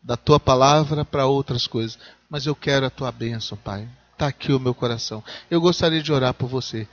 da 0.03 0.17
tua 0.17 0.39
palavra 0.39 1.05
para 1.05 1.27
outras 1.27 1.67
coisas, 1.67 1.99
mas 2.29 2.47
eu 2.47 2.55
quero 2.55 2.87
a 2.87 2.91
tua 2.91 3.11
bênção, 3.11 3.59
Pai. 3.59 3.89
Está 4.13 4.29
aqui 4.29 4.53
o 4.53 4.61
meu 4.61 4.75
coração. 4.75 5.23
Eu 5.51 5.61
gostaria 5.61 6.03
de 6.03 6.13
orar 6.13 6.33
por 6.33 6.49
você. 6.49 6.89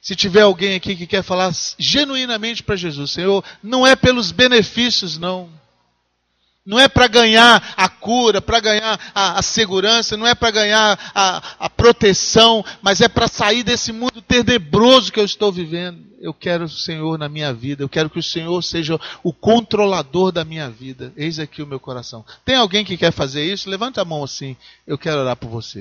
Se 0.00 0.16
tiver 0.16 0.42
alguém 0.42 0.76
aqui 0.76 0.96
que 0.96 1.06
quer 1.06 1.22
falar 1.22 1.52
genuinamente 1.78 2.62
para 2.62 2.74
Jesus, 2.74 3.10
Senhor, 3.10 3.44
não 3.62 3.86
é 3.86 3.94
pelos 3.94 4.32
benefícios, 4.32 5.18
não. 5.18 5.50
Não 6.64 6.78
é 6.78 6.88
para 6.88 7.08
ganhar 7.08 7.74
a 7.76 7.88
cura, 7.88 8.40
para 8.40 8.60
ganhar 8.60 9.00
a, 9.14 9.38
a, 9.38 9.42
segurança, 9.42 10.16
não 10.16 10.26
é 10.26 10.34
para 10.34 10.50
ganhar 10.50 10.98
a, 11.14 11.42
a 11.58 11.70
proteção, 11.70 12.64
mas 12.82 13.00
é 13.00 13.08
para 13.08 13.28
sair 13.28 13.62
desse 13.62 13.92
mundo 13.92 14.22
tenebroso 14.22 15.10
que 15.10 15.18
eu 15.18 15.24
estou 15.24 15.50
vivendo. 15.50 16.10
Eu 16.20 16.34
quero 16.34 16.64
o 16.64 16.68
Senhor 16.68 17.18
na 17.18 17.30
minha 17.30 17.52
vida, 17.52 17.82
eu 17.82 17.88
quero 17.88 18.10
que 18.10 18.18
o 18.18 18.22
Senhor 18.22 18.60
seja 18.62 19.00
o 19.22 19.32
controlador 19.32 20.30
da 20.30 20.44
minha 20.44 20.68
vida. 20.68 21.12
Eis 21.16 21.38
aqui 21.38 21.62
o 21.62 21.66
meu 21.66 21.80
coração. 21.80 22.24
Tem 22.44 22.56
alguém 22.56 22.84
que 22.84 22.96
quer 22.96 23.10
fazer 23.10 23.42
isso? 23.42 23.68
Levanta 23.68 24.02
a 24.02 24.04
mão 24.04 24.22
assim, 24.22 24.54
eu 24.86 24.98
quero 24.98 25.20
orar 25.20 25.36
por 25.36 25.48
você. 25.48 25.78